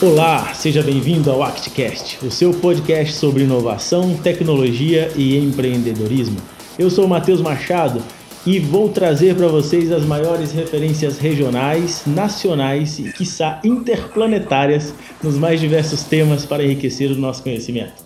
Olá, 0.00 0.54
seja 0.54 0.80
bem-vindo 0.80 1.28
ao 1.28 1.42
ActCast, 1.42 2.24
o 2.24 2.30
seu 2.30 2.52
podcast 2.52 3.14
sobre 3.14 3.42
inovação, 3.42 4.16
tecnologia 4.16 5.10
e 5.16 5.36
empreendedorismo. 5.36 6.36
Eu 6.78 6.88
sou 6.88 7.06
o 7.06 7.08
Matheus 7.08 7.40
Machado 7.40 8.00
e 8.46 8.60
vou 8.60 8.90
trazer 8.90 9.34
para 9.34 9.48
vocês 9.48 9.90
as 9.90 10.04
maiores 10.04 10.52
referências 10.52 11.18
regionais, 11.18 12.04
nacionais 12.06 13.00
e, 13.00 13.12
quiçá, 13.12 13.60
interplanetárias 13.64 14.94
nos 15.20 15.36
mais 15.36 15.58
diversos 15.58 16.04
temas 16.04 16.46
para 16.46 16.62
enriquecer 16.62 17.10
o 17.10 17.16
nosso 17.16 17.42
conhecimento. 17.42 18.04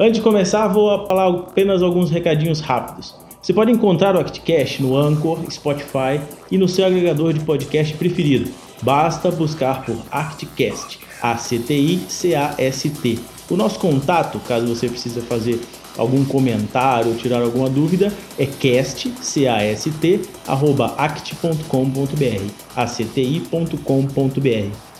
Antes 0.00 0.14
de 0.14 0.22
começar, 0.22 0.66
vou 0.68 1.06
falar 1.06 1.28
apenas 1.28 1.82
alguns 1.82 2.10
recadinhos 2.10 2.60
rápidos. 2.60 3.14
Você 3.42 3.52
pode 3.52 3.70
encontrar 3.70 4.16
o 4.16 4.18
ActCast 4.18 4.82
no 4.82 4.96
Anchor, 4.96 5.40
Spotify 5.50 6.22
e 6.50 6.56
no 6.56 6.66
seu 6.66 6.86
agregador 6.86 7.34
de 7.34 7.40
podcast 7.40 7.92
preferido. 7.98 8.50
Basta 8.82 9.30
buscar 9.30 9.84
por 9.84 9.96
ActCast, 10.10 11.03
A-C-T-I-C-A-S-T. 11.24 13.18
O 13.50 13.56
nosso 13.56 13.78
contato, 13.78 14.38
caso 14.40 14.66
você 14.66 14.88
precise 14.88 15.22
fazer 15.22 15.58
algum 15.96 16.22
comentário 16.24 17.12
ou 17.12 17.16
tirar 17.16 17.40
alguma 17.40 17.70
dúvida, 17.70 18.12
é 18.38 18.44
cast, 18.44 19.10
C-A-S-T, 19.20 20.20
arroba 20.46 20.94
act.com.br, 20.98 22.50
acti.com.br. 22.76 23.74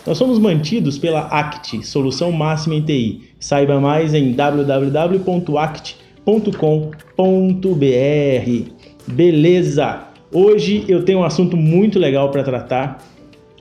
Nós 0.06 0.18
somos 0.18 0.38
mantidos 0.38 0.98
pela 0.98 1.20
ACT, 1.28 1.82
Solução 1.82 2.30
Máxima 2.30 2.74
em 2.74 2.82
TI. 2.82 3.22
Saiba 3.40 3.80
mais 3.80 4.12
em 4.14 4.32
www.act.com.br. 4.32 5.14
Beleza! 9.06 10.04
Hoje 10.32 10.84
eu 10.88 11.04
tenho 11.04 11.20
um 11.20 11.24
assunto 11.24 11.56
muito 11.56 11.98
legal 11.98 12.30
para 12.30 12.42
tratar, 12.42 13.02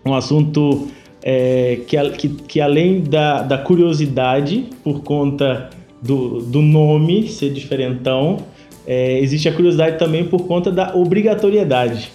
um 0.06 0.14
assunto 0.14 0.88
é, 1.24 1.80
que, 1.88 2.10
que, 2.12 2.30
que, 2.30 2.62
além 2.62 3.02
da, 3.02 3.42
da 3.42 3.58
curiosidade, 3.58 4.66
por 4.84 5.02
conta 5.02 5.70
do, 6.02 6.42
do 6.42 6.62
nome 6.62 7.30
ser 7.30 7.52
diferentão, 7.52 8.38
é, 8.86 9.20
existe 9.20 9.48
a 9.48 9.54
curiosidade 9.54 9.98
também 9.98 10.26
por 10.26 10.46
conta 10.46 10.70
da 10.70 10.94
obrigatoriedade. 10.94 12.12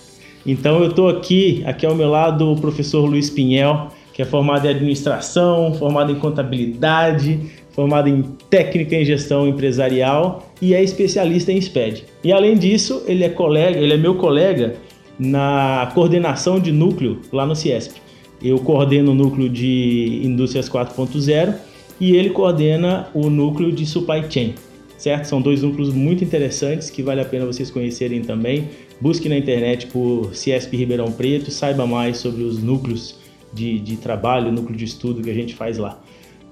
Então 0.47 0.83
eu 0.83 0.91
estou 0.91 1.09
aqui, 1.09 1.63
aqui 1.67 1.87
ao 1.87 1.95
meu 1.95 2.11
lado 2.11 2.53
o 2.53 2.61
professor 2.61 3.05
Luiz 3.07 3.31
Pinhel, 3.31 3.89
que 4.13 4.21
é 4.23 4.25
formado 4.25 4.67
em 4.67 4.71
administração, 4.71 5.75
formado 5.75 6.13
em 6.13 6.17
contabilidade, 6.17 7.41
formado 7.71 8.09
em 8.09 8.23
técnica 8.51 8.97
em 8.97 9.05
gestão 9.05 9.47
empresarial 9.47 10.51
e 10.61 10.75
é 10.75 10.83
especialista 10.83 11.53
em 11.53 11.61
SPED. 11.61 12.05
E 12.25 12.33
além 12.33 12.57
disso, 12.57 13.03
ele 13.07 13.25
é 13.25 13.29
colega, 13.29 13.79
ele 13.79 13.95
é 13.95 13.97
meu 13.97 14.17
colega 14.17 14.75
na 15.19 15.91
coordenação 15.95 16.61
de 16.61 16.73
núcleo 16.73 17.21
lá 17.33 17.47
no 17.47 17.55
Ciesp. 17.55 18.08
Eu 18.43 18.59
coordeno 18.59 19.13
o 19.13 19.15
núcleo 19.15 19.49
de 19.49 20.21
indústrias 20.25 20.69
4.0 20.69 21.55
e 22.01 22.15
ele 22.15 22.31
coordena 22.31 23.09
o 23.13 23.29
núcleo 23.29 23.73
de 23.73 23.85
supply 23.85 24.25
chain. 24.29 24.55
Certo? 24.97 25.27
São 25.27 25.41
dois 25.41 25.63
núcleos 25.63 25.93
muito 25.93 26.25
interessantes 26.25 26.91
que 26.91 27.03
vale 27.03 27.21
a 27.21 27.25
pena 27.25 27.47
vocês 27.47 27.71
conhecerem 27.71 28.21
também. 28.23 28.69
Busque 29.01 29.29
na 29.29 29.37
internet 29.37 29.87
por 29.87 30.35
Ciesp 30.35 30.77
Ribeirão 30.77 31.13
Preto, 31.13 31.51
saiba 31.51 31.87
mais 31.87 32.19
sobre 32.19 32.43
os 32.43 32.61
núcleos 32.61 33.17
de, 33.53 33.79
de 33.79 33.97
trabalho, 33.97 34.51
núcleo 34.51 34.77
de 34.77 34.85
estudo 34.85 35.23
que 35.23 35.31
a 35.31 35.35
gente 35.35 35.55
faz 35.55 35.79
lá. 35.79 36.01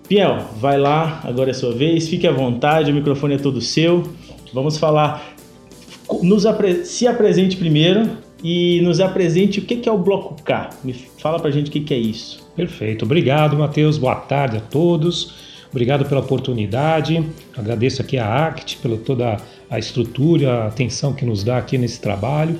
Piel, 0.08 0.38
vai 0.60 0.78
lá, 0.78 1.20
agora 1.24 1.50
é 1.50 1.52
sua 1.52 1.72
vez, 1.74 2.08
fique 2.08 2.26
à 2.26 2.30
vontade, 2.30 2.92
o 2.92 2.94
microfone 2.94 3.34
é 3.34 3.38
todo 3.38 3.60
seu. 3.60 4.04
Vamos 4.52 4.78
falar. 4.78 5.34
Apre... 6.48 6.84
Se 6.84 7.06
apresente 7.08 7.56
primeiro 7.56 8.08
e 8.42 8.80
nos 8.82 9.00
apresente 9.00 9.58
o 9.58 9.62
que 9.62 9.88
é 9.88 9.92
o 9.92 9.98
Bloco 9.98 10.40
K. 10.42 10.70
Me 10.84 10.92
fala 10.92 11.38
pra 11.38 11.50
gente 11.50 11.68
o 11.68 11.70
que 11.70 11.94
é 11.94 11.98
isso. 11.98 12.46
Perfeito, 12.54 13.04
obrigado, 13.04 13.56
Matheus. 13.56 13.98
Boa 13.98 14.16
tarde 14.16 14.58
a 14.58 14.60
todos. 14.60 15.34
Obrigado 15.70 16.04
pela 16.06 16.20
oportunidade. 16.20 17.22
Agradeço 17.56 18.00
aqui 18.00 18.16
a 18.16 18.46
ACT 18.46 18.78
pela 18.78 18.96
toda 18.96 19.36
a 19.68 19.78
estrutura, 19.78 20.64
a 20.64 20.66
atenção 20.68 21.12
que 21.12 21.24
nos 21.24 21.44
dá 21.44 21.58
aqui 21.58 21.76
nesse 21.76 22.00
trabalho. 22.00 22.58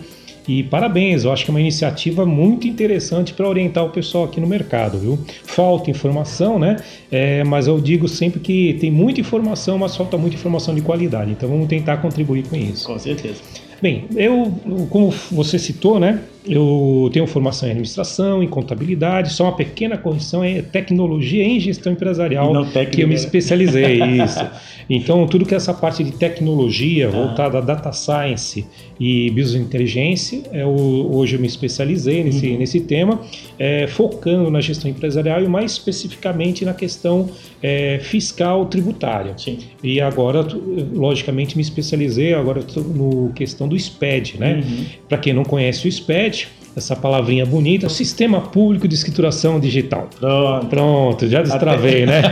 E 0.48 0.62
parabéns, 0.62 1.24
eu 1.24 1.32
acho 1.32 1.44
que 1.44 1.50
é 1.50 1.54
uma 1.54 1.60
iniciativa 1.60 2.24
muito 2.24 2.68
interessante 2.68 3.32
para 3.34 3.48
orientar 3.48 3.84
o 3.84 3.90
pessoal 3.90 4.24
aqui 4.24 4.40
no 4.40 4.46
mercado, 4.46 4.96
viu? 4.98 5.18
Falta 5.42 5.90
informação, 5.90 6.58
né? 6.58 6.76
É, 7.10 7.42
mas 7.42 7.66
eu 7.66 7.80
digo 7.80 8.06
sempre 8.06 8.38
que 8.38 8.74
tem 8.74 8.90
muita 8.90 9.20
informação, 9.20 9.76
mas 9.76 9.96
falta 9.96 10.16
muita 10.16 10.36
informação 10.36 10.74
de 10.74 10.82
qualidade. 10.82 11.32
Então 11.32 11.48
vamos 11.48 11.66
tentar 11.66 11.96
contribuir 11.96 12.46
com 12.46 12.54
isso. 12.54 12.86
Com 12.86 12.98
certeza. 12.98 13.40
Bem, 13.80 14.06
eu, 14.16 14.52
como 14.90 15.10
você 15.30 15.58
citou, 15.58 16.00
né? 16.00 16.20
Eu 16.48 17.10
tenho 17.12 17.26
formação 17.26 17.68
em 17.68 17.72
administração, 17.72 18.42
em 18.42 18.48
contabilidade, 18.48 19.32
só 19.32 19.44
uma 19.44 19.56
pequena 19.56 19.96
correção 19.96 20.44
é 20.44 20.62
tecnologia 20.62 21.42
em 21.42 21.58
gestão 21.58 21.92
empresarial 21.92 22.52
que 22.90 23.02
eu 23.02 23.08
me 23.08 23.14
né? 23.14 23.20
especializei 23.20 24.00
isso. 24.22 24.46
Então, 24.88 25.26
tudo 25.26 25.44
que 25.44 25.52
é 25.52 25.56
essa 25.56 25.74
parte 25.74 26.04
de 26.04 26.12
tecnologia 26.12 27.08
voltada 27.08 27.58
a 27.58 27.60
data 27.60 27.92
science 27.92 28.64
e 29.00 29.30
business 29.30 29.66
intelligence, 29.66 30.44
é 30.52 30.64
o, 30.64 31.10
hoje 31.12 31.34
eu 31.34 31.40
me 31.40 31.46
especializei 31.46 32.22
nesse, 32.22 32.48
uhum. 32.48 32.58
nesse 32.58 32.80
tema, 32.80 33.20
é, 33.58 33.86
focando 33.88 34.50
na 34.50 34.60
gestão 34.60 34.90
empresarial 34.90 35.42
e 35.42 35.48
mais 35.48 35.72
especificamente 35.72 36.64
na 36.64 36.72
questão 36.72 37.28
é, 37.62 37.98
fiscal 38.00 38.66
tributária. 38.66 39.34
Sim. 39.36 39.58
E 39.82 40.00
agora, 40.00 40.46
logicamente, 40.94 41.56
me 41.56 41.62
especializei 41.62 42.32
agora 42.32 42.62
no 42.76 43.32
questão 43.34 43.66
do 43.66 43.76
SPED, 43.78 44.38
né? 44.38 44.62
Uhum. 44.64 44.84
Para 45.08 45.18
quem 45.18 45.32
não 45.32 45.44
conhece 45.44 45.86
o 45.86 45.92
SPED, 45.92 46.35
essa 46.76 46.94
palavrinha 46.94 47.46
bonita, 47.46 47.86
o 47.86 47.90
Sistema 47.90 48.38
Público 48.38 48.86
de 48.86 48.94
Escrituração 48.94 49.58
Digital. 49.58 50.10
Pronto, 50.20 50.66
Pronto 50.66 51.26
já 51.26 51.40
destravei, 51.40 52.04
até... 52.04 52.06
né? 52.06 52.22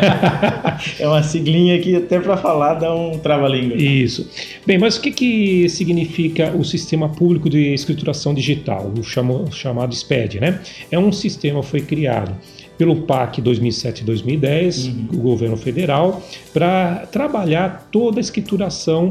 é 1.00 1.08
uma 1.08 1.22
siglinha 1.22 1.78
que 1.80 1.96
até 1.96 2.20
para 2.20 2.36
falar 2.36 2.74
dá 2.74 2.94
um 2.94 3.18
trava-língua. 3.18 3.76
Isso. 3.76 4.28
Bem, 4.66 4.76
mas 4.76 4.96
o 4.96 5.00
que, 5.00 5.10
que 5.10 5.68
significa 5.70 6.54
o 6.54 6.62
Sistema 6.62 7.08
Público 7.08 7.48
de 7.48 7.72
Escrituração 7.72 8.34
Digital, 8.34 8.92
o 8.98 9.02
chamo, 9.02 9.50
chamado 9.50 9.94
SPED, 9.94 10.38
né? 10.40 10.60
É 10.90 10.98
um 10.98 11.10
sistema 11.10 11.60
que 11.60 11.66
foi 11.66 11.80
criado 11.80 12.36
pelo 12.76 12.96
PAC 13.02 13.40
2007-2010, 13.40 14.88
uhum. 14.88 15.18
o 15.18 15.22
governo 15.22 15.56
federal, 15.56 16.22
para 16.52 17.06
trabalhar 17.10 17.88
toda 17.90 18.18
a 18.18 18.20
escrituração 18.20 19.10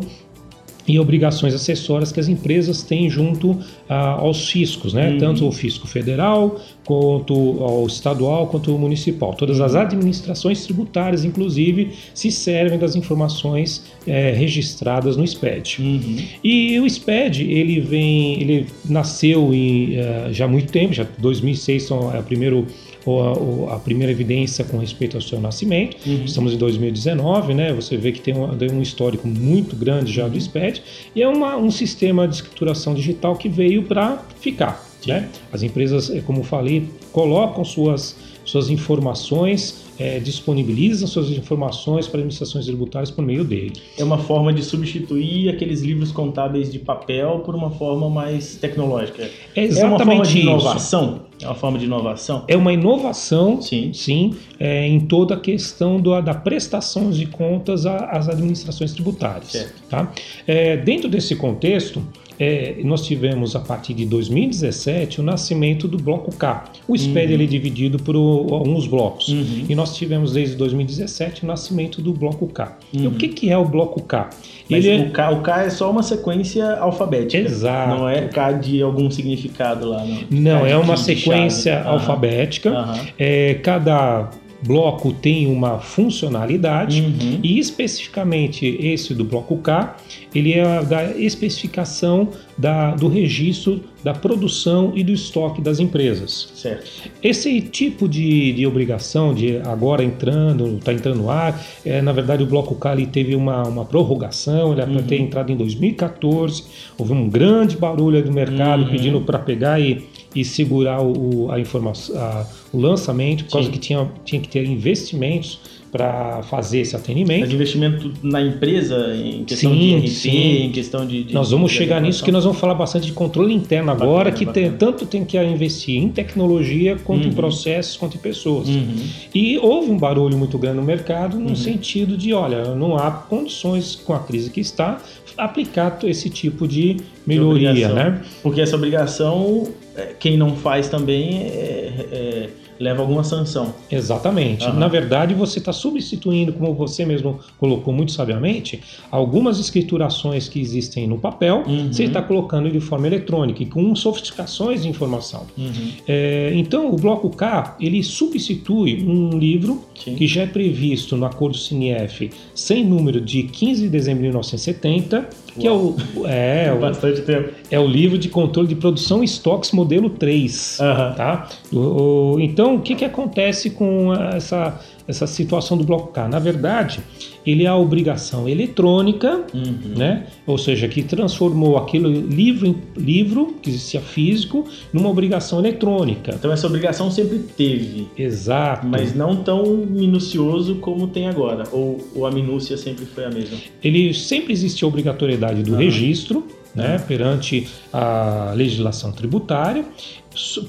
e 0.87 0.99
obrigações 0.99 1.53
acessórias 1.53 2.11
que 2.11 2.19
as 2.19 2.27
empresas 2.27 2.81
têm 2.83 3.09
junto 3.09 3.57
ah, 3.87 4.11
aos 4.11 4.49
fiscos, 4.49 4.93
né? 4.93 5.11
Uhum. 5.11 5.17
tanto 5.17 5.47
o 5.47 5.51
fisco 5.51 5.87
federal, 5.87 6.59
quanto 6.85 7.33
ao 7.63 7.85
estadual, 7.87 8.47
quanto 8.47 8.71
ao 8.71 8.77
municipal. 8.77 9.33
Todas 9.33 9.61
as 9.61 9.75
administrações 9.75 10.63
tributárias, 10.65 11.23
inclusive, 11.23 11.91
se 12.13 12.31
servem 12.31 12.77
das 12.77 12.95
informações 12.95 13.85
é, 14.05 14.31
registradas 14.31 15.15
no 15.15 15.25
SPED. 15.25 15.77
Uhum. 15.79 16.17
E 16.43 16.79
o 16.79 16.89
SPED, 16.89 17.43
ele 17.49 17.79
vem, 17.79 18.41
ele 18.41 18.67
nasceu 18.85 19.53
em, 19.53 19.97
uh, 19.97 20.33
já 20.33 20.45
há 20.45 20.47
muito 20.47 20.71
tempo, 20.71 20.93
já 20.93 21.05
2006 21.17 21.91
é 21.91 22.19
o 22.19 22.23
primeiro 22.23 22.67
a, 23.05 23.75
a, 23.75 23.79
primeira 23.79 24.11
evidência 24.11 24.63
com 24.63 24.77
respeito 24.77 25.17
ao 25.17 25.21
seu 25.21 25.39
nascimento. 25.39 25.97
Uhum. 26.05 26.23
Estamos 26.25 26.53
em 26.53 26.57
2019, 26.57 27.53
né? 27.53 27.73
Você 27.73 27.97
vê 27.97 28.11
que 28.11 28.21
tem 28.21 28.33
um, 28.33 28.49
um 28.73 28.81
histórico 28.81 29.27
muito 29.27 29.75
grande 29.75 30.11
já 30.11 30.27
do 30.27 30.39
SPED 30.39 30.81
e 31.15 31.21
é 31.21 31.27
uma, 31.27 31.57
um 31.57 31.69
sistema 31.69 32.27
de 32.27 32.35
escrituração 32.35 32.93
digital 32.93 33.35
que 33.35 33.49
veio 33.49 33.83
para 33.83 34.23
ficar. 34.39 34.83
Né? 35.05 35.27
As 35.51 35.63
empresas, 35.63 36.09
é, 36.09 36.21
como 36.21 36.43
falei, 36.43 36.87
colocam 37.11 37.65
suas, 37.65 38.15
suas 38.45 38.69
informações 38.69 39.83
é, 39.99 40.19
disponibiliza 40.19 41.07
suas 41.07 41.29
informações 41.29 42.07
para 42.07 42.19
administrações 42.19 42.65
tributárias 42.65 43.11
por 43.11 43.23
meio 43.23 43.43
dele. 43.43 43.73
É 43.97 44.03
uma 44.03 44.17
forma 44.17 44.51
de 44.51 44.63
substituir 44.63 45.49
aqueles 45.49 45.81
livros 45.81 46.11
contábeis 46.11 46.71
de 46.71 46.79
papel 46.79 47.39
por 47.45 47.55
uma 47.55 47.69
forma 47.71 48.09
mais 48.09 48.55
tecnológica. 48.55 49.29
É 49.55 49.63
exatamente 49.63 49.81
é 49.81 49.85
uma 49.87 49.99
forma 49.99 50.25
de 50.25 50.39
inovação. 50.39 51.21
É 51.43 51.47
uma 51.47 51.55
forma 51.55 51.77
de 51.77 51.85
inovação. 51.85 52.43
É 52.47 52.55
uma 52.55 52.71
inovação, 52.71 53.61
sim, 53.61 53.91
sim 53.93 54.35
é, 54.59 54.87
em 54.87 54.99
toda 55.01 55.35
a 55.35 55.39
questão 55.39 55.99
do, 55.99 56.19
da 56.21 56.33
prestação 56.33 57.11
de 57.11 57.25
contas 57.25 57.85
às 57.85 58.29
administrações 58.29 58.93
tributárias. 58.93 59.51
Certo. 59.51 59.81
Tá? 59.89 60.11
É, 60.47 60.77
dentro 60.77 61.09
desse 61.09 61.35
contexto, 61.35 62.01
é, 62.39 62.75
nós 62.83 63.05
tivemos 63.05 63.55
a 63.55 63.59
partir 63.59 63.93
de 63.93 64.05
2017 64.05 65.21
o 65.21 65.23
nascimento 65.23 65.87
do 65.87 65.97
bloco 65.97 66.35
K. 66.35 66.65
O 66.87 66.97
SPED 66.97 67.27
uhum. 67.27 67.33
ele 67.33 67.43
é 67.43 67.47
dividido 67.47 67.99
por 67.99 68.15
alguns 68.15 68.87
blocos. 68.87 69.29
Uhum. 69.29 69.65
E 69.69 69.75
nós 69.75 69.95
tivemos 69.95 70.33
desde 70.33 70.55
2017 70.55 71.43
o 71.43 71.47
nascimento 71.47 72.01
do 72.01 72.13
bloco 72.13 72.47
K. 72.47 72.77
Uhum. 72.93 73.01
E 73.01 73.07
o 73.07 73.09
uhum. 73.11 73.17
que, 73.17 73.27
que 73.29 73.49
é 73.49 73.57
o 73.57 73.65
bloco 73.65 74.01
K? 74.01 74.29
Mas 74.69 74.85
ele 74.85 75.03
o, 75.03 75.11
K, 75.11 75.31
o 75.31 75.41
K 75.41 75.63
é 75.63 75.69
só 75.69 75.91
uma 75.91 76.03
sequência 76.03 76.73
alfabética. 76.77 77.43
Exato. 77.43 77.89
Não 77.89 78.09
é 78.09 78.27
K 78.27 78.53
de 78.53 78.81
algum 78.81 79.11
significado 79.11 79.87
lá, 79.87 80.03
não. 80.03 80.23
Não, 80.29 80.65
é 80.65 80.77
uma 80.77 80.97
sequência 80.97 81.83
alfabética. 81.83 82.73
É, 83.17 83.55
cada 83.55 84.29
bloco 84.65 85.11
tem 85.13 85.47
uma 85.47 85.79
funcionalidade 85.79 87.01
Uhum. 87.01 87.39
e 87.43 87.59
especificamente 87.59 88.65
esse 88.79 89.13
do 89.13 89.23
bloco 89.23 89.57
K, 89.57 89.95
ele 90.33 90.53
é 90.53 90.83
da 90.83 91.11
especificação 91.17 92.29
da, 92.57 92.91
do 92.95 93.07
registro 93.07 93.81
da 94.03 94.13
produção 94.13 94.91
e 94.95 95.03
do 95.03 95.11
estoque 95.13 95.61
das 95.61 95.79
empresas. 95.79 96.51
Certo. 96.55 97.09
Esse 97.21 97.61
tipo 97.61 98.07
de, 98.07 98.51
de 98.53 98.67
obrigação, 98.67 99.33
de 99.33 99.57
agora 99.59 100.03
entrando, 100.03 100.75
está 100.77 100.91
entrando 100.93 101.17
no 101.19 101.29
ar, 101.29 101.59
é, 101.85 102.01
na 102.01 102.11
verdade 102.11 102.43
o 102.43 102.45
Bloco 102.45 102.75
K 102.75 102.93
ele 102.93 103.05
teve 103.05 103.33
uma, 103.35 103.63
uma 103.63 103.85
prorrogação, 103.85 104.71
ele 104.73 104.81
era 104.81 104.89
para 104.91 104.99
Uhum. 105.01 105.07
ter 105.07 105.19
entrado 105.21 105.51
em 105.51 105.55
2014, 105.55 106.63
houve 106.97 107.13
um 107.13 107.29
grande 107.29 107.77
barulho 107.77 108.21
do 108.23 108.31
mercado 108.31 108.83
Uhum. 108.83 108.89
pedindo 108.89 109.21
para 109.21 109.39
pegar 109.39 109.79
e, 109.79 110.03
e 110.35 110.43
segurar 110.43 111.01
o, 111.01 111.51
a 111.51 111.59
informação, 111.59 112.15
a- 112.17 112.45
o 112.71 112.79
lançamento, 112.79 113.45
por 113.45 113.51
causa 113.53 113.67
Sim. 113.67 113.73
que 113.73 113.79
tinha, 113.79 114.11
tinha 114.25 114.41
que 114.41 114.47
ter 114.47 114.65
investimentos 114.65 115.59
para 115.91 116.41
fazer 116.49 116.79
esse 116.79 116.95
atendimento. 116.95 117.41
Mas 117.41 117.51
investimento 117.53 118.11
na 118.23 118.41
empresa, 118.41 119.15
em 119.15 119.43
questão 119.43 119.71
Sim, 119.71 119.77
de 119.77 119.95
RP, 119.97 120.07
sim. 120.09 120.63
em 120.63 120.71
questão 120.71 121.05
de. 121.05 121.23
de 121.25 121.33
Nós 121.35 121.51
vamos 121.51 121.71
de 121.71 121.77
chegar 121.77 122.01
nisso 122.01 122.23
que 122.23 122.31
nós 122.31 122.43
vamos 122.45 122.59
falar 122.59 122.73
bastante 122.73 123.05
de 123.05 123.11
controle 123.13 123.53
interno 123.53 123.91
agora, 123.91 124.31
Bacana, 124.31 124.31
que 124.31 124.45
tem- 124.59 124.71
tanto 124.71 125.05
tem 125.05 125.23
que 125.23 125.37
investir 125.39 126.01
em 126.01 126.09
tecnologia, 126.09 126.95
quanto 127.03 127.25
em 127.25 127.29
Uhum. 127.29 127.35
processos, 127.35 127.95
quanto 127.95 128.15
em 128.17 128.19
pessoas. 128.19 128.67
Uhum. 128.69 128.95
E 129.35 129.55
houve 129.59 129.91
um 129.91 129.97
barulho 129.99 130.35
muito 130.35 130.57
grande 130.57 130.77
no 130.77 130.83
mercado 130.83 131.37
no 131.39 131.49
Uhum. 131.49 131.55
sentido 131.55 132.17
de, 132.17 132.33
olha, 132.33 132.73
não 132.73 132.97
há 132.97 133.11
condições 133.11 133.95
com 133.95 134.13
a 134.13 134.19
crise 134.19 134.49
que 134.49 134.61
está 134.61 134.99
aplicar 135.37 135.99
esse 136.03 136.27
tipo 136.29 136.67
de 136.67 136.97
melhoria, 137.25 137.89
né? 137.89 138.21
Porque 138.41 138.61
essa 138.61 138.75
obrigação, 138.75 139.67
é, 139.67 139.82
quem 140.19 140.37
não 140.37 140.55
faz 140.55 140.87
também 140.89 141.37
é- 141.43 142.07
é- 142.11 142.49
leva 142.79 143.01
alguma 143.01 143.23
sanção. 143.23 143.73
Exatamente. 143.89 144.65
Aham. 144.65 144.79
Na 144.79 144.87
verdade, 144.87 145.33
você 145.35 145.59
está 145.59 145.71
substituindo, 145.71 146.51
como 146.51 146.73
você 146.73 147.05
mesmo 147.05 147.39
colocou 147.59 147.93
muito 147.93 148.11
sabiamente, 148.11 148.81
algumas 149.11 149.59
escriturações 149.59 150.49
que 150.49 150.59
existem 150.59 151.07
no 151.07 151.17
papel, 151.19 151.63
Uhum. 151.67 151.93
você 151.93 152.05
está 152.05 152.21
colocando 152.21 152.69
de 152.69 152.79
forma 152.79 153.05
eletrônica 153.07 153.61
e 153.61 153.67
com 153.67 153.95
sofisticações 153.95 154.81
de 154.81 154.89
informação. 154.89 155.45
Uhum. 155.57 155.71
É, 156.07 156.51
então, 156.55 156.91
o 156.91 156.95
bloco 156.97 157.29
K 157.29 157.77
ele 157.79 158.01
substitui 158.03 159.05
um 159.07 159.37
livro 159.37 159.83
Sim. 160.03 160.15
que 160.15 160.25
já 160.27 160.41
é 160.41 160.47
previsto 160.47 161.15
no 161.15 161.25
Acordo 161.25 161.55
CNF 161.57 162.31
sem 162.55 162.83
número 162.83 163.21
de 163.21 163.43
15 163.43 163.83
de 163.83 163.89
dezembro 163.89 164.23
de 164.23 164.29
1970, 164.29 165.29
que 165.59 165.67
é 165.67 165.71
o, 165.71 165.95
é, 166.25 166.73
o- 166.75 166.79
Bastante 166.79 167.21
tempo. 167.21 167.49
é 167.69 167.79
o 167.79 167.87
livro 167.87 168.17
de 168.17 168.29
controle 168.29 168.67
de 168.67 168.75
produção 168.75 169.21
e 169.21 169.25
estoques 169.25 169.71
modelo 169.71 170.09
3. 170.09 170.79
Aham. 170.79 171.13
Tá? 171.13 171.47
O- 171.71 172.33
o- 172.35 172.39
então, 172.39 172.75
o 172.75 172.81
que, 172.81 172.95
que 172.95 173.05
acontece 173.05 173.69
com 173.69 174.13
essa, 174.13 174.79
essa 175.07 175.27
situação 175.27 175.77
do 175.77 175.83
bloco 175.83 176.11
K? 176.13 176.27
Na 176.27 176.39
verdade, 176.39 176.99
ele 177.45 177.63
é 177.63 177.67
a 177.67 177.75
obrigação 177.75 178.47
eletrônica, 178.47 179.43
Uhum. 179.53 179.97
né? 179.97 180.27
ou 180.47 180.57
seja, 180.57 180.87
que 180.87 181.03
transformou 181.03 181.77
aquele 181.77 182.07
livro, 182.21 182.67
em- 182.67 182.75
livro 182.97 183.55
que 183.61 183.69
existia 183.69 184.01
físico 184.01 184.65
numa 184.91 185.09
obrigação 185.09 185.59
eletrônica. 185.59 186.33
Então 186.35 186.51
essa 186.51 186.67
obrigação 186.67 187.09
sempre 187.11 187.39
teve, 187.39 188.07
Exato. 188.17 188.85
mas 188.87 189.13
não 189.15 189.37
tão 189.37 189.63
minucioso 189.77 190.75
como 190.75 191.07
tem 191.07 191.27
agora. 191.27 191.63
Ou, 191.71 191.99
ou 192.15 192.25
a 192.25 192.31
minúcia 192.31 192.77
sempre 192.77 193.05
foi 193.05 193.25
a 193.25 193.29
mesma. 193.29 193.57
Ele 193.83 194.13
sempre 194.13 194.53
existe 194.53 194.83
a 194.83 194.87
obrigatoriedade 194.87 195.63
do 195.63 195.71
Aham. 195.73 195.81
registro, 195.83 196.45
né, 196.75 196.97
perante 197.07 197.67
a 197.91 198.53
legislação 198.55 199.11
tributária. 199.11 199.85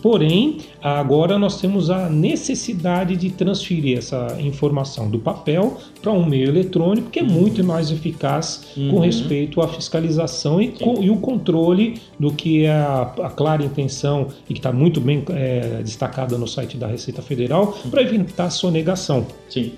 Porém, 0.02 0.58
agora 0.82 1.38
nós 1.38 1.58
temos 1.58 1.88
a 1.88 2.10
necessidade 2.10 3.16
de 3.16 3.30
transferir 3.30 3.96
essa 3.96 4.36
informação 4.38 5.08
do 5.08 5.18
papel 5.18 5.78
para 6.02 6.12
um 6.12 6.26
meio 6.26 6.48
eletrônico 6.48 7.08
que 7.10 7.20
é 7.20 7.22
muito 7.22 7.64
mais 7.64 7.90
eficaz 7.90 8.66
com 8.74 8.80
Uhum. 8.96 9.00
respeito 9.00 9.62
à 9.62 9.68
fiscalização 9.68 10.60
e, 10.60 10.68
co- 10.68 10.98
e 11.00 11.08
o 11.08 11.16
controle 11.16 11.94
do 12.20 12.30
que 12.30 12.64
é 12.66 12.72
a, 12.72 13.02
a 13.22 13.30
clara 13.30 13.64
intenção 13.64 14.28
e 14.48 14.52
que 14.52 14.58
está 14.60 14.70
muito 14.70 15.00
bem 15.00 15.24
é, 15.30 15.80
destacada 15.82 16.36
no 16.36 16.46
site 16.46 16.76
da 16.76 16.86
Receita 16.86 17.22
Federal 17.22 17.72
para 17.90 18.02
evitar 18.02 18.50
sonegação 18.50 19.26
Sim. 19.48 19.72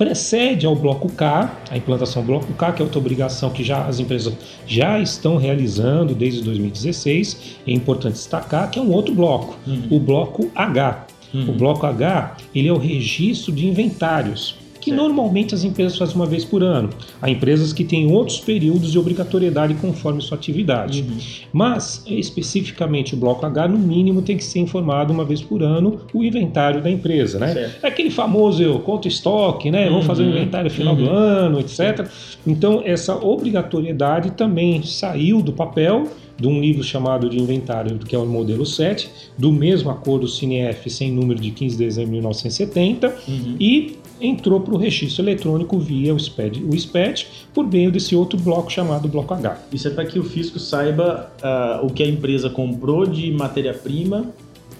Precede 0.00 0.64
ao 0.64 0.74
bloco 0.74 1.12
K, 1.12 1.60
a 1.70 1.76
implantação 1.76 2.22
do 2.22 2.26
bloco 2.28 2.50
K, 2.54 2.72
que 2.72 2.80
é 2.80 2.84
outra 2.86 2.98
obrigação 2.98 3.50
que 3.50 3.62
já 3.62 3.84
as 3.84 4.00
empresas 4.00 4.32
já 4.66 4.98
estão 4.98 5.36
realizando 5.36 6.14
desde 6.14 6.40
2016. 6.40 7.58
É 7.68 7.70
importante 7.70 8.14
destacar 8.14 8.70
que 8.70 8.78
é 8.78 8.82
um 8.82 8.90
outro 8.92 9.14
bloco, 9.14 9.58
Uhum. 9.66 9.88
o 9.90 10.00
bloco 10.00 10.50
H. 10.54 11.06
Uhum. 11.34 11.50
O 11.50 11.52
bloco 11.52 11.84
H 11.84 12.34
ele 12.54 12.68
é 12.68 12.72
o 12.72 12.78
registro 12.78 13.52
de 13.52 13.66
inventários. 13.66 14.56
Que 14.80 14.90
normalmente 14.90 15.54
as 15.54 15.62
empresas 15.64 15.96
fazem 15.98 16.14
uma 16.16 16.26
vez 16.26 16.44
por 16.44 16.62
ano. 16.62 16.90
Há 17.20 17.28
empresas 17.30 17.72
que 17.72 17.84
têm 17.84 18.10
outros 18.12 18.40
períodos 18.40 18.90
de 18.90 18.98
obrigatoriedade 18.98 19.74
conforme 19.74 20.20
sua 20.22 20.36
atividade. 20.38 21.02
Uhum. 21.02 21.18
Mas, 21.52 22.02
especificamente, 22.06 23.14
o 23.14 23.16
bloco 23.16 23.44
H, 23.44 23.68
no 23.68 23.78
mínimo, 23.78 24.22
tem 24.22 24.36
que 24.36 24.44
ser 24.44 24.58
informado 24.60 25.12
uma 25.12 25.24
vez 25.24 25.40
por 25.42 25.62
ano 25.62 26.00
o 26.14 26.24
inventário 26.24 26.82
da 26.82 26.90
empresa, 26.90 27.38
né? 27.38 27.52
Certo. 27.52 27.84
É 27.84 27.88
aquele 27.88 28.10
famoso 28.10 28.62
eu 28.62 28.78
conto 28.80 29.06
estoque, 29.06 29.70
né? 29.70 29.88
Vamos 29.88 30.06
fazer 30.06 30.22
o 30.22 30.26
Uhum, 30.26 30.32
inventário 30.36 30.70
no 30.70 30.74
final 30.74 30.96
do 30.96 31.04
uhum. 31.04 31.10
ano, 31.12 31.60
etc. 31.60 32.06
Então, 32.46 32.82
essa 32.84 33.14
obrigatoriedade 33.16 34.30
também 34.32 34.82
saiu 34.82 35.42
do 35.42 35.52
papel 35.52 36.08
de 36.38 36.48
um 36.48 36.58
livro 36.58 36.82
chamado 36.82 37.28
de 37.28 37.38
inventário, 37.38 37.98
que 37.98 38.16
é 38.16 38.18
o 38.18 38.24
modelo 38.24 38.64
7, 38.64 39.10
do 39.36 39.52
mesmo 39.52 39.90
acordo 39.90 40.26
CINEF 40.26 40.88
sem 40.88 41.12
número 41.12 41.38
de 41.38 41.50
15 41.50 41.76
de 41.76 41.84
dezembro 41.84 42.06
de 42.12 42.16
1970, 42.16 43.14
Uhum. 43.28 43.56
e 43.60 43.96
entrou 44.20 44.60
para 44.60 44.74
o 44.74 44.76
registro 44.76 45.24
eletrônico 45.24 45.78
via 45.78 46.14
o 46.14 46.18
SPED, 46.18 46.64
o 46.64 46.78
SPED, 46.78 47.26
por 47.54 47.66
meio 47.66 47.90
desse 47.90 48.14
outro 48.14 48.38
bloco 48.38 48.70
chamado 48.70 49.08
bloco 49.08 49.34
H. 49.34 49.58
Isso 49.72 49.88
é 49.88 49.90
para 49.90 50.04
que 50.04 50.18
o 50.18 50.24
fisco 50.24 50.58
saiba 50.58 51.32
ah, 51.42 51.80
o 51.82 51.90
que 51.90 52.02
a 52.02 52.06
empresa 52.06 52.50
comprou 52.50 53.06
de 53.06 53.30
matéria-prima 53.32 54.26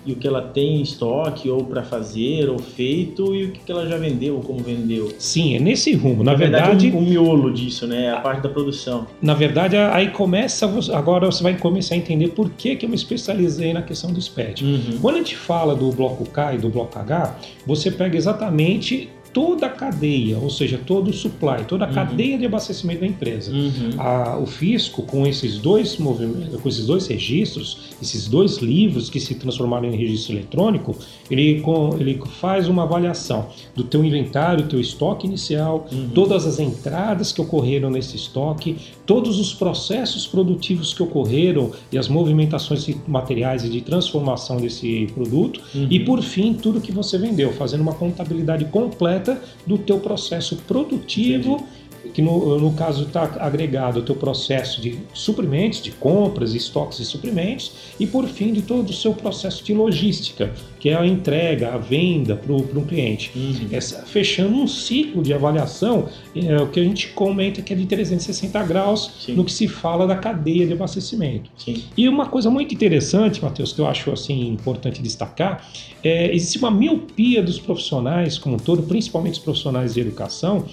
e 0.04 0.12
o 0.12 0.16
que 0.16 0.26
ela 0.26 0.40
tem 0.40 0.76
em 0.76 0.82
estoque 0.82 1.48
ou 1.50 1.64
para 1.64 1.82
fazer 1.82 2.48
ou 2.48 2.58
feito 2.58 3.34
e 3.34 3.44
o 3.44 3.52
que 3.52 3.70
ela 3.70 3.86
já 3.86 3.98
vendeu 3.98 4.36
ou 4.36 4.40
como 4.40 4.60
vendeu. 4.60 5.12
Sim, 5.18 5.56
é 5.56 5.60
nesse 5.60 5.94
rumo. 5.94 6.24
Na, 6.24 6.32
Na 6.32 6.38
verdade, 6.38 6.90
o, 6.90 6.98
o 6.98 7.02
miolo 7.02 7.52
disso, 7.52 7.86
né? 7.86 8.12
A 8.12 8.20
parte 8.20 8.42
da 8.42 8.48
produção. 8.48 9.06
Na 9.20 9.34
verdade, 9.34 9.76
aí 9.76 10.08
começa, 10.10 10.66
agora 10.94 11.26
você 11.26 11.42
vai 11.42 11.56
começar 11.56 11.94
a 11.94 11.98
entender 11.98 12.28
por 12.28 12.50
que, 12.50 12.76
que 12.76 12.86
eu 12.86 12.88
me 12.88 12.96
especializei 12.96 13.72
na 13.72 13.82
questão 13.82 14.12
do 14.12 14.20
SPED. 14.20 14.64
Uhum. 14.64 14.98
Quando 15.00 15.16
a 15.16 15.18
gente 15.18 15.36
fala 15.36 15.74
do 15.74 15.90
bloco 15.92 16.24
K 16.24 16.54
e 16.54 16.58
do 16.58 16.70
bloco 16.70 16.98
H, 16.98 17.36
você 17.66 17.90
pega 17.90 18.16
exatamente 18.16 19.10
toda 19.32 19.66
a 19.66 19.68
cadeia, 19.68 20.38
ou 20.38 20.50
seja, 20.50 20.78
todo 20.84 21.08
o 21.08 21.12
supply, 21.12 21.64
toda 21.68 21.84
a 21.84 21.88
Uhum. 21.88 21.94
cadeia 21.94 22.36
de 22.38 22.46
abastecimento 22.46 23.00
da 23.00 23.06
empresa. 23.06 23.52
Uhum. 23.52 23.90
A- 23.98 24.38
o 24.38 24.46
fisco, 24.46 25.02
com 25.02 25.26
esses 25.26 25.58
dois 25.58 25.96
movimentos, 25.98 26.60
com 26.60 26.68
esses 26.68 26.84
dois 26.86 27.06
registros, 27.06 27.90
esses 28.02 28.26
dois 28.26 28.56
livros 28.58 29.08
que 29.08 29.20
se 29.20 29.34
transformaram 29.36 29.88
em 29.88 29.96
registro 29.96 30.34
eletrônico, 30.34 30.96
ele, 31.30 31.60
com- 31.60 31.96
ele 31.98 32.20
faz 32.40 32.68
uma 32.68 32.82
avaliação 32.82 33.46
do 33.76 33.84
teu 33.84 34.04
inventário, 34.04 34.66
teu 34.66 34.80
estoque 34.80 35.26
inicial, 35.26 35.86
Uhum. 35.92 36.08
todas 36.14 36.46
as 36.46 36.58
entradas 36.58 37.32
que 37.32 37.40
ocorreram 37.40 37.88
nesse 37.90 38.16
estoque, 38.16 38.76
todos 39.10 39.40
os 39.40 39.52
processos 39.52 40.24
produtivos 40.24 40.94
que 40.94 41.02
ocorreram 41.02 41.72
e 41.90 41.98
as 41.98 42.06
movimentações 42.06 42.84
de 42.84 42.96
materiais 43.08 43.64
e 43.64 43.68
de 43.68 43.80
transformação 43.80 44.58
desse 44.58 45.08
produto, 45.12 45.60
Uhum. 45.74 45.88
e 45.90 45.98
por 45.98 46.22
fim 46.22 46.54
tudo 46.54 46.80
que 46.80 46.92
você 46.92 47.18
vendeu, 47.18 47.52
fazendo 47.52 47.80
uma 47.80 47.92
contabilidade 47.94 48.66
completa 48.66 49.42
do 49.66 49.76
teu 49.76 49.98
processo 49.98 50.54
produtivo, 50.58 51.66
que 52.12 52.22
no, 52.22 52.58
no 52.58 52.72
caso 52.72 53.04
está 53.04 53.22
agregado 53.40 54.00
o 54.00 54.02
teu 54.02 54.14
processo 54.14 54.80
de 54.80 54.98
suprimentos, 55.12 55.82
de 55.82 55.90
compras, 55.90 56.54
estoques 56.54 56.98
e 56.98 57.04
suprimentos, 57.04 57.72
e 57.98 58.06
por 58.06 58.26
fim 58.26 58.52
de 58.52 58.62
todo 58.62 58.90
o 58.90 58.92
seu 58.92 59.12
processo 59.12 59.62
de 59.62 59.72
logística, 59.74 60.52
que 60.78 60.88
é 60.88 60.96
a 60.96 61.06
entrega, 61.06 61.74
a 61.74 61.78
venda 61.78 62.36
para 62.36 62.52
um 62.52 62.84
cliente. 62.84 63.30
Uhum. 63.36 63.68
Essa- 63.70 64.02
fechando 64.02 64.56
um 64.56 64.66
ciclo 64.66 65.22
de 65.22 65.32
avaliação, 65.32 66.08
é, 66.34 66.56
o 66.56 66.68
que 66.68 66.80
a 66.80 66.84
gente 66.84 67.08
comenta 67.08 67.62
que 67.62 67.72
é 67.72 67.76
de 67.76 67.86
360 67.86 68.62
graus 68.64 69.10
Sim. 69.20 69.34
no 69.34 69.44
que 69.44 69.52
se 69.52 69.68
fala 69.68 70.06
da 70.06 70.16
cadeia 70.16 70.66
de 70.66 70.72
abastecimento. 70.72 71.50
Sim. 71.56 71.84
E 71.96 72.08
uma 72.08 72.26
coisa 72.26 72.50
muito 72.50 72.74
interessante, 72.74 73.42
Matheus, 73.42 73.72
que 73.72 73.80
eu 73.80 73.86
acho 73.86 74.10
assim 74.10 74.48
importante 74.48 75.02
destacar, 75.02 75.68
é, 76.02 76.34
existe 76.34 76.58
uma 76.58 76.70
miopia 76.70 77.42
dos 77.42 77.58
profissionais 77.58 78.38
como 78.38 78.56
um 78.56 78.58
todo, 78.58 78.82
principalmente 78.82 79.34
os 79.34 79.38
profissionais 79.40 79.94
de 79.94 80.00
educação, 80.00 80.64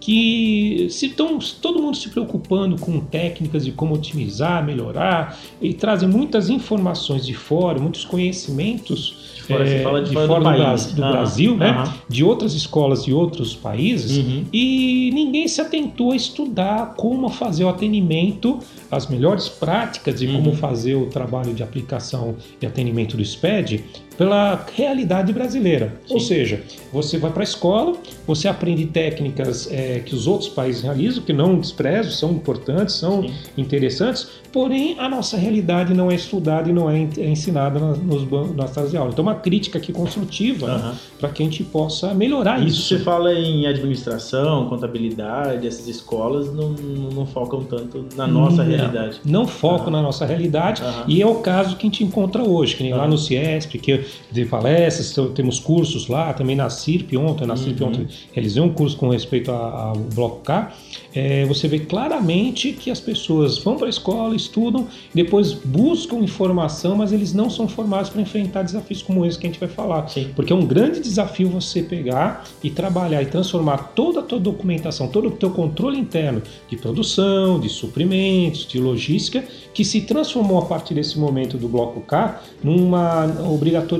que 0.00 0.86
se 0.90 1.08
tão, 1.10 1.38
todo 1.60 1.80
mundo 1.82 1.96
se 1.96 2.08
preocupando 2.10 2.76
com 2.78 3.00
técnicas 3.00 3.64
de 3.64 3.72
como 3.72 3.94
otimizar, 3.94 4.64
melhorar, 4.64 5.38
e 5.60 5.72
trazem 5.74 6.08
muitas 6.08 6.48
informações 6.50 7.26
de 7.26 7.34
fora, 7.34 7.78
muitos 7.80 8.04
conhecimentos 8.04 9.34
De 9.36 9.42
fora, 9.42 9.68
é, 9.68 9.82
fala 9.82 10.02
de 10.02 10.08
de 10.08 10.14
fora 10.14 10.26
do 10.26 10.32
fora 10.32 10.40
do, 10.40 10.44
país. 10.44 10.58
Bras- 10.62 10.92
do 10.92 11.02
Aham, 11.02 11.12
Brasil, 11.12 11.56
né? 11.56 11.70
aham. 11.70 11.94
de 12.08 12.24
outras 12.24 12.54
escolas 12.54 13.04
de 13.04 13.12
outros 13.12 13.54
países, 13.54 14.16
Uhum. 14.18 14.44
e 14.52 15.10
ninguém 15.14 15.46
se 15.48 15.60
atentou 15.60 16.12
a 16.12 16.16
estudar 16.16 16.94
como 16.96 17.28
fazer 17.28 17.64
o 17.64 17.68
atendimento, 17.68 18.58
as 18.90 19.06
melhores 19.08 19.48
práticas 19.48 20.20
de 20.20 20.26
como 20.28 20.50
Uhum. 20.50 20.56
fazer 20.56 20.94
o 20.94 21.06
trabalho 21.06 21.52
de 21.54 21.62
aplicação 21.62 22.36
e 22.60 22.66
atendimento 22.66 23.16
do 23.16 23.24
SPED 23.24 23.84
pela 24.16 24.64
realidade 24.74 25.32
brasileira. 25.32 25.94
Sim. 26.06 26.14
Ou 26.14 26.20
seja, 26.20 26.62
você 26.92 27.18
vai 27.18 27.30
para 27.30 27.42
a 27.42 27.44
escola, 27.44 27.94
você 28.26 28.48
aprende 28.48 28.86
técnicas 28.86 29.70
é, 29.70 30.00
que 30.00 30.14
os 30.14 30.26
outros 30.26 30.48
países 30.48 30.82
realizam, 30.82 31.22
que 31.22 31.32
não 31.32 31.58
desprezo, 31.58 32.12
são 32.12 32.32
importantes, 32.32 32.94
são 32.96 33.22
Sim. 33.22 33.32
interessantes, 33.56 34.28
porém 34.52 34.96
a 34.98 35.08
nossa 35.08 35.36
realidade 35.36 35.92
não 35.92 36.10
é 36.10 36.14
estudada 36.14 36.68
e 36.70 36.72
não 36.72 36.88
é, 36.88 37.06
é 37.18 37.28
ensinada 37.28 37.78
nas, 37.78 37.98
nos, 37.98 38.56
nas 38.56 38.70
salas 38.70 38.90
de 38.90 38.96
aula. 38.96 39.10
Então, 39.12 39.22
uma 39.22 39.34
crítica 39.34 39.78
aqui 39.78 39.92
construtiva 39.92 40.66
uhum. 40.66 40.78
né, 40.78 40.94
para 41.18 41.28
que 41.28 41.42
a 41.42 41.44
gente 41.46 41.62
possa 41.64 42.14
melhorar 42.14 42.58
isso. 42.60 42.80
Isso 42.80 42.88
você 42.88 42.98
fala 43.00 43.34
em 43.34 43.66
administração, 43.66 44.68
contabilidade, 44.68 45.66
essas 45.66 45.86
escolas 45.88 46.52
não, 46.54 46.70
não 46.70 47.26
focam 47.26 47.64
tanto 47.64 48.06
na 48.16 48.26
nossa 48.26 48.64
não, 48.64 48.70
realidade. 48.70 49.20
Não 49.24 49.46
focam 49.46 49.86
uhum. 49.86 49.92
na 49.92 50.02
nossa 50.02 50.24
realidade 50.24 50.82
uhum. 50.82 51.04
e 51.08 51.20
é 51.20 51.26
o 51.26 51.36
caso 51.36 51.76
que 51.76 51.86
a 51.86 51.90
gente 51.90 52.02
encontra 52.02 52.42
hoje, 52.42 52.76
que 52.76 52.82
nem 52.82 52.94
lá 52.94 53.06
no 53.06 53.18
CIESP, 53.18 53.78
que 53.78 54.05
de 54.30 54.44
palestras, 54.44 55.12
então, 55.12 55.32
temos 55.32 55.58
cursos 55.58 56.08
lá, 56.08 56.32
também 56.32 56.56
na 56.56 56.70
CIRP 56.70 57.16
ontem, 57.16 57.46
na 57.46 57.56
CIRP 57.56 57.80
uhum. 57.82 57.88
ontem 57.88 58.06
realizei 58.32 58.62
um 58.62 58.72
curso 58.72 58.96
com 58.96 59.08
respeito 59.08 59.50
ao 59.50 59.94
Bloco 60.14 60.42
K, 60.42 60.72
é, 61.14 61.44
você 61.46 61.66
vê 61.66 61.78
claramente 61.78 62.72
que 62.72 62.90
as 62.90 63.00
pessoas 63.00 63.58
vão 63.58 63.76
para 63.76 63.86
a 63.86 63.90
escola, 63.90 64.36
estudam, 64.36 64.86
depois 65.14 65.52
buscam 65.52 66.16
informação, 66.16 66.94
mas 66.94 67.12
eles 67.12 67.32
não 67.32 67.48
são 67.48 67.66
formados 67.66 68.10
para 68.10 68.20
enfrentar 68.20 68.62
desafios 68.62 69.02
como 69.02 69.24
esse 69.24 69.38
que 69.38 69.46
a 69.46 69.50
gente 69.50 69.58
vai 69.58 69.68
falar. 69.68 70.08
Sim. 70.08 70.30
Porque 70.36 70.52
é 70.52 70.56
um 70.56 70.66
grande 70.66 71.00
desafio 71.00 71.48
você 71.48 71.82
pegar 71.82 72.44
e 72.62 72.70
trabalhar 72.70 73.22
e 73.22 73.26
transformar 73.26 73.92
toda 73.94 74.20
a 74.20 74.22
tua 74.22 74.38
documentação, 74.38 75.08
todo 75.08 75.28
o 75.28 75.30
teu 75.30 75.50
controle 75.50 75.98
interno 75.98 76.42
de 76.68 76.76
produção, 76.76 77.58
de 77.58 77.68
suprimentos, 77.68 78.66
de 78.66 78.78
logística, 78.78 79.42
que 79.72 79.84
se 79.84 80.02
transformou 80.02 80.58
a 80.58 80.66
partir 80.66 80.94
desse 80.94 81.18
momento 81.18 81.56
do 81.56 81.68
Bloco 81.68 82.00
K 82.02 82.42
numa 82.62 83.24
obrigatoriedade 83.50 83.95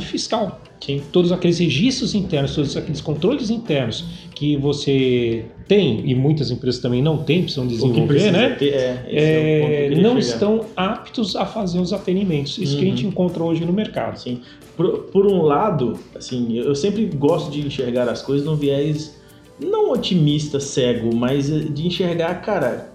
fiscal. 0.00 0.60
Sim. 0.80 1.02
Todos 1.12 1.30
aqueles 1.30 1.58
registros 1.58 2.14
internos, 2.14 2.54
todos 2.54 2.76
aqueles 2.76 3.00
controles 3.00 3.50
internos 3.50 4.04
que 4.34 4.56
você 4.56 5.44
tem, 5.68 6.08
e 6.08 6.14
muitas 6.14 6.50
empresas 6.50 6.80
também 6.80 7.02
não 7.02 7.18
têm, 7.18 7.42
precisam 7.42 7.66
desenvolver, 7.66 8.32
né? 8.32 8.50
Ter, 8.58 8.72
é, 8.72 9.04
é, 9.08 9.86
é 9.92 9.94
não 9.96 10.18
estão 10.18 10.64
aptos 10.74 11.36
a 11.36 11.44
fazer 11.44 11.78
os 11.78 11.92
atendimentos. 11.92 12.56
Isso 12.56 12.74
uhum. 12.74 12.78
que 12.78 12.86
a 12.86 12.88
gente 12.88 13.04
uhum. 13.04 13.10
encontra 13.10 13.44
hoje 13.44 13.64
no 13.64 13.72
mercado. 13.72 14.18
Sim. 14.18 14.40
Por, 14.76 15.00
por 15.12 15.26
um 15.26 15.42
lado, 15.42 15.98
assim, 16.14 16.56
eu 16.56 16.74
sempre 16.74 17.04
gosto 17.04 17.50
de 17.50 17.60
enxergar 17.60 18.08
as 18.08 18.22
coisas 18.22 18.46
num 18.46 18.56
viés 18.56 19.20
não 19.62 19.92
otimista, 19.92 20.58
cego, 20.58 21.14
mas 21.14 21.48
de 21.48 21.86
enxergar, 21.86 22.34
cara, 22.36 22.90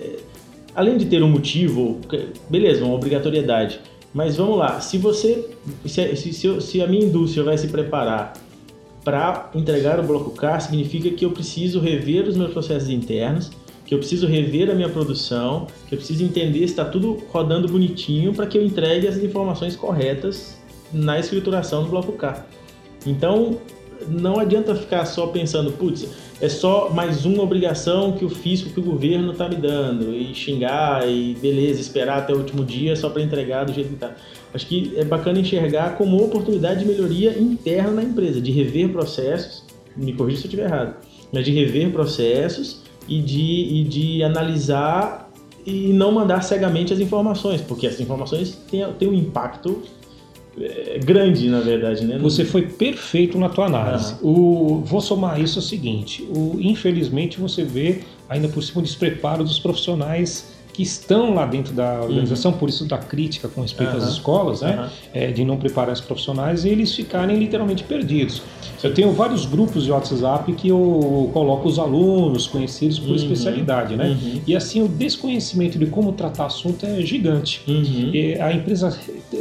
é, 0.00 0.16
além 0.74 0.96
de 0.96 1.04
ter 1.04 1.22
um 1.22 1.28
motivo, 1.28 2.00
beleza, 2.48 2.82
uma 2.82 2.94
obrigatoriedade, 2.94 3.80
mas 4.12 4.36
vamos 4.36 4.58
lá, 4.58 4.80
se 4.80 4.98
você, 4.98 5.48
se, 5.86 6.16
se, 6.16 6.60
se 6.60 6.82
a 6.82 6.86
minha 6.86 7.04
indústria 7.04 7.44
vai 7.44 7.56
se 7.56 7.68
preparar 7.68 8.32
para 9.04 9.50
entregar 9.54 10.00
o 10.00 10.02
bloco 10.02 10.30
K, 10.30 10.60
significa 10.60 11.10
que 11.10 11.24
eu 11.24 11.30
preciso 11.30 11.80
rever 11.80 12.26
os 12.26 12.36
meus 12.36 12.52
processos 12.52 12.88
internos, 12.90 13.50
que 13.86 13.94
eu 13.94 13.98
preciso 13.98 14.26
rever 14.26 14.70
a 14.70 14.74
minha 14.74 14.88
produção, 14.88 15.66
que 15.88 15.94
eu 15.94 15.98
preciso 15.98 16.22
entender 16.24 16.58
se 16.58 16.64
está 16.66 16.84
tudo 16.84 17.18
rodando 17.30 17.68
bonitinho 17.68 18.34
para 18.34 18.46
que 18.46 18.58
eu 18.58 18.64
entregue 18.64 19.06
as 19.06 19.16
informações 19.16 19.74
corretas 19.74 20.58
na 20.92 21.18
escrituração 21.18 21.84
do 21.84 21.90
bloco 21.90 22.12
K. 22.12 22.46
Então, 23.06 23.58
não 24.08 24.38
adianta 24.38 24.74
ficar 24.74 25.04
só 25.06 25.28
pensando, 25.28 25.72
putz, 25.72 26.06
é 26.40 26.48
só 26.48 26.90
mais 26.90 27.26
uma 27.26 27.42
obrigação 27.42 28.12
que 28.12 28.24
o 28.24 28.30
fisco, 28.30 28.70
que 28.70 28.80
o 28.80 28.82
governo 28.82 29.32
está 29.32 29.48
me 29.48 29.56
dando, 29.56 30.14
e 30.14 30.34
xingar, 30.34 31.06
e 31.06 31.34
beleza, 31.34 31.80
esperar 31.80 32.18
até 32.18 32.32
o 32.32 32.38
último 32.38 32.64
dia 32.64 32.96
só 32.96 33.10
para 33.10 33.22
entregar 33.22 33.64
do 33.64 33.72
jeito 33.72 33.88
que 33.88 33.94
está. 33.94 34.14
Acho 34.54 34.66
que 34.66 34.92
é 34.96 35.04
bacana 35.04 35.38
enxergar 35.38 35.96
como 35.96 36.16
oportunidade 36.22 36.80
de 36.80 36.86
melhoria 36.86 37.38
interna 37.38 37.90
na 37.90 38.02
empresa, 38.02 38.40
de 38.40 38.50
rever 38.50 38.88
processos, 38.88 39.64
me 39.96 40.14
corrija 40.14 40.38
se 40.38 40.44
eu 40.44 40.48
estiver 40.48 40.64
errado, 40.64 40.96
mas 41.30 41.44
de 41.44 41.52
rever 41.52 41.92
processos 41.92 42.80
e 43.06 43.20
de, 43.20 43.80
e 43.80 43.84
de 43.84 44.22
analisar 44.22 45.30
e 45.66 45.92
não 45.92 46.10
mandar 46.10 46.42
cegamente 46.42 46.92
as 46.92 47.00
informações, 47.00 47.60
porque 47.60 47.86
essas 47.86 48.00
informações 48.00 48.58
têm, 48.70 48.90
têm 48.94 49.08
um 49.08 49.14
impacto 49.14 49.82
grande, 51.04 51.48
na 51.48 51.60
verdade, 51.60 52.04
né? 52.04 52.18
Você 52.18 52.44
foi 52.44 52.62
perfeito 52.62 53.38
na 53.38 53.48
tua 53.48 53.66
análise. 53.66 54.14
O, 54.22 54.82
vou 54.84 55.00
somar 55.00 55.40
isso 55.40 55.58
o 55.58 55.62
seguinte: 55.62 56.22
o, 56.22 56.56
infelizmente 56.60 57.38
você 57.38 57.64
vê 57.64 58.00
ainda 58.28 58.48
por 58.48 58.62
cima 58.62 58.80
o 58.80 58.84
despreparo 58.84 59.44
dos 59.44 59.58
profissionais 59.58 60.49
que 60.80 60.82
estão 60.82 61.34
lá 61.34 61.44
dentro 61.44 61.74
da 61.74 62.00
organização, 62.00 62.52
uhum. 62.52 62.56
por 62.56 62.70
isso 62.70 62.86
da 62.86 62.96
crítica 62.96 63.48
com 63.48 63.60
respeito 63.60 63.90
uhum. 63.90 63.98
às 63.98 64.08
escolas, 64.08 64.62
né, 64.62 64.78
uhum. 64.80 64.88
é, 65.12 65.26
de 65.30 65.44
não 65.44 65.58
preparar 65.58 65.92
os 65.92 66.00
profissionais 66.00 66.64
e 66.64 66.70
eles 66.70 66.94
ficarem 66.94 67.36
literalmente 67.38 67.84
perdidos. 67.84 68.42
Eu 68.82 68.94
tenho 68.94 69.12
vários 69.12 69.44
grupos 69.44 69.84
de 69.84 69.90
WhatsApp 69.90 70.50
que 70.54 70.68
eu 70.68 71.30
coloco 71.34 71.68
os 71.68 71.78
alunos 71.78 72.46
conhecidos 72.46 72.98
por 72.98 73.10
uhum. 73.10 73.16
especialidade, 73.16 73.94
né? 73.94 74.08
Uhum. 74.08 74.40
E 74.46 74.56
assim 74.56 74.82
o 74.82 74.88
desconhecimento 74.88 75.78
de 75.78 75.84
como 75.84 76.12
tratar 76.12 76.46
assunto 76.46 76.86
é 76.86 77.02
gigante. 77.02 77.60
Uhum. 77.68 78.10
a 78.42 78.52
empresa, 78.52 78.98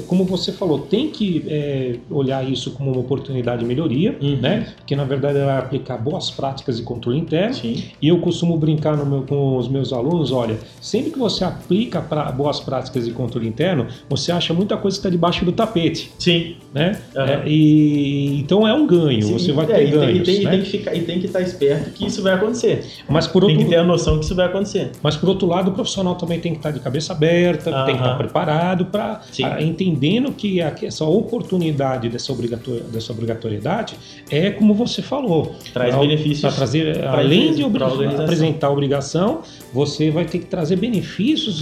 como 0.07 0.25
você 0.25 0.51
falou, 0.51 0.79
tem 0.79 1.09
que 1.09 1.45
é, 1.47 1.95
olhar 2.11 2.43
isso 2.49 2.71
como 2.71 2.91
uma 2.91 2.99
oportunidade 2.99 3.61
de 3.61 3.65
melhoria, 3.65 4.17
né? 4.41 4.73
Porque 4.75 4.93
na 4.93 5.05
verdade 5.05 5.37
ela 5.37 5.53
vai 5.53 5.57
aplicar 5.59 5.97
boas 5.97 6.29
práticas 6.29 6.75
de 6.75 6.83
controle 6.83 7.17
interno. 7.17 7.53
Sim. 7.53 7.83
E 8.01 8.09
eu 8.09 8.19
costumo 8.19 8.57
brincar 8.57 8.97
meu, 9.05 9.21
com 9.21 9.55
os 9.55 9.69
meus 9.69 9.93
alunos, 9.93 10.33
olha, 10.33 10.57
sempre 10.81 11.11
que 11.11 11.19
você 11.19 11.28
aplica 11.43 12.01
pra, 12.01 12.31
boas 12.31 12.59
práticas 12.59 13.05
de 13.05 13.11
controle 13.11 13.47
interno, 13.47 13.87
você 14.09 14.31
acha 14.31 14.53
muita 14.53 14.77
coisa 14.77 14.95
que 14.95 14.99
está 14.99 15.09
debaixo 15.09 15.45
do 15.45 15.51
tapete. 15.51 16.11
Sim. 16.17 16.55
Né? 16.73 16.99
É, 17.15 17.47
e 17.47 18.39
então 18.39 18.67
é 18.67 18.73
um 18.73 18.85
ganho. 18.85 19.23
Sim, 19.23 19.33
você 19.33 19.51
vai 19.51 19.65
ter 19.65 19.73
é, 19.73 19.85
ganhos. 19.85 20.27
E 20.27 20.31
tem, 20.31 20.43
né? 20.43 20.55
e 20.55 20.57
tem, 20.57 20.61
que 20.61 20.69
ficar, 20.69 20.95
e 20.95 21.01
tem 21.01 21.19
que 21.19 21.25
estar 21.25 21.41
esperto 21.41 21.91
que 21.91 22.05
isso 22.05 22.21
vai 22.21 22.33
acontecer. 22.33 22.85
Mas 23.07 23.25
por 23.25 23.43
outro, 23.43 23.57
tem 23.57 23.65
que 23.65 23.71
ter 23.71 23.77
a 23.77 23.83
noção 23.83 24.19
que 24.19 24.25
isso 24.25 24.35
vai 24.35 24.45
acontecer. 24.45 24.91
Mas 25.01 25.15
por 25.15 25.29
outro 25.29 25.47
lado, 25.47 25.71
o 25.71 25.73
profissional 25.73 26.15
também 26.15 26.39
tem 26.39 26.51
que 26.51 26.59
estar 26.59 26.71
de 26.71 26.79
cabeça 26.79 27.13
aberta, 27.13 27.71
tem 27.85 27.95
que 27.95 28.01
estar 28.01 28.15
preparado 28.17 28.85
para 28.85 29.21
entendendo 29.59 30.31
que 30.31 30.59
essa 30.61 31.05
oportunidade 31.05 32.09
dessa, 32.09 32.31
obrigator, 32.31 32.81
dessa 32.81 33.11
obrigatoriedade 33.11 33.95
é 34.29 34.51
como 34.51 34.73
você 34.73 35.01
falou. 35.01 35.55
Traz 35.73 35.95
pra, 35.95 36.01
benefícios. 36.01 36.41
Para 36.41 36.51
trazer, 36.51 37.05
além 37.05 37.53
de 37.53 37.63
apresentar 37.63 38.67
a 38.67 38.71
obrigação, 38.71 39.41
você 39.73 40.11
vai 40.11 40.25
ter 40.25 40.39
que 40.39 40.45
trazer 40.45 40.75
benefícios 40.75 41.08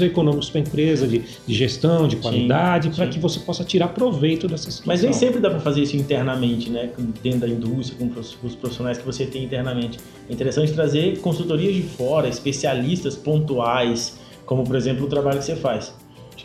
econômicos 0.01 0.49
para 0.49 0.61
a 0.61 0.63
empresa, 0.63 1.07
de, 1.07 1.23
de, 1.45 1.53
gestão, 1.53 2.07
de 2.07 2.17
qualidade, 2.17 2.89
para 2.89 3.07
que 3.07 3.19
você 3.19 3.39
possa 3.39 3.63
tirar 3.63 3.89
proveito 3.89 4.47
dessa 4.47 4.71
situação. 4.71 4.83
Mas 4.85 5.01
nem 5.01 5.13
sempre 5.13 5.39
dá 5.39 5.49
para 5.49 5.59
fazer 5.59 5.81
isso 5.81 5.95
internamente, 5.95 6.69
né? 6.69 6.89
Dentro 7.23 7.39
da 7.39 7.47
indústria, 7.47 7.97
com 7.99 8.19
os 8.19 8.55
profissionais 8.55 8.97
que 8.97 9.05
você 9.05 9.25
tem 9.25 9.43
internamente. 9.43 9.99
É 10.29 10.33
interessante 10.33 10.73
trazer 10.73 11.19
consultorias 11.19 11.73
de 11.73 11.83
fora, 11.83 12.27
especialistas 12.27 13.15
pontuais, 13.15 14.19
como 14.45 14.63
por 14.63 14.75
exemplo 14.75 15.05
o 15.05 15.09
trabalho 15.09 15.39
que 15.39 15.45
você 15.45 15.55
faz 15.55 15.93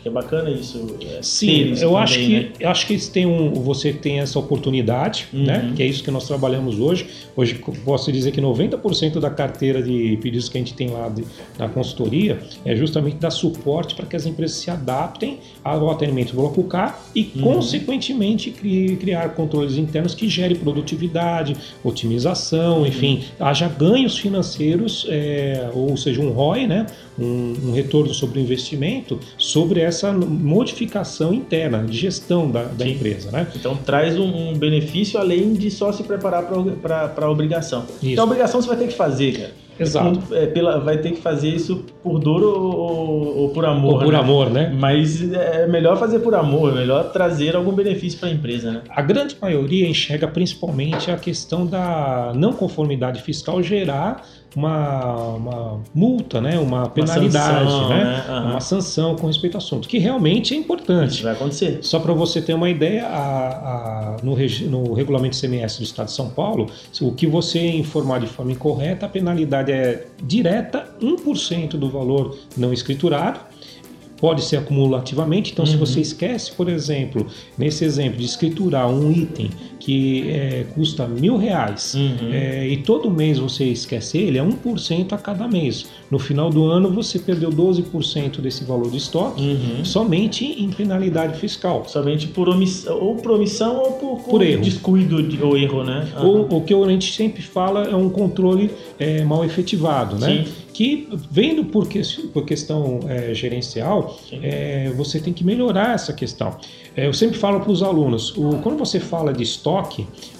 que 0.03 0.09
é 0.09 0.11
bacana 0.11 0.49
isso. 0.49 0.97
É, 1.01 1.19
Sim, 1.21 1.69
eu 1.69 1.75
também, 1.77 1.95
acho 1.95 2.19
que 2.19 2.39
né? 2.39 2.51
eu 2.59 2.69
acho 2.69 2.85
que 2.85 2.97
tem 3.09 3.25
um, 3.25 3.53
você 3.53 3.93
tem 3.93 4.19
essa 4.19 4.37
oportunidade, 4.37 5.27
uhum. 5.33 5.45
né? 5.45 5.71
Que 5.73 5.81
é 5.81 5.85
isso 5.85 6.03
que 6.03 6.11
nós 6.11 6.27
trabalhamos 6.27 6.77
hoje. 6.77 7.07
Hoje 7.35 7.55
posso 7.85 8.11
dizer 8.11 8.31
que 8.31 8.41
90% 8.41 9.19
da 9.21 9.29
carteira 9.29 9.81
de 9.81 10.19
pedidos 10.21 10.49
que 10.49 10.57
a 10.57 10.59
gente 10.61 10.73
tem 10.73 10.89
lá 10.89 11.07
de, 11.07 11.23
na 11.57 11.69
consultoria 11.69 12.37
é 12.65 12.75
justamente 12.75 13.15
dar 13.15 13.31
suporte 13.31 13.95
para 13.95 14.05
que 14.05 14.15
as 14.15 14.25
empresas 14.25 14.57
se 14.57 14.69
adaptem 14.69 15.39
ao 15.63 15.89
atendimento 15.89 16.35
bloco 16.35 16.61
K 16.65 16.99
e, 17.15 17.31
uhum. 17.35 17.41
consequentemente, 17.41 18.51
criar 18.51 19.29
controles 19.29 19.77
internos 19.77 20.13
que 20.13 20.27
gerem 20.27 20.57
produtividade, 20.57 21.55
otimização, 21.81 22.79
uhum. 22.79 22.87
enfim, 22.87 23.23
haja 23.39 23.69
ganhos 23.69 24.17
financeiros, 24.17 25.07
é, 25.07 25.69
ou 25.73 25.95
seja, 25.95 26.21
um 26.21 26.31
ROI, 26.31 26.67
né? 26.67 26.85
Um, 27.17 27.53
um 27.65 27.71
retorno 27.73 28.11
sobre 28.11 28.39
o 28.39 28.41
investimento 28.41 29.19
sobre 29.37 29.81
essa 29.81 29.92
essa 29.93 30.11
modificação 30.11 31.33
interna 31.33 31.83
de 31.83 31.97
gestão 31.97 32.49
da, 32.49 32.63
da 32.63 32.87
empresa. 32.87 33.31
Né? 33.31 33.47
Então 33.55 33.75
traz 33.77 34.17
um, 34.17 34.49
um, 34.49 34.57
benefício 34.57 35.19
além 35.19 35.53
de 35.53 35.69
só 35.69 35.91
se 35.91 36.03
preparar 36.03 36.43
para 36.81 37.25
a 37.25 37.29
obrigação. 37.29 37.85
Isso. 38.01 38.11
Então 38.11 38.23
a 38.23 38.27
obrigação 38.27 38.61
você 38.61 38.67
vai 38.67 38.77
ter 38.77 38.87
que 38.87 38.93
fazer, 38.93 39.33
cara. 39.33 39.63
Exato. 39.79 40.21
É, 40.35 40.45
pela, 40.45 40.79
vai 40.79 40.97
ter 40.99 41.11
que 41.11 41.21
fazer 41.21 41.49
isso 41.49 41.83
por 42.03 42.19
dor 42.19 42.43
ou, 42.43 42.75
ou, 42.75 43.37
ou 43.37 43.49
por 43.49 43.65
amor. 43.65 43.93
Ou 43.95 43.99
por 43.99 44.13
né? 44.13 44.19
amor, 44.19 44.49
né? 44.49 44.75
Mas 44.77 45.31
é 45.33 45.67
melhor 45.67 45.97
fazer 45.97 46.19
por 46.19 46.35
amor, 46.35 46.71
é 46.73 46.75
melhor 46.75 47.11
trazer 47.11 47.55
algum 47.55 47.71
benefício 47.71 48.19
para 48.19 48.29
a 48.29 48.31
empresa, 48.31 48.71
né? 48.71 48.81
A 48.89 49.01
grande 49.01 49.35
maioria 49.41 49.87
enxerga 49.87 50.27
principalmente 50.27 51.09
a 51.09 51.17
questão 51.17 51.65
da 51.65 52.31
não 52.35 52.53
conformidade 52.53 53.21
fiscal 53.21 53.63
gerar 53.63 54.23
uma, 54.55 55.27
uma 55.35 55.81
multa, 55.93 56.39
né? 56.39 56.59
uma 56.59 56.87
penalidade, 56.89 57.63
uma 57.63 57.71
sanção, 57.71 57.89
né? 57.89 58.03
né? 58.03 58.25
Uhum. 58.27 58.51
uma 58.51 58.59
sanção 58.59 59.15
com 59.15 59.27
respeito 59.27 59.55
ao 59.55 59.59
assunto, 59.59 59.87
que 59.87 59.97
realmente 59.97 60.53
é 60.53 60.57
importante. 60.57 61.13
Isso 61.15 61.23
vai 61.23 61.33
acontecer. 61.33 61.79
Só 61.81 61.99
para 61.99 62.13
você 62.13 62.41
ter 62.41 62.53
uma 62.53 62.69
ideia, 62.69 63.05
a, 63.07 64.15
a, 64.15 64.17
no, 64.23 64.35
no 64.69 64.93
regulamento 64.93 65.39
CMS 65.39 65.77
do 65.77 65.83
Estado 65.83 66.07
de 66.07 66.13
São 66.13 66.29
Paulo, 66.29 66.69
o 67.01 67.11
que 67.11 67.25
você 67.25 67.59
informar 67.59 68.19
de 68.19 68.27
forma 68.27 68.51
incorreta, 68.51 69.05
a 69.05 69.09
penalidade 69.09 69.71
é 69.71 70.07
direta 70.21 70.87
1% 71.01 71.71
do 71.71 71.89
valor 71.89 72.37
não 72.55 72.71
escriturado 72.71 73.39
pode 74.23 74.41
ser 74.41 74.55
acumulativamente. 74.55 75.51
Então, 75.51 75.65
Uhum. 75.65 75.71
se 75.71 75.75
você 75.75 75.99
esquece, 75.99 76.49
por 76.53 76.69
exemplo, 76.69 77.27
nesse 77.57 77.83
exemplo 77.83 78.19
de 78.19 78.23
escriturar 78.23 78.87
um 78.89 79.11
item 79.11 79.49
que 79.83 80.29
é, 80.29 80.65
custa 80.73 81.05
mil 81.05 81.35
reais 81.35 81.93
Uhum. 81.93 82.29
é, 82.31 82.65
e 82.69 82.77
todo 82.77 83.11
mês 83.11 83.37
você 83.37 83.65
esquece 83.65 84.17
ele, 84.17 84.37
é 84.37 84.41
1% 84.43 85.11
a 85.11 85.17
cada 85.17 85.45
mês. 85.47 85.85
No 86.09 86.17
final 86.19 86.49
do 86.49 86.63
ano, 86.65 86.89
você 86.89 87.19
perdeu 87.19 87.49
12% 87.49 88.39
desse 88.39 88.63
valor 88.63 88.89
de 88.89 88.97
estoque 88.97 89.41
Uhum. 89.41 89.83
somente 89.83 90.45
em 90.45 90.69
penalidade 90.69 91.37
fiscal. 91.37 91.83
Somente 91.87 92.27
por 92.27 92.47
omissão, 92.47 92.97
ou 92.99 93.15
por 93.17 93.31
omissão 93.33 93.77
ou 93.77 93.91
por, 93.93 94.19
Por 94.23 94.41
erro. 94.41 94.61
descuido 94.63 95.21
de- 95.21 95.41
ou 95.43 95.57
erro, 95.57 95.83
né? 95.83 96.07
Aham. 96.15 96.27
O, 96.49 96.57
o 96.57 96.61
que 96.61 96.73
a 96.73 96.87
gente 96.89 97.11
sempre 97.13 97.41
fala 97.41 97.83
é 97.83 97.95
um 97.95 98.09
controle 98.09 98.71
é, 98.97 99.23
mal 99.25 99.43
efetivado, 99.43 100.17
né? 100.17 100.45
Sim. 100.45 100.51
Que 100.73 101.07
vendo 101.29 101.65
por, 101.65 101.87
que, 101.87 102.01
por 102.33 102.45
questão 102.45 103.01
é, 103.07 103.31
gerencial, 103.33 104.17
é, 104.41 104.91
você 104.97 105.19
tem 105.19 105.31
que 105.31 105.43
melhorar 105.43 105.93
essa 105.93 106.11
questão. 106.13 106.57
É, 106.95 107.05
eu 107.07 107.13
sempre 107.13 107.37
falo 107.37 107.59
para 107.59 107.71
os 107.71 107.83
alunos, 107.83 108.35
o- 108.35 108.57
quando 108.63 108.77
você 108.79 108.99
fala 108.99 109.31
de 109.31 109.43
estoque, 109.43 109.72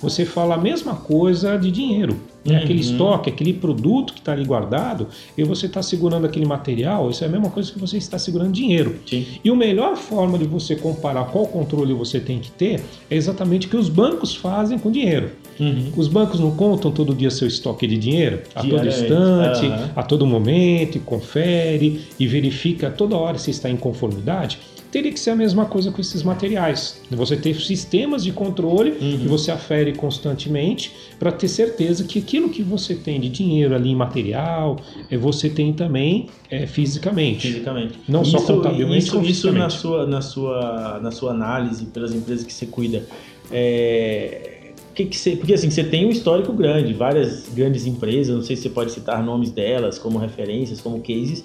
você 0.01 0.25
fala 0.25 0.55
a 0.55 0.57
mesma 0.57 0.95
coisa 0.95 1.57
de 1.57 1.71
dinheiro. 1.71 2.17
né? 2.45 2.57
Uhum. 2.57 2.63
Aquele 2.63 2.81
estoque, 2.81 3.29
aquele 3.29 3.53
produto 3.53 4.13
que 4.13 4.19
está 4.19 4.33
ali 4.33 4.43
guardado, 4.43 5.07
e 5.37 5.43
você 5.43 5.65
está 5.65 5.81
segurando 5.81 6.25
aquele 6.25 6.45
material, 6.45 7.09
isso 7.09 7.23
é 7.23 7.27
a 7.27 7.29
mesma 7.29 7.49
coisa 7.49 7.71
que 7.71 7.79
você 7.79 7.97
está 7.97 8.19
segurando 8.19 8.51
dinheiro. 8.51 8.97
Sim. 9.05 9.25
E 9.43 9.49
a 9.49 9.55
melhor 9.55 9.95
forma 9.95 10.37
de 10.37 10.45
você 10.45 10.75
comparar 10.75 11.25
qual 11.25 11.47
controle 11.47 11.93
você 11.93 12.19
tem 12.19 12.39
que 12.39 12.51
ter 12.51 12.81
é 13.09 13.15
exatamente 13.15 13.67
o 13.67 13.69
que 13.69 13.77
os 13.77 13.89
bancos 13.89 14.35
fazem 14.35 14.77
com 14.77 14.91
dinheiro. 14.91 15.31
Uhum. 15.59 15.91
Os 15.95 16.07
bancos 16.07 16.39
não 16.39 16.51
contam 16.51 16.91
todo 16.91 17.13
dia 17.13 17.29
seu 17.29 17.47
estoque 17.47 17.85
de 17.87 17.97
dinheiro? 17.97 18.41
A 18.55 18.61
todo 18.61 18.87
instante, 18.87 19.65
Aham. 19.65 19.91
a 19.95 20.03
todo 20.03 20.25
momento, 20.25 20.97
e 20.97 20.99
confere 20.99 22.01
e 22.19 22.27
verifica 22.27 22.89
toda 22.89 23.15
hora 23.15 23.37
se 23.37 23.51
está 23.51 23.69
em 23.69 23.77
conformidade? 23.77 24.59
Teria 24.93 25.11
que 25.11 25.19
ser 25.19 25.31
a 25.31 25.35
mesma 25.35 25.65
coisa 25.65 25.91
com 25.91 25.99
esses 25.99 26.21
materiais. 26.21 27.01
Você 27.09 27.35
ter 27.35 27.55
sistemas 27.55 28.23
de 28.23 28.31
controle 28.31 28.91
Uhum. 28.91 29.17
que 29.17 29.27
você 29.27 29.49
afere 29.49 29.91
constantemente 29.93 30.91
para 31.17 31.31
ter 31.31 31.47
certeza 31.47 32.03
que 32.03 32.19
aquilo 32.19 32.47
que 32.47 32.61
você 32.61 32.93
tem 32.93 33.19
de 33.19 33.27
dinheiro 33.27 33.73
ali 33.73 33.89
em 33.89 33.95
material, 33.95 34.77
eh, 35.09 35.17
você 35.17 35.49
tem 35.49 35.73
também 35.73 36.27
eh, 36.47 36.67
fisicamente. 36.67 37.47
Fisicamente. 37.47 37.95
Não 38.07 38.23
só 38.23 38.39
contabilmente, 38.39 39.07
Isso, 39.07 39.19
isso 39.23 39.51
na, 39.51 39.67
sua, 39.67 40.05
na, 40.05 40.21
sua, 40.21 40.99
na 41.01 41.09
sua 41.09 41.31
análise 41.31 41.85
pelas 41.85 42.13
empresas 42.13 42.45
que 42.45 42.53
você 42.53 42.67
cuida. 42.67 43.03
É... 43.51 44.51
Que 44.93 45.05
que 45.05 45.17
você, 45.17 45.35
porque 45.35 45.55
assim, 45.55 45.71
você 45.71 45.83
tem 45.83 46.05
um 46.05 46.11
histórico 46.11 46.53
grande, 46.53 46.93
várias 46.93 47.49
grandes 47.49 47.87
empresas, 47.87 48.35
não 48.35 48.43
sei 48.43 48.55
se 48.55 48.61
você 48.61 48.69
pode 48.69 48.91
citar 48.91 49.23
nomes 49.23 49.49
delas 49.49 49.97
como 49.97 50.19
referências, 50.19 50.79
como 50.79 50.99
cases, 50.99 51.43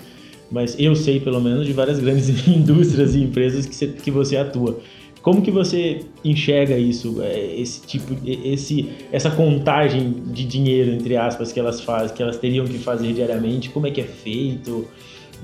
mas 0.50 0.76
eu 0.78 0.94
sei 0.96 1.20
pelo 1.20 1.40
menos 1.40 1.66
de 1.66 1.72
várias 1.72 1.98
grandes 1.98 2.28
indústrias 2.48 3.14
e 3.14 3.22
empresas 3.22 3.66
que 3.66 3.74
você, 3.74 3.86
que 3.86 4.10
você 4.10 4.36
atua. 4.36 4.80
Como 5.20 5.42
que 5.42 5.50
você 5.50 6.02
enxerga 6.24 6.78
isso, 6.78 7.20
é, 7.20 7.60
esse 7.60 7.82
tipo, 7.82 8.16
esse, 8.24 8.88
essa 9.12 9.30
contagem 9.30 10.14
de 10.26 10.44
dinheiro 10.44 10.92
entre 10.92 11.16
aspas 11.16 11.52
que 11.52 11.58
elas 11.58 11.80
fazem, 11.80 12.16
que 12.16 12.22
elas 12.22 12.38
teriam 12.38 12.64
que 12.64 12.78
fazer 12.78 13.12
diariamente? 13.12 13.68
Como 13.68 13.86
é 13.86 13.90
que 13.90 14.00
é 14.00 14.04
feito? 14.04 14.86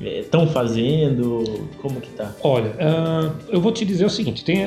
Estão 0.00 0.48
fazendo? 0.48 1.68
Como 1.80 2.00
que 2.00 2.10
tá? 2.10 2.34
Olha, 2.42 2.74
ah, 2.80 3.32
eu 3.48 3.60
vou 3.60 3.70
te 3.70 3.84
dizer 3.84 4.04
o 4.04 4.10
seguinte: 4.10 4.44
tem, 4.44 4.66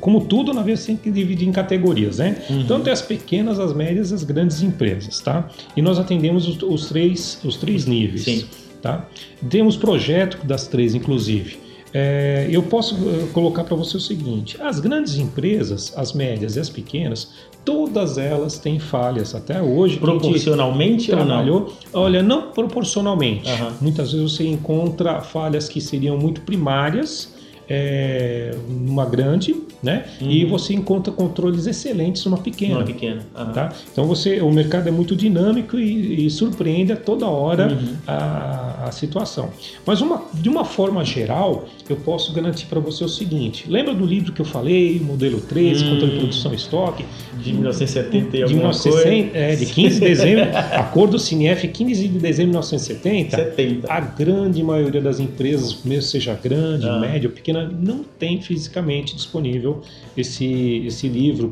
como 0.00 0.24
tudo, 0.24 0.52
na 0.52 0.62
vez 0.62 0.84
tem 0.84 0.96
que 0.96 1.10
dividir 1.10 1.46
em 1.46 1.52
categorias, 1.52 2.18
né? 2.18 2.42
Uhum. 2.50 2.60
Então 2.62 2.80
tem 2.80 2.92
as 2.92 3.00
pequenas, 3.00 3.60
as 3.60 3.72
médias 3.72 4.12
as 4.12 4.24
grandes 4.24 4.60
empresas, 4.60 5.20
tá? 5.20 5.48
E 5.76 5.82
nós 5.82 5.98
atendemos 5.98 6.48
os, 6.48 6.60
os 6.62 6.88
três, 6.88 7.40
os 7.44 7.56
três 7.56 7.86
níveis, 7.86 8.24
Sim. 8.24 8.44
Tá? 8.80 9.06
Temos 9.48 9.76
projeto 9.76 10.44
das 10.46 10.66
três, 10.66 10.94
inclusive. 10.94 11.58
É, 11.92 12.46
eu 12.50 12.62
posso 12.62 12.94
eh, 12.94 13.28
colocar 13.32 13.64
para 13.64 13.74
você 13.74 13.96
o 13.96 14.00
seguinte: 14.00 14.60
as 14.60 14.78
grandes 14.78 15.16
empresas, 15.16 15.92
as 15.96 16.12
médias 16.12 16.56
e 16.56 16.60
as 16.60 16.68
pequenas, 16.68 17.32
todas 17.64 18.18
elas 18.18 18.58
têm 18.58 18.78
falhas 18.78 19.34
até 19.34 19.62
hoje. 19.62 19.96
Proporcionalmente 19.98 21.10
ou 21.10 21.16
não? 21.16 21.26
trabalhou. 21.26 21.72
Olha, 21.92 22.22
não 22.22 22.50
proporcionalmente. 22.50 23.48
Aham. 23.50 23.72
Muitas 23.80 24.12
vezes 24.12 24.32
você 24.32 24.46
encontra 24.46 25.20
falhas 25.22 25.68
que 25.68 25.80
seriam 25.80 26.18
muito 26.18 26.42
primárias 26.42 27.37
é, 27.68 28.54
numa 28.68 29.04
grande, 29.04 29.54
né? 29.82 30.04
Uhum. 30.20 30.30
E 30.30 30.44
você 30.44 30.74
encontra 30.74 31.12
controles 31.12 31.66
excelentes 31.66 32.24
numa 32.24 32.38
pequena. 32.38 32.76
Uma 32.76 32.84
pequena. 32.84 33.20
Aham. 33.36 33.52
Tá? 33.52 33.72
Então 33.92 34.04
você, 34.06 34.40
o 34.40 34.50
mercado 34.50 34.88
é 34.88 34.90
muito 34.90 35.14
dinâmico 35.14 35.78
e, 35.78 36.26
e 36.26 36.30
surpreende 36.30 36.92
a 36.92 36.96
toda 36.96 37.26
hora 37.26 37.68
Uhum. 37.68 37.94
a, 38.06 38.84
a 38.86 38.92
situação. 38.92 39.50
Mas 39.86 40.00
uma, 40.00 40.22
de 40.34 40.48
uma 40.48 40.64
forma 40.64 41.04
geral, 41.04 41.66
eu 41.88 41.96
posso 41.96 42.32
garantir 42.32 42.66
para 42.66 42.80
você 42.80 43.04
o 43.04 43.08
seguinte: 43.08 43.64
lembra 43.68 43.94
do 43.94 44.04
livro 44.06 44.32
que 44.32 44.40
eu 44.40 44.46
falei, 44.46 44.98
modelo 45.00 45.40
13, 45.40 45.84
Hum. 45.84 45.90
controle 45.90 46.12
de 46.12 46.18
produção 46.18 46.52
e 46.52 46.56
estoque? 46.56 47.04
De 47.42 47.52
1970 47.52 48.16
e 48.16 48.30
de, 48.30 48.42
alguma 48.42 48.60
1960, 48.70 49.30
coisa. 49.30 49.38
é, 49.38 49.54
de 49.56 49.66
15 49.66 49.94
de 49.94 50.00
dezembro, 50.06 50.44
acordo 50.74 51.18
CINEF 51.18 51.68
15 51.68 52.08
de 52.08 52.18
dezembro 52.18 52.60
de 52.60 52.66
1970. 52.68 53.36
70. 53.36 53.92
A 53.92 54.00
grande 54.00 54.62
maioria 54.62 55.00
das 55.00 55.20
empresas, 55.20 55.78
mesmo 55.84 56.02
seja 56.02 56.34
grande, 56.42 56.88
Ah. 56.88 56.98
média 56.98 57.28
ou 57.28 57.34
pequena, 57.34 57.57
não 57.66 58.04
tem 58.04 58.40
fisicamente 58.40 59.14
disponível 59.14 59.82
esse, 60.16 60.84
esse 60.86 61.08
livro 61.08 61.50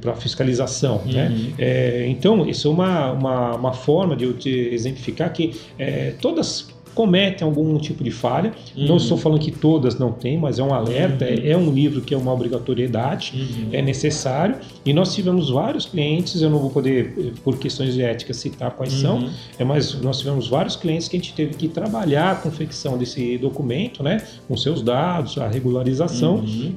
para 0.00 0.14
fiscalização. 0.16 1.02
Né? 1.04 1.28
Uhum. 1.28 1.52
É, 1.58 2.06
então, 2.08 2.48
isso 2.48 2.68
é 2.68 2.70
uma, 2.70 3.12
uma, 3.12 3.54
uma 3.56 3.72
forma 3.72 4.16
de 4.16 4.24
eu 4.24 4.34
te 4.34 4.50
exemplificar 4.50 5.32
que 5.32 5.54
é, 5.78 6.12
todas 6.20 6.68
cometem 6.98 7.46
algum 7.46 7.78
tipo 7.78 8.02
de 8.02 8.10
falha. 8.10 8.52
Uhum. 8.76 8.88
Não 8.88 8.96
estou 8.96 9.16
falando 9.16 9.38
que 9.40 9.52
todas 9.52 9.96
não 10.00 10.10
têm, 10.10 10.36
mas 10.36 10.58
é 10.58 10.62
um 10.64 10.74
alerta, 10.74 11.24
Uhum. 11.24 11.30
é, 11.30 11.50
é 11.50 11.56
um 11.56 11.70
livro 11.72 12.00
que 12.00 12.12
é 12.12 12.16
uma 12.18 12.32
obrigatoriedade 12.32 13.32
Uhum. 13.36 13.68
é 13.72 13.80
necessário 13.80 14.56
e 14.84 14.92
nós 14.92 15.14
tivemos 15.14 15.48
vários 15.48 15.86
clientes, 15.86 16.42
eu 16.42 16.50
não 16.50 16.58
vou 16.58 16.70
poder, 16.70 17.14
eh, 17.16 17.30
por 17.44 17.56
questões 17.56 17.94
de 17.94 18.02
ética, 18.02 18.34
citar 18.34 18.72
quais 18.72 18.92
são, 18.94 19.18
Uhum. 19.18 19.30
é, 19.60 19.64
mas 19.64 19.94
nós 20.02 20.18
tivemos 20.18 20.48
vários 20.48 20.74
clientes 20.74 21.06
que 21.06 21.16
a 21.16 21.20
gente 21.20 21.34
teve 21.34 21.54
que 21.54 21.68
trabalhar 21.68 22.32
a 22.32 22.34
confecção 22.34 22.98
desse 22.98 23.38
documento, 23.38 24.02
né, 24.02 24.16
com 24.48 24.56
seus 24.56 24.82
dados, 24.82 25.38
a 25.38 25.46
regularização, 25.46 26.36
Uhum. 26.38 26.72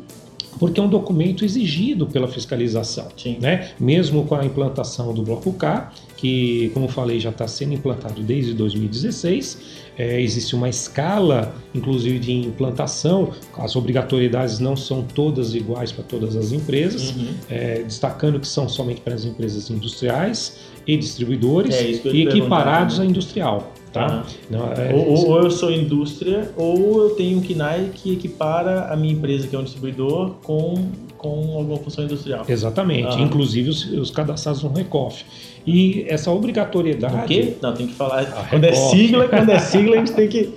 porque 0.59 0.79
é 0.79 0.83
um 0.83 0.89
documento 0.89 1.43
exigido 1.43 2.05
pela 2.05 2.27
fiscalização. 2.27 3.07
Sim. 3.17 3.37
Né? 3.41 3.69
Mesmo 3.79 4.25
com 4.25 4.35
a 4.35 4.45
implantação 4.45 5.11
do 5.13 5.23
Bloco 5.23 5.51
K, 5.53 5.91
que, 6.17 6.69
como 6.75 6.87
falei, 6.87 7.19
já 7.19 7.31
está 7.31 7.47
sendo 7.47 7.73
implantado 7.73 8.21
desde 8.21 8.53
2016, 8.53 9.57
é, 9.97 10.21
existe 10.21 10.55
uma 10.55 10.69
escala, 10.69 11.53
inclusive, 11.75 12.17
de 12.19 12.31
implantação, 12.31 13.31
as 13.57 13.75
obrigatoriedades 13.75 14.59
não 14.59 14.75
são 14.75 15.03
todas 15.03 15.53
iguais 15.53 15.91
para 15.91 16.03
todas 16.03 16.35
as 16.35 16.51
empresas, 16.51 17.11
Uhum. 17.11 17.27
é, 17.49 17.83
destacando 17.83 18.39
que 18.39 18.47
são 18.47 18.67
somente 18.69 19.01
para 19.01 19.13
as 19.13 19.25
empresas 19.25 19.69
industriais 19.69 20.57
e 20.87 20.97
distribuidores 20.97 21.75
É, 21.75 21.91
e 22.11 22.21
equiparados 22.23 22.99
à 22.99 23.05
industrial. 23.05 23.71
Tá? 23.93 24.05
Aham. 24.05 24.23
Não, 24.49 24.71
é- 24.71 24.93
Ou, 24.93 25.05
ou- 25.09 25.29
ou 25.31 25.43
eu 25.43 25.51
sou 25.51 25.69
indústria, 25.69 26.49
ou 26.55 27.01
eu 27.03 27.09
tenho 27.11 27.37
um 27.37 27.41
KINAI 27.41 27.91
que 27.93 28.13
equipara 28.13 28.85
a 28.85 28.95
minha 28.95 29.11
empresa, 29.13 29.47
que 29.47 29.55
é 29.55 29.59
um 29.59 29.63
distribuidor, 29.65 30.35
com, 30.43 30.75
com 31.17 31.57
alguma 31.57 31.77
função 31.77 32.05
industrial. 32.05 32.45
Exatamente, 32.47 33.07
Aham. 33.09 33.21
inclusive 33.25 33.69
os, 33.69 33.83
os 33.91 34.09
cadastrados 34.09 34.63
no 34.63 34.71
RECOF. 34.71 35.25
E 35.65 36.05
essa 36.07 36.31
obrigatoriedade. 36.31 37.15
O 37.15 37.25
quê? 37.25 37.53
Não, 37.61 37.73
tem 37.73 37.87
que 37.87 37.93
falar. 37.93 38.21
Ah, 38.21 38.47
quando 38.49 38.63
é 38.65 38.73
sigla, 38.73 39.27
quando 39.27 39.49
é 39.49 39.59
sigla, 39.59 39.95
a 39.95 39.99
gente 39.99 40.13
tem 40.13 40.27
que. 40.27 40.53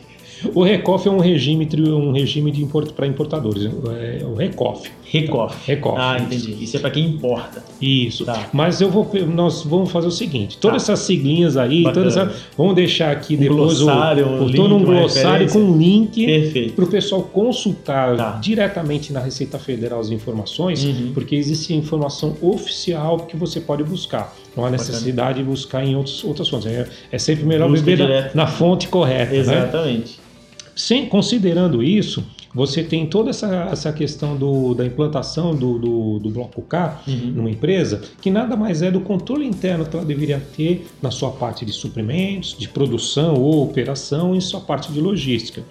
O 0.55 0.63
RECOF 0.63 1.07
é 1.09 1.11
um 1.11 1.19
regime, 1.19 1.69
um 1.89 2.13
regime 2.13 2.51
de 2.51 2.63
import, 2.63 2.93
para 2.93 3.07
importadores. 3.07 3.65
É 3.65 4.25
o 4.25 4.35
RECOF. 4.35 4.91
Recof. 5.15 5.55
Recof. 5.65 5.97
Ah, 5.97 6.17
entendi. 6.19 6.57
Isso 6.65 6.77
é 6.77 6.81
para 6.81 6.91
quem 6.91 7.05
importa. 7.05 7.63
Isso. 7.81 8.25
Tá. 8.25 8.49
Mas 8.53 8.81
eu 8.81 8.91
vou, 8.91 9.09
nós 9.33 9.63
vamos 9.63 9.93
fazer 9.93 10.09
o 10.09 10.11
seguinte: 10.11 10.59
todas 10.59 10.85
Tá. 10.85 10.93
essas 10.93 11.07
siglinhas 11.07 11.57
aí, 11.57 11.85
Bacana. 11.85 11.95
todas 12.11 12.17
essas, 12.17 12.43
vamos 12.59 12.75
deixar 12.75 13.13
aqui 13.13 13.37
Um 13.37 13.39
depois 13.39 13.79
glossário, 13.81 14.27
o, 14.27 14.31
um 14.31 14.43
o 14.43 14.47
link, 14.47 14.57
todo 14.57 14.75
um 14.75 14.83
glossário 14.85 15.49
com 15.53 15.59
um 15.61 15.79
link 15.79 16.73
para 16.75 16.85
o 16.85 16.89
pessoal 16.89 17.23
consultar 17.23 18.17
Tá. 18.17 18.31
diretamente 18.43 19.13
na 19.13 19.21
Receita 19.21 19.59
Federal 19.59 20.01
as 20.01 20.11
informações, 20.11 20.83
Uhum. 20.85 21.13
porque 21.15 21.37
existe 21.37 21.73
informação 21.75 22.35
oficial 22.43 23.19
que 23.19 23.37
você 23.37 23.61
pode 23.61 23.85
buscar. 23.85 24.35
Não 24.57 24.65
há 24.65 24.71
necessidade 24.71 25.39
de 25.39 25.45
buscar 25.45 25.85
em 25.85 25.95
outros, 25.95 26.25
outras 26.25 26.49
fontes. 26.49 26.67
É, 26.67 26.89
é 27.13 27.19
sempre 27.19 27.45
melhor 27.45 27.69
Busca 27.69 27.85
beber 27.85 28.31
na, 28.35 28.43
na 28.45 28.47
fonte 28.49 28.89
correta. 28.89 29.33
Né? 29.33 29.71
Sem, 30.75 31.07
considerando 31.07 31.83
isso, 31.83 32.25
você 32.55 32.83
tem 32.83 33.07
toda 33.07 33.31
essa, 33.31 33.69
essa 33.71 33.93
questão 33.93 34.37
do, 34.37 34.75
da 34.75 34.87
implantação 34.87 35.55
do, 35.55 35.79
do, 35.79 36.19
do 36.21 36.31
bloco 36.31 36.63
K 36.63 37.03
Uhum. 37.07 37.33
numa 37.35 37.51
empresa, 37.51 38.03
que 38.21 38.31
nada 38.31 38.57
mais 38.57 38.83
é 38.83 38.91
do 38.91 39.01
controle 39.01 39.45
interno 39.47 39.85
que 39.85 39.97
ela 39.97 40.05
deveria 40.05 40.41
ter 40.57 40.87
na 41.03 41.11
sua 41.11 41.31
parte 41.31 41.65
de 41.65 41.73
suprimentos, 41.73 42.57
de 42.57 42.69
produção 42.69 43.35
ou 43.35 43.63
operação 43.65 44.35
e 44.37 44.41
sua 44.41 44.61
parte 44.61 44.93
de 44.93 45.01
logística. 45.01 45.63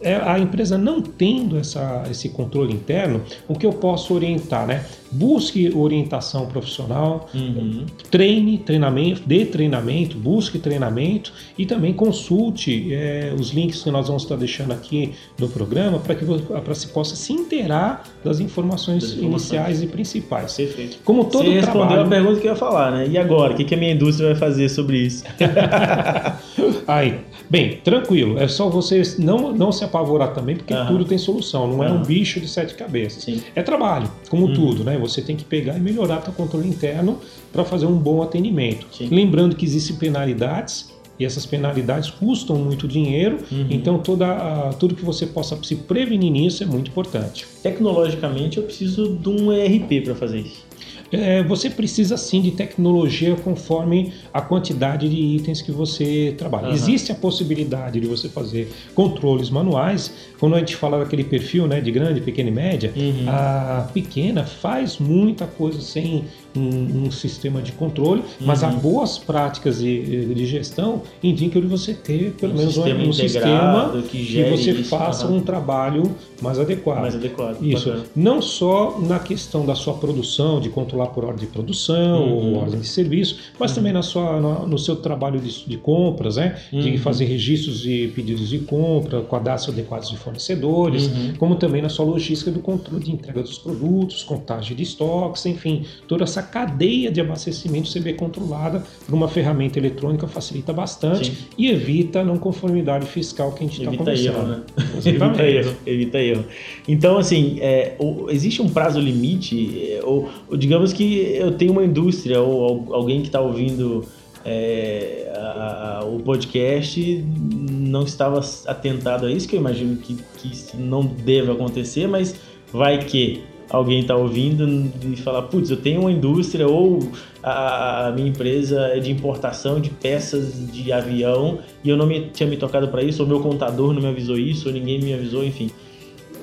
É, 0.00 0.16
a 0.16 0.38
empresa 0.38 0.78
não 0.78 1.02
tendo 1.02 1.58
essa, 1.58 2.04
esse 2.10 2.30
controle 2.30 2.72
interno, 2.72 3.22
o 3.46 3.54
que 3.54 3.66
eu 3.66 3.72
posso 3.72 4.14
orientar, 4.14 4.66
né? 4.66 4.84
Busque 5.10 5.70
orientação 5.74 6.46
profissional, 6.46 7.28
Uhum. 7.34 7.84
treine, 8.10 8.58
treinamento, 8.58 9.22
dê 9.26 9.44
treinamento, 9.44 10.16
busque 10.16 10.58
treinamento 10.58 11.32
e 11.58 11.66
também 11.66 11.92
consulte 11.92 12.92
eh, 12.92 13.34
os 13.38 13.50
links 13.50 13.82
que 13.82 13.90
nós 13.90 14.06
vamos 14.06 14.22
estar 14.22 14.36
deixando 14.36 14.72
aqui 14.72 15.12
no 15.38 15.48
programa 15.48 15.98
para 15.98 16.14
que 16.14 16.24
para 16.24 16.74
se 16.74 16.88
possa 16.88 17.16
se 17.16 17.32
inteirar 17.32 18.04
das 18.24 18.40
informações, 18.40 19.02
Das 19.02 19.12
informações. 19.12 19.50
iniciais 19.50 19.82
e 19.82 19.86
principais. 19.86 20.52
Perfeito. 20.54 20.98
Como 21.04 21.24
todo 21.24 21.44
Você 21.44 21.50
respondeu 21.54 21.86
trabalho, 21.88 22.06
a 22.06 22.08
pergunta 22.08 22.40
que 22.40 22.46
eu 22.46 22.52
ia 22.52 22.56
falar, 22.56 22.90
né? 22.92 23.06
E 23.08 23.18
agora? 23.18 23.52
O 23.52 23.56
que, 23.56 23.64
que 23.64 23.74
a 23.74 23.78
minha 23.78 23.92
indústria 23.92 24.28
vai 24.30 24.36
fazer 24.36 24.68
sobre 24.68 24.98
isso? 24.98 25.24
Aí, 26.86 27.18
bem, 27.48 27.78
tranquilo. 27.84 28.38
É 28.38 28.48
só 28.48 28.68
você 28.68 29.02
não, 29.18 29.52
não 29.52 29.70
se 29.72 29.84
apavorar 29.84 30.32
também, 30.32 30.56
porque 30.56 30.74
Aham. 30.74 30.86
tudo 30.86 31.04
tem 31.04 31.18
solução. 31.18 31.66
Não 31.68 31.84
é 31.84 31.90
um 31.90 32.02
bicho 32.02 32.40
de 32.40 32.48
sete 32.48 32.74
cabeças. 32.74 33.22
Sim. 33.24 33.40
É 33.54 33.62
trabalho, 33.62 34.10
como 34.28 34.46
Uhum. 34.46 34.54
tudo, 34.54 34.84
né? 34.84 34.98
Você 35.00 35.22
tem 35.22 35.36
que 35.36 35.44
pegar 35.44 35.76
e 35.76 35.80
melhorar 35.80 36.22
seu 36.22 36.32
controle 36.32 36.68
interno 36.68 37.18
para 37.52 37.64
fazer 37.64 37.86
um 37.86 37.96
bom 37.96 38.22
atendimento. 38.22 38.86
Sim. 38.92 39.08
Lembrando 39.10 39.56
que 39.56 39.64
existem 39.64 39.96
penalidades 39.96 40.90
e 41.18 41.24
essas 41.24 41.44
penalidades 41.44 42.08
custam 42.08 42.56
muito 42.56 42.88
dinheiro. 42.88 43.38
Uhum. 43.52 43.66
Então, 43.68 43.98
toda 43.98 44.72
tudo 44.78 44.94
que 44.94 45.04
você 45.04 45.26
possa 45.26 45.58
se 45.62 45.76
prevenir 45.76 46.32
nisso 46.32 46.62
é 46.62 46.66
muito 46.66 46.88
importante. 46.90 47.46
Tecnologicamente, 47.62 48.56
eu 48.56 48.62
preciso 48.62 49.16
de 49.16 49.28
um 49.28 49.52
ERP 49.52 50.02
para 50.02 50.14
fazer 50.14 50.40
isso. 50.40 50.69
É, 51.12 51.42
você 51.42 51.68
precisa 51.68 52.16
sim 52.16 52.40
de 52.40 52.52
tecnologia 52.52 53.34
conforme 53.36 54.12
a 54.32 54.40
quantidade 54.40 55.08
de 55.08 55.16
itens 55.16 55.60
que 55.60 55.72
você 55.72 56.34
trabalha. 56.38 56.66
Aham. 56.66 56.74
Existe 56.74 57.10
a 57.10 57.14
possibilidade 57.14 57.98
de 58.00 58.06
você 58.06 58.28
fazer 58.28 58.70
controles 58.94 59.50
manuais. 59.50 60.12
Quando 60.38 60.54
a 60.54 60.58
gente 60.60 60.76
fala 60.76 60.98
daquele 60.98 61.24
perfil 61.24 61.66
né, 61.66 61.80
de 61.80 61.90
grande, 61.90 62.20
pequena 62.20 62.48
e 62.48 62.52
média, 62.52 62.92
Uhum. 62.96 63.24
a 63.28 63.88
pequena 63.92 64.44
faz 64.44 64.98
muita 64.98 65.46
coisa 65.46 65.80
sem 65.80 66.24
um, 66.56 67.06
um 67.06 67.10
sistema 67.10 67.60
de 67.62 67.72
controle, 67.72 68.22
mas 68.40 68.62
Uhum. 68.62 68.68
há 68.68 68.72
boas 68.72 69.18
práticas 69.18 69.78
de, 69.80 70.34
de 70.34 70.46
gestão 70.46 71.02
indicam 71.22 71.60
de 71.60 71.66
você 71.68 71.94
ter 71.94 72.32
pelo 72.32 72.52
Um 72.54 72.56
menos 72.56 72.76
um, 72.76 72.82
sistema 72.82 73.04
um 73.08 73.12
sistema 73.12 73.90
que 74.08 74.24
que 74.26 74.44
você 74.50 74.70
isso, 74.72 74.84
faça 74.84 75.26
aham. 75.26 75.36
um 75.36 75.40
trabalho 75.40 76.02
mais 76.42 76.58
adequado. 76.58 77.00
Mais 77.02 77.14
adequado. 77.14 77.62
Isso, 77.62 77.86
Bacana. 77.88 78.04
não 78.16 78.40
só 78.42 78.98
na 79.00 79.18
questão 79.18 79.64
da 79.64 79.74
sua 79.74 79.94
produção, 79.94 80.60
de 80.60 80.68
controlar 80.68 81.06
por 81.08 81.24
ordem 81.24 81.46
de 81.46 81.52
produção 81.52 82.22
Uhum. 82.26 82.54
ou 82.54 82.54
ordem 82.56 82.80
de 82.80 82.86
serviço, 82.86 83.38
mas 83.58 83.72
também 83.74 83.92
na 83.92 84.02
sua, 84.02 84.40
na- 84.40 84.66
no 84.66 84.78
seu 84.78 84.96
trabalho 84.96 85.38
de, 85.40 85.64
de 85.66 85.76
compras, 85.76 86.36
né? 86.36 86.56
de 86.72 86.90
Uhum. 86.90 86.98
fazer 86.98 87.24
registros 87.26 87.80
de 87.80 88.08
pedidos 88.14 88.48
de 88.48 88.58
compra, 88.60 89.22
cadastro 89.22 89.72
adequados 89.72 90.08
de 90.10 90.16
fornecedores, 90.16 91.06
Uhum. 91.06 91.34
como 91.38 91.54
também 91.56 91.80
na 91.82 91.88
sua 91.88 92.04
logística 92.04 92.50
do 92.50 92.60
controle 92.60 93.04
de 93.04 93.12
entrega 93.12 93.42
dos 93.42 93.58
produtos, 93.58 94.22
contagem 94.22 94.76
de 94.76 94.82
estoques, 94.82 95.44
enfim, 95.46 95.84
toda 96.08 96.24
essa 96.24 96.39
cadeia 96.42 97.10
de 97.10 97.20
abastecimento 97.20 97.88
ser 97.88 98.00
bem 98.00 98.14
controlada 98.14 98.82
por 99.06 99.14
uma 99.14 99.28
ferramenta 99.28 99.78
eletrônica 99.78 100.26
facilita 100.28 100.72
bastante 100.72 101.30
Sim. 101.30 101.36
e 101.58 101.68
evita 101.70 102.20
a 102.20 102.24
não 102.24 102.38
conformidade 102.38 103.06
fiscal 103.06 103.52
que 103.52 103.64
a 103.64 103.66
gente 103.66 103.78
está 103.78 103.86
Evita 103.88 103.98
conversando. 104.04 104.36
erro, 104.36 104.48
né? 104.48 104.62
Evita 105.04 105.42
erro, 105.42 105.76
evita 105.86 106.18
erro. 106.18 106.44
Então, 106.88 107.18
assim, 107.18 107.58
é, 107.60 107.94
o- 107.98 108.26
existe 108.30 108.60
um 108.62 108.68
prazo 108.68 109.00
limite, 109.00 109.90
é, 109.92 110.00
ou, 110.04 110.28
ou 110.48 110.56
digamos 110.56 110.92
que 110.92 111.32
eu 111.34 111.52
tenho 111.52 111.72
uma 111.72 111.84
indústria 111.84 112.40
ou 112.40 112.64
al- 112.88 112.94
alguém 112.94 113.20
que 113.20 113.26
está 113.28 113.40
ouvindo 113.40 114.04
é, 114.44 115.30
a- 115.36 115.98
a- 116.00 116.04
o 116.04 116.18
podcast 116.20 117.24
não 117.70 118.04
estava 118.04 118.40
atentado 118.66 119.26
a 119.26 119.30
isso, 119.32 119.46
que 119.48 119.54
eu 119.56 119.60
imagino 119.60 119.96
que, 119.96 120.16
que 120.38 120.48
isso 120.52 120.76
não 120.78 121.04
deve 121.04 121.50
acontecer, 121.52 122.06
mas 122.06 122.34
vai 122.72 122.98
que 123.04 123.42
alguém 123.70 124.00
está 124.00 124.16
ouvindo 124.16 124.90
e 125.10 125.16
fala, 125.16 125.42
putz, 125.42 125.70
eu 125.70 125.76
tenho 125.76 126.00
uma 126.00 126.10
indústria 126.12 126.66
ou 126.68 126.98
a, 127.42 128.08
a 128.08 128.12
minha 128.12 128.28
empresa 128.28 128.80
é 128.94 128.98
de 128.98 129.10
importação 129.10 129.80
de 129.80 129.90
peças 129.90 130.52
de 130.72 130.92
avião 130.92 131.60
e 131.82 131.88
eu 131.88 131.96
não 131.96 132.06
me, 132.06 132.22
tinha 132.32 132.48
me 132.48 132.56
tocado 132.56 132.88
para 132.88 133.02
isso, 133.02 133.22
ou 133.22 133.28
meu 133.28 133.40
contador 133.40 133.92
não 133.92 134.02
me 134.02 134.08
avisou 134.08 134.36
isso, 134.38 134.68
ou 134.68 134.74
ninguém 134.74 135.00
me 135.00 135.14
avisou, 135.14 135.44
enfim. 135.44 135.70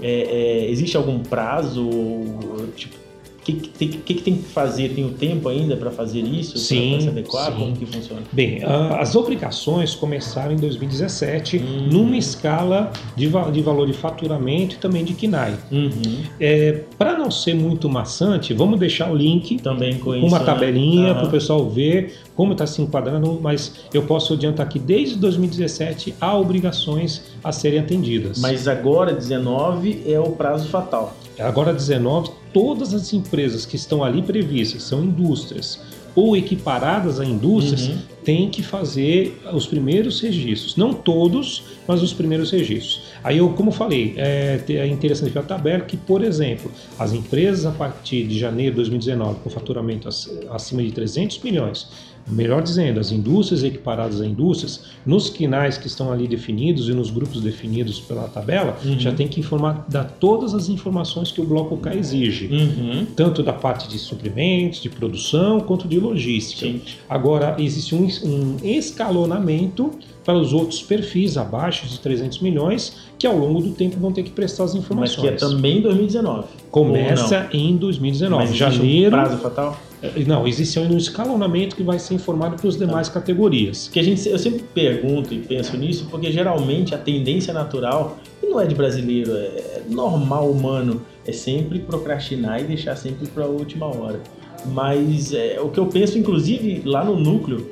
É, 0.02 0.63
é, 0.66 0.70
existe 0.72 0.96
algum 0.96 1.20
prazo? 1.20 1.86
ou, 1.88 2.68
Tipo, 2.76 2.96
o 2.96 3.44
que, 3.48 3.54
que, 3.54 3.70
tem- 3.70 3.88
que, 3.88 4.13
que 4.16 4.22
tem 4.22 4.36
que 4.36 4.44
fazer? 4.44 4.90
Tem 4.90 5.06
o 5.06 5.12
tempo 5.12 5.48
ainda 5.48 5.78
para 5.78 5.90
fazer 5.90 6.20
isso? 6.20 6.58
Sim, 6.58 6.92
pra 6.92 7.00
se 7.02 7.08
adequar? 7.08 7.52
sim. 7.54 7.58
Como 7.60 7.76
que 7.78 7.86
funciona? 7.86 8.22
Bem, 8.34 8.62
a- 8.63 9.00
as 9.00 9.16
obrigações 9.16 9.96
começaram 9.96 10.52
em 10.54 10.58
2017 10.58 11.58
Hum. 11.60 11.88
numa 11.92 12.18
escala 12.18 12.92
de, 13.16 13.28
de 13.54 13.62
valor 13.62 13.88
de 13.88 13.94
faturamento 13.94 14.76
e 14.76 14.78
também 14.80 15.04
de 15.06 15.13
KINAI. 15.13 15.56
Uhum. 15.72 16.24
É, 16.40 16.82
Para 16.98 17.16
não 17.16 17.30
ser 17.30 17.54
muito 17.54 17.88
maçante, 17.88 18.54
vamos 18.54 18.80
deixar 18.80 19.12
o 19.12 19.16
link 19.16 19.58
Também 19.62 20.00
com 20.00 20.12
uma 20.12 20.40
né? 20.40 20.46
tabelinha 20.46 21.14
para 21.14 21.28
o 21.28 21.30
pessoal 21.30 21.70
ver 21.70 22.16
como 22.36 22.54
está 22.54 22.66
se 22.66 22.82
enquadrando, 22.82 23.40
mas 23.42 23.74
eu 23.94 24.04
posso 24.04 24.34
adiantar 24.34 24.68
que 24.68 24.80
desde 24.80 25.16
2017 25.18 26.16
há 26.20 26.36
obrigações 26.36 27.24
a 27.44 27.52
serem 27.52 27.80
atendidas. 27.80 28.40
Mas 28.40 28.68
agora, 28.68 29.14
19, 29.14 30.04
é 30.08 30.20
o 30.20 30.32
prazo 30.32 30.68
fatal. 30.70 31.16
Agora 31.40 31.72
19, 31.72 32.32
todas 32.52 32.94
as 32.94 33.14
empresas 33.14 33.66
que 33.66 33.76
estão 33.76 34.04
ali 34.04 34.22
previstas, 34.24 34.84
são 34.84 35.04
indústrias 35.04 35.80
ou 36.19 36.36
equiparadas 36.36 37.19
a 37.19 37.25
indústrias, 37.25 37.89
Uhum. 37.89 37.97
têm 38.25 38.49
que 38.49 38.63
fazer 38.63 39.39
os 39.53 39.67
primeiros 39.67 40.19
registros. 40.19 40.75
Não 40.75 40.91
todos, 40.91 41.63
mas 41.88 42.01
os 42.01 42.12
primeiros 42.12 42.49
registros. 42.49 43.03
Aí 43.23 43.38
eu, 43.38 43.49
como 43.49 43.69
falei, 43.71 44.15
é, 44.17 44.60
é 44.67 44.88
interessante 44.88 45.30
ver 45.30 45.39
a 45.39 45.43
tabela 45.43 45.82
que, 45.84 45.95
por 45.95 46.23
exemplo, 46.23 46.71
as 46.97 47.13
empresas 47.13 47.67
a 47.67 47.71
partir 47.71 48.23
de 48.25 48.38
janeiro 48.39 48.71
de 48.71 48.77
2019 48.77 49.41
com 49.43 49.49
faturamento 49.51 50.08
ac- 50.10 50.27
acima 50.49 50.82
de 50.82 50.91
300 50.91 51.38
milhões, 51.43 51.88
melhor 52.28 52.62
dizendo, 52.62 53.00
as 53.00 53.12
indústrias 53.12 53.63
equiparadas 53.63 54.20
a 54.22 54.26
indústrias, 54.26 54.84
nos 55.06 55.30
quinais 55.30 55.78
que 55.78 55.88
estão 55.88 56.12
ali 56.12 56.28
definidos 56.28 56.90
e 56.90 56.94
nos 56.94 57.10
grupos 57.10 57.42
definidos 57.42 58.00
pela 58.00 58.28
tabela, 58.28 58.78
Uhum. 58.84 59.00
já 59.00 59.12
tem 59.13 59.28
que 59.28 59.40
informar, 59.40 59.86
dar 59.90 60.04
todas 60.20 60.54
as 60.54 60.70
informações 60.70 61.32
que 61.32 61.40
o 61.40 61.46
bloco 61.46 61.78
K 61.78 61.96
exige 61.96 62.48
Uhum. 62.48 63.06
tanto 63.16 63.42
da 63.42 63.54
parte 63.54 63.88
de 63.88 63.98
suprimentos, 63.98 64.82
de 64.82 64.90
produção, 64.90 65.60
quanto 65.62 65.88
de 65.88 66.00
logística. 66.00 66.66
Sim. 66.66 66.82
Agora, 67.10 67.56
existe 67.60 67.96
um, 67.96 68.08
um 68.24 68.58
escalonamento 68.63 69.92
para 70.26 70.38
os 70.38 70.52
outros 70.52 70.82
perfis 70.82 71.38
abaixo 71.38 71.88
de 71.88 72.00
300 72.00 72.40
milhões, 72.40 72.98
que 73.18 73.26
ao 73.26 73.38
longo 73.38 73.62
do 73.62 73.70
tempo 73.72 73.98
vão 73.98 74.12
ter 74.12 74.24
que 74.24 74.32
prestar 74.32 74.66
as 74.66 74.74
Mas 74.74 74.84
informações. 74.84 75.22
que 75.22 75.28
é 75.28 75.32
também 75.32 75.78
em 75.78 75.82
2019. 75.82 76.48
Começa 76.70 77.48
em 77.54 77.78
2019, 77.78 78.46
Mas 78.48 78.56
janeiro. 78.56 79.16
Um 79.16 79.20
prazo 79.22 79.38
fatal? 79.38 79.80
Eh, 80.02 80.24
Não, 80.26 80.48
existe 80.48 80.80
ainda 80.80 80.94
um 80.94 80.98
escalonamento 80.98 81.76
que 81.76 81.84
vai 81.84 82.00
ser 82.00 82.14
informado 82.14 82.56
para 82.56 82.68
as 82.68 82.78
demais 82.78 83.10
categorias. 83.10 83.86
Porque 83.86 84.00
a 84.00 84.04
gente, 84.04 84.28
eu 84.28 84.40
sempre 84.40 84.64
pergunto 84.74 85.34
e 85.34 85.40
penso 85.40 85.76
nisso, 85.78 86.08
porque 86.10 86.32
geralmente 86.32 86.94
a 86.94 86.98
tendência 86.98 87.54
natural, 87.54 88.18
e 88.42 88.48
não 88.48 88.60
é 88.60 88.66
de 88.66 88.76
brasileiro, 88.76 89.32
é 89.36 89.82
normal 89.90 90.50
humano, 90.50 91.02
é 91.26 91.32
sempre 91.32 91.80
procrastinar 91.80 92.62
e 92.62 92.66
deixar 92.66 92.96
sempre 92.96 93.28
para 93.28 93.46
a 93.46 93.48
última 93.48 93.86
hora. 93.86 94.22
Mas 94.66 95.34
é, 95.34 95.60
o 95.62 95.70
que 95.70 95.80
eu 95.80 95.88
penso, 95.88 96.18
inclusive, 96.18 96.82
lá 96.86 97.04
no 97.04 97.16
núcleo 97.16 97.72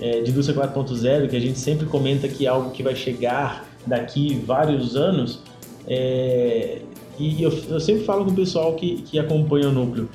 é, 0.00 0.20
de 0.20 0.30
indústria 0.30 0.58
4.0, 0.58 1.28
que 1.28 1.36
a 1.36 1.40
gente 1.40 1.58
sempre 1.58 1.86
comenta 1.86 2.28
que 2.28 2.46
é 2.46 2.48
algo 2.48 2.70
que 2.70 2.82
vai 2.82 2.94
chegar 2.94 3.68
daqui 3.86 4.40
vários 4.46 4.96
anos, 4.96 5.42
é, 5.86 6.78
e 7.18 7.42
eu, 7.42 7.50
eu 7.68 7.80
sempre 7.80 8.04
falo 8.04 8.24
com 8.24 8.30
o 8.30 8.34
pessoal 8.34 8.74
que, 8.74 9.02
que 9.02 9.18
acompanha 9.18 9.68
o 9.68 9.72
núcleo. 9.72 10.08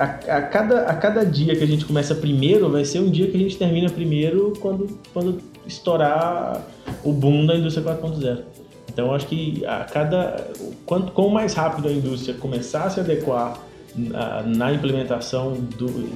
A, 0.00 0.04
a 0.04 0.42
cada, 0.42 0.86
a 0.86 0.94
cada 0.94 1.26
dia 1.26 1.54
que 1.54 1.62
a 1.62 1.66
gente 1.66 1.84
começa 1.84 2.14
primeiro, 2.14 2.70
vai 2.70 2.86
ser 2.86 3.00
um 3.00 3.10
dia 3.10 3.26
que 3.26 3.36
a 3.36 3.40
gente 3.40 3.58
termina 3.58 3.90
primeiro 3.90 4.54
quando, 4.58 4.98
quando 5.12 5.42
estourar 5.66 6.62
o 7.04 7.12
boom 7.12 7.44
da 7.44 7.54
indústria 7.54 7.84
4.0. 7.84 8.38
Então, 8.90 9.14
acho 9.14 9.26
que 9.26 9.62
a 9.66 9.84
cada 9.84 10.48
quanto 10.86 11.12
quanto 11.12 11.30
mais 11.30 11.52
rápido 11.52 11.86
a 11.86 11.92
indústria 11.92 12.34
começar 12.34 12.84
a 12.84 12.90
se 12.90 12.98
adequar 12.98 13.60
na, 13.94 14.42
na 14.42 14.72
implementação 14.72 15.52
do, 15.52 16.10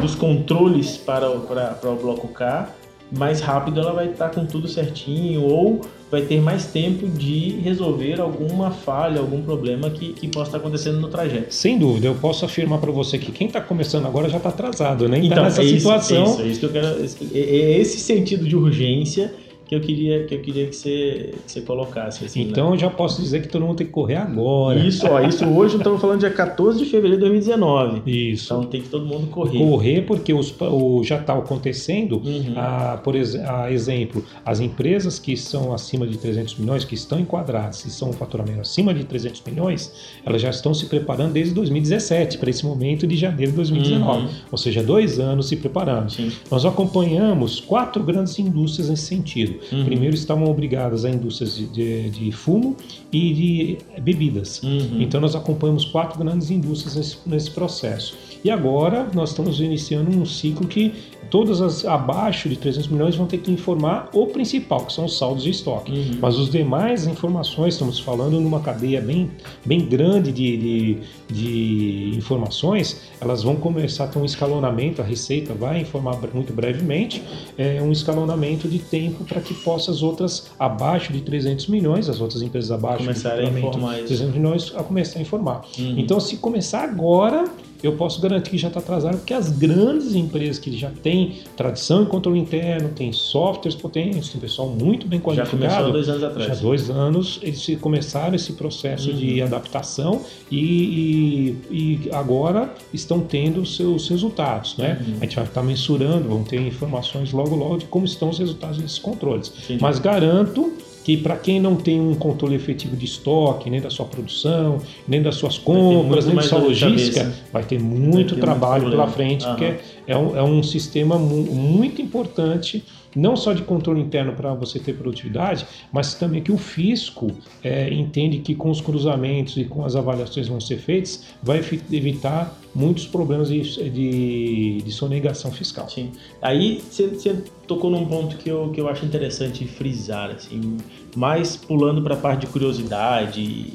dos 0.00 0.14
controles 0.14 0.96
para 0.96 1.28
para, 1.30 1.66
para 1.74 1.90
o 1.90 1.96
bloco 1.96 2.28
K, 2.28 2.66
mais 3.12 3.42
rápido 3.42 3.78
ela 3.80 3.92
vai 3.92 4.08
estar 4.08 4.30
com 4.30 4.46
tudo 4.46 4.66
certinho 4.66 5.42
ou 5.42 5.82
vai 6.10 6.22
ter 6.22 6.40
mais 6.40 6.66
tempo 6.66 7.06
de 7.06 7.58
resolver 7.62 8.20
alguma 8.20 8.70
falha, 8.70 9.20
algum 9.20 9.42
problema 9.42 9.90
que, 9.90 10.12
que 10.12 10.28
possa 10.28 10.48
estar 10.48 10.58
acontecendo 10.58 10.98
no 11.00 11.08
trajeto. 11.08 11.52
Sem 11.54 11.78
dúvida, 11.78 12.06
eu 12.06 12.14
posso 12.14 12.44
afirmar 12.44 12.78
para 12.78 12.90
você 12.90 13.18
que 13.18 13.30
quem 13.30 13.46
está 13.46 13.60
começando 13.60 14.06
agora 14.06 14.28
já 14.28 14.38
está 14.38 14.48
atrasado, 14.48 15.08
né? 15.08 15.18
Está 15.18 15.26
Então, 15.34 15.44
nessa 15.44 15.62
é 15.62 15.64
isso, 15.66 15.76
situação. 15.78 16.16
é 16.24 16.24
isso, 16.30 16.42
é 16.42 16.46
isso 16.46 16.60
que 16.60 16.66
eu 16.66 16.72
quero. 16.72 16.86
É, 17.34 17.38
é 17.38 17.78
esse 17.78 17.98
sentido 17.98 18.46
de 18.46 18.56
urgência 18.56 19.34
que 19.68 19.74
eu 19.74 19.80
queria 19.80 20.24
que, 20.24 20.34
eu 20.34 20.40
queria 20.40 20.66
que, 20.66 20.74
você, 20.74 21.34
que 21.44 21.52
você 21.52 21.60
colocasse. 21.60 22.24
Assim, 22.24 22.40
então 22.40 22.70
né? 22.70 22.76
eu 22.76 22.78
já 22.80 22.88
posso 22.88 23.20
dizer 23.20 23.42
que 23.42 23.48
todo 23.48 23.66
mundo 23.66 23.76
tem 23.76 23.86
que 23.86 23.92
correr 23.92 24.16
agora. 24.16 24.80
Isso, 24.80 25.06
ó, 25.06 25.20
isso 25.20 25.44
hoje 25.44 25.76
estamos 25.76 26.00
falando 26.00 26.20
dia 26.20 26.30
14 26.30 26.78
de 26.78 26.86
fevereiro 26.86 27.16
de 27.16 27.28
2019. 27.28 28.02
Isso. 28.10 28.46
Então 28.46 28.64
tem 28.64 28.80
que 28.80 28.88
todo 28.88 29.04
mundo 29.04 29.26
correr. 29.26 29.58
Correr 29.58 30.02
porque 30.06 30.32
os, 30.32 30.54
o, 30.58 31.04
já 31.04 31.16
está 31.16 31.34
acontecendo, 31.34 32.22
Uhum. 32.24 32.54
a, 32.56 32.96
por 33.02 33.14
ex, 33.14 33.34
a 33.34 33.70
exemplo, 33.70 34.24
as 34.44 34.58
empresas 34.60 35.18
que 35.18 35.36
são 35.36 35.72
acima 35.74 36.06
de 36.06 36.16
300 36.16 36.56
milhões, 36.56 36.84
que 36.84 36.94
estão 36.94 37.20
enquadradas 37.20 37.84
e 37.84 37.90
são 37.90 38.10
um 38.10 38.12
faturamento 38.12 38.60
acima 38.60 38.94
de 38.94 39.04
300 39.04 39.42
milhões, 39.42 39.92
elas 40.24 40.40
já 40.40 40.48
estão 40.48 40.72
se 40.72 40.86
preparando 40.86 41.32
desde 41.32 41.52
2017 41.52 42.38
para 42.38 42.48
esse 42.48 42.64
momento 42.64 43.06
de 43.06 43.16
janeiro 43.16 43.52
de 43.52 43.56
2019. 43.56 44.22
Uhum. 44.22 44.28
Ou 44.50 44.58
seja, 44.58 44.82
dois 44.82 45.18
anos 45.18 45.48
se 45.48 45.56
preparando. 45.56 46.10
Sim. 46.10 46.32
Nós 46.50 46.64
acompanhamos 46.64 47.60
quatro 47.60 48.02
grandes 48.02 48.38
indústrias 48.38 48.88
nesse 48.88 49.02
sentido. 49.04 49.57
Uhum. 49.72 49.84
Primeiro 49.84 50.14
estavam 50.14 50.48
obrigadas 50.48 51.04
a 51.04 51.10
indústrias 51.10 51.56
de, 51.56 51.66
de, 51.66 52.10
de 52.10 52.32
fumo 52.32 52.76
e 53.12 53.32
de 53.32 54.00
bebidas. 54.00 54.62
Uhum. 54.62 55.00
Então 55.00 55.20
nós 55.20 55.34
acompanhamos 55.34 55.84
quatro 55.84 56.18
grandes 56.18 56.50
indústrias 56.50 56.96
nesse, 56.96 57.18
nesse 57.26 57.50
processo. 57.50 58.16
E 58.44 58.50
agora 58.50 59.08
nós 59.14 59.30
estamos 59.30 59.60
iniciando 59.60 60.10
um 60.10 60.24
ciclo 60.24 60.66
que 60.66 60.92
todas 61.30 61.60
as 61.60 61.84
abaixo 61.84 62.48
de 62.48 62.56
300 62.56 62.88
milhões 62.88 63.16
vão 63.16 63.26
ter 63.26 63.38
que 63.38 63.50
informar 63.50 64.08
o 64.12 64.26
principal, 64.26 64.84
que 64.84 64.92
são 64.92 65.04
os 65.04 65.16
saldos 65.16 65.44
de 65.44 65.50
estoque. 65.50 65.92
Uhum. 65.92 66.18
Mas 66.20 66.38
os 66.38 66.50
demais 66.50 67.06
informações, 67.06 67.74
estamos 67.74 67.98
falando 67.98 68.40
numa 68.40 68.60
cadeia 68.60 69.00
bem, 69.00 69.30
bem 69.64 69.86
grande 69.86 70.32
de, 70.32 70.56
de, 70.56 70.98
de 71.28 72.16
informações, 72.16 73.02
elas 73.20 73.42
vão 73.42 73.56
começar 73.56 74.04
a 74.04 74.06
ter 74.08 74.18
um 74.18 74.24
escalonamento, 74.24 75.02
a 75.02 75.04
Receita 75.04 75.54
vai 75.54 75.80
informar 75.80 76.18
muito 76.32 76.52
brevemente, 76.52 77.22
é, 77.56 77.80
um 77.82 77.92
escalonamento 77.92 78.68
de 78.68 78.78
tempo 78.78 79.24
para 79.24 79.40
que 79.40 79.54
possa 79.54 79.90
as 79.90 80.02
outras 80.02 80.50
abaixo 80.58 81.12
de 81.12 81.20
300 81.20 81.66
milhões, 81.68 82.08
as 82.08 82.20
outras 82.20 82.42
empresas 82.42 82.70
abaixo 82.70 82.98
Começarem 82.98 83.50
de 83.50 83.58
informar 83.58 83.98
isso. 83.98 84.06
300 84.06 84.34
milhões, 84.34 84.72
a 84.76 84.82
começar 84.82 85.18
a 85.18 85.22
informar. 85.22 85.62
Uhum. 85.78 85.94
Então, 85.98 86.20
se 86.20 86.36
começar 86.36 86.82
agora, 86.82 87.44
eu 87.82 87.92
posso 87.92 88.20
garantir 88.20 88.50
que 88.50 88.58
já 88.58 88.68
está 88.68 88.80
atrasado, 88.80 89.16
porque 89.18 89.34
as 89.34 89.50
grandes 89.50 90.14
empresas 90.14 90.58
que 90.58 90.76
já 90.76 90.90
têm 90.90 91.38
tradição 91.56 92.02
em 92.02 92.06
controle 92.06 92.38
interno, 92.38 92.88
têm 92.90 93.12
softwares 93.12 93.74
potentes, 93.74 94.30
tem 94.30 94.40
pessoal 94.40 94.68
muito 94.68 95.06
bem 95.06 95.18
já 95.20 95.24
começou 95.24 95.44
há 95.44 95.46
qualificado. 95.46 95.92
dois 95.92 96.08
anos 96.08 96.20
Já 96.20 96.28
atrás. 96.28 96.50
há 96.50 96.54
dois 96.62 96.90
anos 96.90 97.40
eles 97.42 97.66
começaram 97.80 98.34
esse 98.34 98.52
processo 98.54 99.10
Uhum. 99.10 99.16
de 99.16 99.42
adaptação 99.42 100.20
e, 100.50 101.56
e- 101.70 101.98
e 102.06 102.10
agora 102.12 102.72
estão 102.92 103.20
tendo 103.20 103.60
os 103.60 103.76
seus 103.76 104.08
resultados. 104.08 104.76
Né? 104.76 105.00
Uhum. 105.06 105.14
A 105.20 105.24
gente 105.24 105.36
vai 105.36 105.44
estar 105.44 105.62
mensurando, 105.62 106.28
vão 106.28 106.42
ter 106.42 106.60
informações 106.60 107.32
logo 107.32 107.54
logo 107.54 107.78
de 107.78 107.86
como 107.86 108.04
estão 108.04 108.30
os 108.30 108.38
resultados 108.38 108.78
desses 108.78 108.98
controles. 108.98 109.52
Mas 109.80 109.98
garanto 109.98 110.72
que 111.08 111.16
para 111.16 111.36
quem 111.38 111.58
não 111.58 111.74
tem 111.74 111.98
um 111.98 112.14
controle 112.14 112.54
efetivo 112.54 112.94
de 112.94 113.06
estoque, 113.06 113.70
nem 113.70 113.80
da 113.80 113.88
sua 113.88 114.04
produção, 114.04 114.78
nem 115.06 115.22
das 115.22 115.36
suas 115.36 115.56
compras, 115.56 116.26
nem 116.26 116.36
da 116.36 116.42
sua 116.42 116.58
logística, 116.58 117.20
cabeça. 117.20 117.44
vai 117.50 117.62
ter 117.64 117.78
Vai 117.78 117.88
muito 117.98 118.34
ter 118.34 118.40
trabalho 118.42 118.82
muito 118.82 118.94
pela 118.94 119.08
frente, 119.08 119.42
Aham. 119.46 119.56
porque 119.56 119.74
é 120.06 120.14
um, 120.14 120.36
é 120.36 120.42
um 120.42 120.62
sistema 120.62 121.18
mu- 121.18 121.46
muito 121.54 122.02
importante, 122.02 122.84
não 123.16 123.36
só 123.36 123.54
de 123.54 123.62
controle 123.62 124.02
interno 124.02 124.34
para 124.34 124.52
você 124.52 124.78
ter 124.78 124.92
produtividade, 124.98 125.64
mas 125.90 126.12
também 126.12 126.42
que 126.42 126.52
o 126.52 126.58
fisco 126.58 127.28
é, 127.64 127.90
entende 127.90 128.40
que 128.40 128.54
com 128.54 128.68
os 128.70 128.82
cruzamentos 128.82 129.56
e 129.56 129.64
com 129.64 129.86
as 129.86 129.96
avaliações 129.96 130.44
que 130.44 130.52
vão 130.52 130.60
ser 130.60 130.76
feitas, 130.76 131.24
vai 131.42 131.56
evi- 131.56 131.80
evitar 131.90 132.54
muitos 132.74 133.06
problemas 133.06 133.48
de, 133.48 133.62
de, 133.90 134.82
de 134.84 134.92
sonegação 134.92 135.50
fiscal. 135.50 135.88
Sim. 135.88 136.10
Aí 136.42 136.80
você- 136.88 137.08
você 137.08 137.34
tocou 137.66 137.90
num 137.90 138.04
ponto 138.04 138.36
que 138.36 138.48
eu, 138.48 138.70
que 138.70 138.80
eu 138.80 138.88
acho 138.88 139.04
interessante 139.06 139.64
frisar, 139.66 140.30
assim, 140.30 140.76
mais 141.18 141.56
pulando 141.56 142.00
para 142.00 142.14
a 142.14 142.16
parte 142.16 142.42
de 142.42 142.46
curiosidade, 142.46 143.72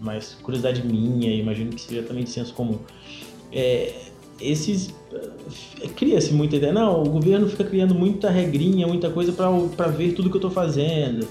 mais 0.00 0.36
curiosidade 0.40 0.86
minha, 0.86 1.34
imagino 1.34 1.72
que 1.72 1.80
seja 1.80 2.02
também 2.02 2.22
de 2.22 2.30
senso 2.30 2.54
comum. 2.54 2.78
É, 3.52 3.92
esses 4.40 4.94
eh, 5.12 5.88
cria-se 5.96 6.32
muita 6.32 6.54
ideia, 6.54 6.72
não, 6.72 7.02
o 7.02 7.08
governo 7.08 7.48
fica 7.48 7.64
criando 7.64 7.96
muita 7.96 8.30
regrinha, 8.30 8.86
muita 8.86 9.10
coisa 9.10 9.32
para 9.32 9.88
ver 9.88 10.12
tudo 10.12 10.30
que 10.30 10.36
eu 10.36 10.38
estou 10.38 10.50
fazendo. 10.50 11.26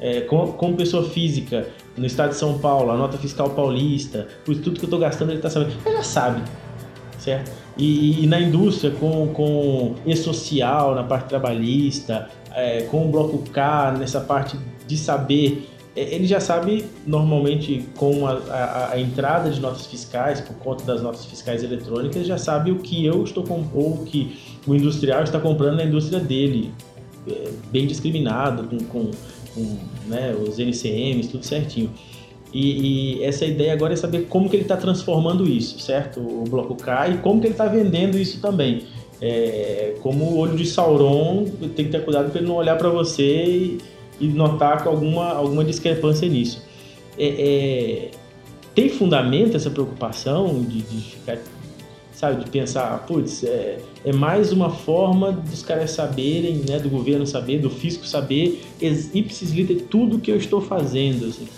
É, 0.00 0.20
como 0.20 0.76
pessoa 0.76 1.02
física, 1.02 1.66
no 1.96 2.06
estado 2.06 2.28
de 2.28 2.36
São 2.36 2.56
Paulo, 2.60 2.92
a 2.92 2.96
nota 2.96 3.18
fiscal 3.18 3.50
paulista, 3.50 4.28
por 4.44 4.54
tudo 4.54 4.78
que 4.78 4.84
eu 4.84 4.86
estou 4.86 5.00
gastando, 5.00 5.30
ele 5.30 5.38
está 5.38 5.50
sabendo. 5.50 5.72
Ele 5.84 5.96
já 5.96 6.02
sabe, 6.04 6.42
certo? 7.18 7.50
E, 7.76 8.22
e 8.22 8.26
na 8.28 8.40
indústria, 8.40 8.92
com, 8.92 9.26
com 9.34 9.96
e-social, 10.06 10.94
na 10.94 11.02
parte 11.02 11.28
trabalhista, 11.28 12.30
é, 12.54 12.82
com 12.82 13.06
o 13.06 13.10
bloco 13.10 13.38
K, 13.50 13.96
nessa 13.98 14.20
parte 14.20 14.56
de 14.88 14.96
saber, 14.96 15.68
é, 15.94 16.14
ele 16.14 16.26
já 16.26 16.40
sabe 16.40 16.84
normalmente 17.06 17.84
com 17.96 18.26
a, 18.26 18.32
a- 18.32 18.90
a 18.94 19.00
entrada 19.00 19.50
de 19.50 19.60
notas 19.60 19.86
fiscais, 19.86 20.40
por 20.40 20.56
conta 20.56 20.84
das 20.84 21.02
notas 21.02 21.24
fiscais 21.26 21.62
eletrônicas, 21.62 22.26
já 22.26 22.38
sabe 22.38 22.72
o 22.72 22.76
que 22.80 23.04
eu 23.06 23.22
estou 23.22 23.44
ou 23.74 23.94
o 23.94 24.04
que 24.04 24.36
o 24.66 24.74
industrial 24.74 25.22
está 25.22 25.38
comprando 25.38 25.76
na 25.76 25.84
indústria 25.84 26.18
dele, 26.18 26.72
é, 27.30 27.48
bem 27.70 27.86
discriminado, 27.86 28.64
com, 28.64 28.78
com, 28.78 29.10
com, 29.54 29.76
né, 30.06 30.34
os 30.34 30.58
NCMs, 30.58 31.28
tudo 31.28 31.44
certinho. 31.44 31.90
E, 32.52 33.18
e 33.18 33.24
essa 33.24 33.44
ideia 33.44 33.74
agora 33.74 33.92
é 33.92 33.96
saber 33.96 34.22
como 34.26 34.48
que 34.48 34.56
ele 34.56 34.62
está 34.62 34.76
transformando 34.76 35.46
isso, 35.46 35.78
certo? 35.80 36.18
O 36.20 36.44
bloco 36.48 36.74
K 36.76 37.08
e 37.08 37.18
como 37.18 37.40
que 37.42 37.46
ele 37.48 37.52
está 37.54 37.66
vendendo 37.66 38.18
isso 38.18 38.40
também. 38.40 38.84
É, 39.20 39.96
como 40.00 40.24
o 40.24 40.38
olho 40.38 40.56
de 40.56 40.64
Sauron, 40.64 41.44
tem 41.76 41.84
que 41.86 41.90
ter 41.90 42.04
cuidado 42.04 42.30
para 42.30 42.38
ele 42.40 42.48
não 42.48 42.56
olhar 42.56 42.78
para 42.78 42.88
você 42.88 43.44
e, 43.44 43.78
e 44.20 44.26
notar 44.28 44.82
com 44.82 44.90
alguma, 44.90 45.32
alguma 45.32 45.64
discrepância 45.64 46.28
nisso. 46.28 46.62
É, 47.18 47.26
é, 47.26 48.10
tem 48.74 48.88
fundamento 48.88 49.56
essa 49.56 49.70
preocupação 49.70 50.62
de, 50.62 50.82
de 50.82 51.00
ficar, 51.00 51.38
sabe, 52.12 52.44
de 52.44 52.50
pensar, 52.50 53.04
putz, 53.06 53.42
é, 53.44 53.78
é 54.04 54.12
mais 54.12 54.52
uma 54.52 54.70
forma 54.70 55.32
dos 55.32 55.62
caras 55.62 55.90
saberem, 55.90 56.62
né, 56.68 56.78
do 56.78 56.88
governo 56.88 57.26
saber, 57.26 57.58
do 57.58 57.70
fisco 57.70 58.06
saber, 58.06 58.62
ipsis 58.80 59.50
liter, 59.50 59.82
tudo 59.90 60.18
que 60.18 60.30
eu 60.30 60.36
estou 60.36 60.60
fazendo, 60.60 61.26
assim. 61.26 61.48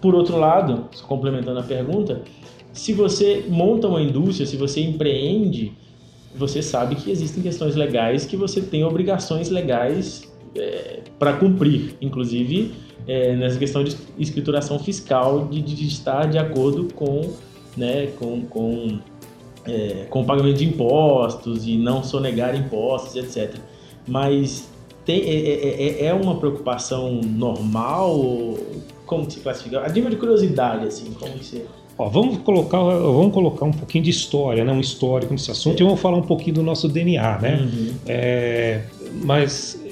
Por 0.00 0.14
outro 0.14 0.36
lado, 0.36 0.88
complementando 1.08 1.58
a 1.58 1.64
pergunta, 1.64 2.22
se 2.72 2.92
você 2.92 3.44
monta 3.48 3.88
uma 3.88 4.00
indústria, 4.00 4.46
se 4.46 4.56
você 4.56 4.80
empreende, 4.80 5.72
você 6.36 6.62
sabe 6.62 6.94
que 6.94 7.10
existem 7.10 7.42
questões 7.42 7.74
legais 7.74 8.24
que 8.24 8.36
você 8.36 8.60
tem 8.60 8.84
obrigações 8.84 9.50
legais 9.50 10.27
para 11.18 11.34
cumprir, 11.34 11.96
inclusive 12.00 12.72
é, 13.08 13.34
nessa 13.34 13.58
questão 13.58 13.82
de 13.82 13.96
escrituração 14.18 14.78
fiscal, 14.78 15.46
de, 15.46 15.62
de 15.62 15.86
estar 15.86 16.26
de 16.26 16.36
acordo 16.36 16.92
com, 16.94 17.32
né, 17.76 18.08
com, 18.18 18.42
com, 18.42 18.98
é, 19.64 20.06
com 20.10 20.20
o 20.20 20.24
pagamento 20.24 20.58
de 20.58 20.66
impostos 20.66 21.66
e 21.66 21.78
não 21.78 22.04
sonegar 22.04 22.54
impostos, 22.54 23.16
etc. 23.16 23.58
Mas 24.06 24.68
tem, 25.06 25.22
é, 25.22 26.04
é, 26.04 26.04
é 26.06 26.14
uma 26.14 26.36
preocupação 26.36 27.20
normal? 27.22 28.58
Como 29.06 29.26
que 29.26 29.32
se 29.32 29.40
classifica? 29.40 29.80
A 29.80 29.88
nível 29.88 30.10
de 30.10 30.16
curiosidade, 30.16 30.86
assim, 30.86 31.12
como 31.18 31.32
que 31.32 31.44
você... 31.44 31.64
Ó, 31.96 32.08
vamos 32.08 32.38
colocar, 32.38 32.78
vamos 32.78 33.32
colocar 33.32 33.64
um 33.64 33.72
pouquinho 33.72 34.04
de 34.04 34.10
história, 34.10 34.64
né? 34.64 34.72
um 34.72 34.80
histórico 34.80 35.32
nesse 35.32 35.50
assunto, 35.50 35.82
e 35.82 35.84
vamos 35.84 35.98
falar 35.98 36.16
um 36.18 36.22
pouquinho 36.22 36.56
do 36.56 36.62
nosso 36.62 36.88
DNA, 36.88 37.38
né? 37.38 37.56
Uhum. 37.60 37.94
É, 38.06 38.82
mas 39.24 39.82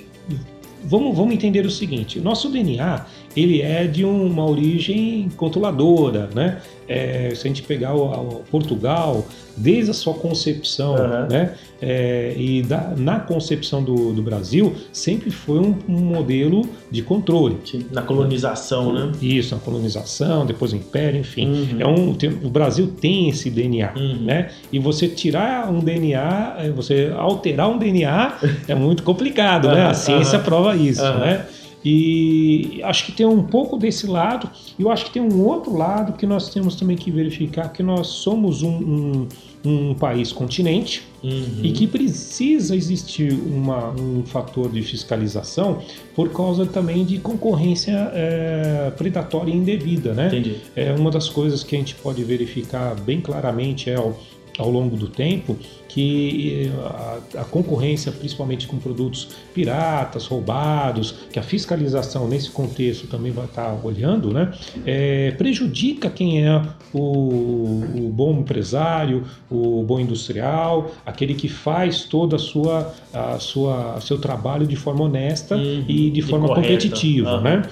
vamos, 0.87 1.17
vamos 1.17 1.35
entender 1.35 1.67
o 1.67 1.71
seguinte: 1.71 2.21
nosso 2.21 2.49
DNA 2.49 3.05
ele 3.37 3.61
é 3.61 3.87
de 3.87 4.05
uma 4.05 4.49
origem 4.49 5.29
controladora, 5.37 6.31
né? 6.35 6.61
É, 6.89 7.33
se 7.35 7.47
a 7.47 7.49
gente 7.49 7.63
pegar 7.63 7.95
o, 7.95 8.05
o 8.39 8.43
Portugal, 8.51 9.27
desde 9.57 9.91
a 9.91 9.95
sua 9.95 10.15
concepção, 10.15 10.95
Uhum. 10.95 11.27
né? 11.29 11.55
É, 11.83 12.33
e 12.37 12.63
da- 12.63 12.95
na 12.97 13.21
concepção 13.21 13.83
do, 13.83 14.13
do 14.13 14.23
Brasil 14.23 14.75
sempre 14.93 15.31
foi 15.31 15.59
um, 15.59 15.75
um 15.89 15.99
modelo 15.99 16.67
de 16.91 17.03
controle. 17.03 17.59
Na 17.93 18.01
colonização, 18.03 18.93
né? 18.93 19.13
Isso, 19.21 19.55
a 19.55 19.59
colonização, 19.59 20.47
depois 20.47 20.73
o 20.73 20.77
império, 20.77 21.21
enfim. 21.21 21.47
Uhum. 21.47 21.81
É 21.81 21.87
um, 21.87 22.15
tem- 22.15 22.39
o 22.43 22.49
Brasil 22.49 22.87
tem 23.01 23.29
esse 23.29 23.51
DNA, 23.51 23.93
Uhum. 23.97 24.23
né? 24.25 24.51
E 24.73 24.79
você 24.79 25.09
tirar 25.09 25.71
um 25.71 25.81
DNA, 25.81 26.57
eh, 26.61 26.71
você 26.71 27.13
alterar 27.17 27.69
um 27.69 27.79
DNA 27.79 28.39
é 28.69 28.75
muito 28.75 29.03
complicado, 29.03 29.69
né? 29.69 29.87
A 29.87 29.95
ciência 29.95 30.39
prova 30.39 30.75
isso, 30.77 31.03
né? 31.03 31.45
E 31.89 32.81
acho 32.83 33.07
que 33.07 33.13
tem 33.13 33.25
um 33.25 33.45
pouco 33.45 33.77
desse 33.79 34.09
lado, 34.09 34.51
e 34.77 34.83
eu 34.83 34.91
acho 34.91 35.05
que 35.05 35.13
tem 35.13 35.23
um 35.23 35.41
outro 35.45 35.77
lado 35.77 36.15
que 36.15 36.27
nós 36.27 36.51
temos 36.51 36.75
também 36.75 36.97
que 36.97 37.13
verificar, 37.13 37.73
que 37.73 37.81
nós 37.81 38.09
somos 38.09 38.61
um, 38.63 38.77
um, 38.77 39.29
um 39.65 39.95
país 39.95 40.33
continente, 40.33 41.05
Uhum. 41.25 41.61
e 41.65 41.73
que 41.73 41.89
precisa 41.89 42.77
existir 42.77 43.33
uma, 43.33 43.91
um 43.91 44.23
fator 44.25 44.71
de 44.71 44.81
fiscalização 44.83 45.79
por 46.15 46.31
causa 46.31 46.65
também 46.65 47.05
de 47.05 47.19
concorrência 47.19 48.13
eh, 48.15 48.93
predatória 48.97 49.51
e 49.51 49.57
indevida, 49.57 50.15
né? 50.15 50.29
Entendi. 50.29 50.59
É 50.77 50.93
uma 50.93 51.11
das 51.11 51.29
coisas 51.29 51.65
que 51.65 51.75
a 51.75 51.79
gente 51.79 51.97
pode 51.97 52.23
verificar 52.23 52.95
bem 53.01 53.21
claramente 53.21 53.91
é 53.91 53.99
o 53.99 54.15
ao 54.59 54.71
longo 54.71 54.97
do 54.97 55.09
tempo 55.09 55.57
que 55.89 56.71
a, 56.85 57.41
a, 57.41 57.45
concorrência, 57.45 58.13
principalmente 58.13 58.67
com 58.67 58.77
produtos 58.77 59.29
piratas, 59.55 60.27
roubados, 60.27 61.15
que 61.33 61.39
a 61.39 61.43
fiscalização 61.43 62.29
nesse 62.29 62.51
contexto 62.51 63.07
também 63.07 63.33
vai 63.33 63.47
estar 63.47 63.79
olhando, 63.83 64.31
né, 64.33 64.53
é, 64.85 65.31
prejudica 65.33 66.11
quem 66.11 66.47
é 66.47 66.63
o, 66.93 66.99
o, 66.99 68.11
bom 68.13 68.41
empresário, 68.41 69.25
o 69.51 69.83
bom 69.85 69.99
industrial, 69.99 70.91
aquele 71.05 71.35
que 71.35 71.49
faz 71.49 72.05
toda 72.05 72.37
a 72.37 72.39
sua, 72.39 72.95
a 73.13 73.39
sua 73.39 73.99
seu 74.01 74.19
trabalho 74.19 74.67
de 74.67 74.77
forma 74.77 75.05
honesta 75.05 75.57
uhum, 75.57 75.85
e 75.89 76.11
de 76.11 76.21
forma 76.21 76.49
competitiva, 76.49 77.37
uhum. 77.37 77.41
né? 77.41 77.63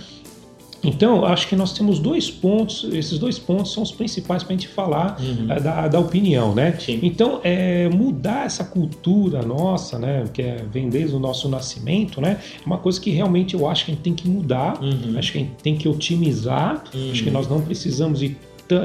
Então, 0.85 1.25
acho 1.25 1.49
que 1.49 1.57
nós 1.57 1.73
temos 1.73 1.99
dois 1.99 2.31
pontos, 2.31 2.87
esses 2.92 3.18
dois 3.18 3.38
pontos 3.38 3.73
são 3.73 3.83
os 3.83 3.92
principais 3.92 4.42
para 4.42 4.55
a 4.55 4.57
gente 4.57 4.68
falar 4.68 5.20
uhum. 5.20 5.51
Eh, 5.51 5.61
da, 5.61 5.88
da, 5.88 5.99
opinião, 5.99 6.55
né? 6.55 6.77
Sim. 6.79 7.01
Então, 7.03 7.40
é, 7.42 7.88
mudar 7.88 8.47
essa 8.47 8.64
cultura 8.64 9.42
nossa, 9.42 9.99
né, 9.99 10.25
que 10.33 10.42
é, 10.42 10.64
vem 10.70 10.88
desde 10.88 11.14
o 11.14 11.18
nosso 11.18 11.49
nascimento, 11.49 12.20
né, 12.20 12.38
é 12.62 12.66
uma 12.66 12.79
coisa 12.79 13.01
que 13.01 13.11
realmente 13.11 13.55
eu 13.55 13.68
acho 13.68 13.85
que 13.85 13.92
a 13.92 13.94
gente 13.94 14.03
tem 14.03 14.14
que 14.14 14.29
mudar, 14.29 14.83
uhum. 14.83 15.18
acho 15.18 15.33
que 15.33 15.38
a 15.38 15.40
gente 15.40 15.55
tem 15.62 15.77
que 15.77 15.88
otimizar, 15.88 16.85
uhum. 16.94 17.11
acho 17.11 17.23
que 17.23 17.31
nós 17.31 17.49
não 17.49 17.61
precisamos 17.61 18.23
ir 18.23 18.37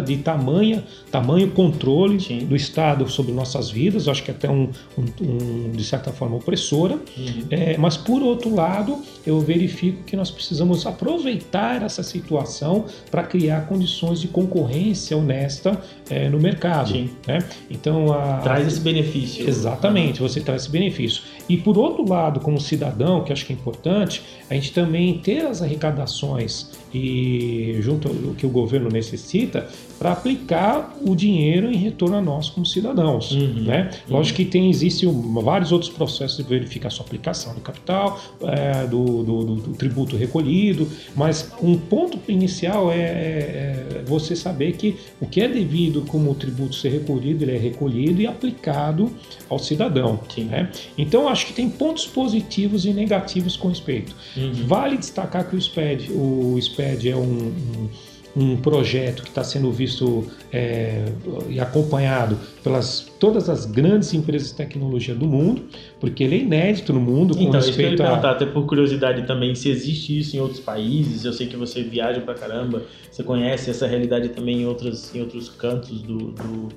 de 0.05 0.17
tamanha, 0.17 0.83
tamanho 1.11 1.51
controle 1.51 2.19
Sim. 2.19 2.39
do 2.39 2.55
Estado 2.55 3.09
sobre 3.09 3.31
nossas 3.31 3.69
vidas, 3.69 4.07
acho 4.07 4.23
que 4.23 4.31
até 4.31 4.49
um, 4.49 4.69
um, 4.97 5.03
um 5.21 5.71
de 5.71 5.83
certa 5.83 6.11
forma 6.11 6.35
opressora, 6.35 6.95
uhum. 6.95 7.45
é, 7.49 7.77
mas 7.77 7.95
por 7.95 8.21
outro 8.21 8.53
lado 8.53 8.97
eu 9.25 9.39
verifico 9.39 10.03
que 10.03 10.15
nós 10.15 10.29
precisamos 10.29 10.85
aproveitar 10.85 11.81
essa 11.81 12.03
situação 12.03 12.85
para 13.09 13.23
criar 13.23 13.67
condições 13.67 14.19
de 14.19 14.27
concorrência 14.27 15.17
honesta 15.17 15.79
é, 16.09 16.29
no 16.29 16.39
mercado. 16.39 16.93
Né? 17.27 17.39
Então 17.69 18.11
a, 18.11 18.37
traz 18.37 18.67
esse 18.67 18.79
benefício. 18.79 19.47
Exatamente, 19.47 20.19
você 20.19 20.41
traz 20.41 20.63
esse 20.63 20.71
benefício. 20.71 21.23
E 21.47 21.57
por 21.57 21.77
outro 21.77 22.07
lado, 22.07 22.39
como 22.39 22.59
cidadão, 22.59 23.23
que 23.23 23.31
acho 23.31 23.45
que 23.45 23.53
é 23.53 23.55
importante, 23.55 24.21
a 24.49 24.53
gente 24.53 24.73
também 24.73 25.19
ter 25.19 25.45
as 25.45 25.61
arrecadações 25.61 26.71
e 26.93 27.77
junto 27.81 28.07
ao 28.07 28.35
que 28.35 28.45
o 28.45 28.49
governo 28.49 28.89
necessita 28.89 29.67
para 29.99 30.13
aplicar 30.13 30.97
o 31.01 31.13
dinheiro 31.13 31.69
em 31.69 31.75
retorno 31.75 32.15
a 32.15 32.21
nós 32.21 32.49
como 32.49 32.65
cidadãos. 32.65 33.31
Uhum, 33.33 33.63
né? 33.65 33.91
Uhum. 34.07 34.15
Lógico 34.15 34.37
que 34.37 34.45
tem, 34.45 34.69
existem 34.69 35.11
vários 35.43 35.73
outros 35.73 35.91
processos 35.91 36.37
de 36.37 36.43
verificar 36.43 36.89
sua 36.89 37.05
aplicação 37.05 37.53
do 37.53 37.59
capital, 37.59 38.19
é, 38.43 38.87
do, 38.87 39.23
do, 39.23 39.43
do, 39.43 39.55
do, 39.55 39.73
tributo 39.73 40.15
recolhido, 40.15 40.87
mas 41.15 41.51
um 41.61 41.77
ponto 41.77 42.17
inicial 42.31 42.89
é, 42.89 42.95
é, 42.95 42.99
é, 43.01 44.03
você 44.07 44.37
saber 44.37 44.73
que 44.73 44.95
o 45.19 45.27
que 45.27 45.41
é 45.41 45.49
devido 45.49 46.03
como 46.03 46.33
tributo 46.33 46.75
ser 46.75 46.89
recolhido, 46.89 47.43
ele 47.43 47.55
é 47.55 47.59
recolhido 47.59 48.21
e 48.21 48.27
aplicado 48.27 49.11
ao 49.49 49.59
cidadão. 49.59 50.21
Né? 50.37 50.71
Então, 50.97 51.27
acho 51.27 51.45
que 51.45 51.53
tem 51.53 51.69
pontos 51.69 52.07
positivos 52.07 52.85
e 52.85 52.93
negativos 52.93 53.57
com 53.57 53.67
respeito. 53.67 54.15
Uhum. 54.37 54.65
Vale 54.65 54.97
destacar 54.97 55.49
que 55.49 55.57
o 55.57 55.61
SPED, 55.61 56.11
o 56.13 56.57
SPED 56.61 57.09
é 57.09 57.15
um, 57.17 57.19
um 57.19 57.89
um 58.39 58.57
projeto 58.57 59.23
que 59.23 59.29
está 59.29 59.43
sendo 59.43 59.71
visto 59.71 60.25
é, 60.51 61.05
e 61.49 61.59
acompanhado 61.59 62.37
pelas 62.63 63.11
todas 63.19 63.49
as 63.49 63.65
grandes 63.65 64.13
empresas 64.13 64.49
de 64.49 64.55
tecnologia 64.55 65.13
do 65.13 65.25
mundo, 65.25 65.63
porque 65.99 66.23
ele 66.23 66.35
é 66.35 66.39
inédito 66.39 66.93
no 66.93 67.01
mundo 67.01 67.35
com 67.35 67.41
então, 67.41 67.59
respeito 67.59 67.93
isso 67.93 67.95
que 67.97 68.01
eu 68.01 68.05
a... 68.05 68.09
perguntar, 68.09 68.31
até 68.31 68.45
por 68.45 68.65
curiosidade 68.65 69.27
também, 69.27 69.53
se 69.55 69.69
existe 69.69 70.17
isso 70.17 70.37
em 70.37 70.39
outros 70.39 70.59
países. 70.59 71.25
Eu 71.25 71.33
sei 71.33 71.47
que 71.47 71.57
você 71.57 71.83
viaja 71.83 72.21
pra 72.21 72.33
caramba, 72.33 72.83
você 73.11 73.23
conhece 73.23 73.69
essa 73.69 73.85
realidade 73.85 74.29
também 74.29 74.61
em 74.61 74.65
outros, 74.65 75.13
em 75.13 75.19
outros 75.19 75.49
cantos 75.49 76.01
do, 76.01 76.31
do 76.31 76.69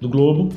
do 0.00 0.08
Globo? 0.08 0.48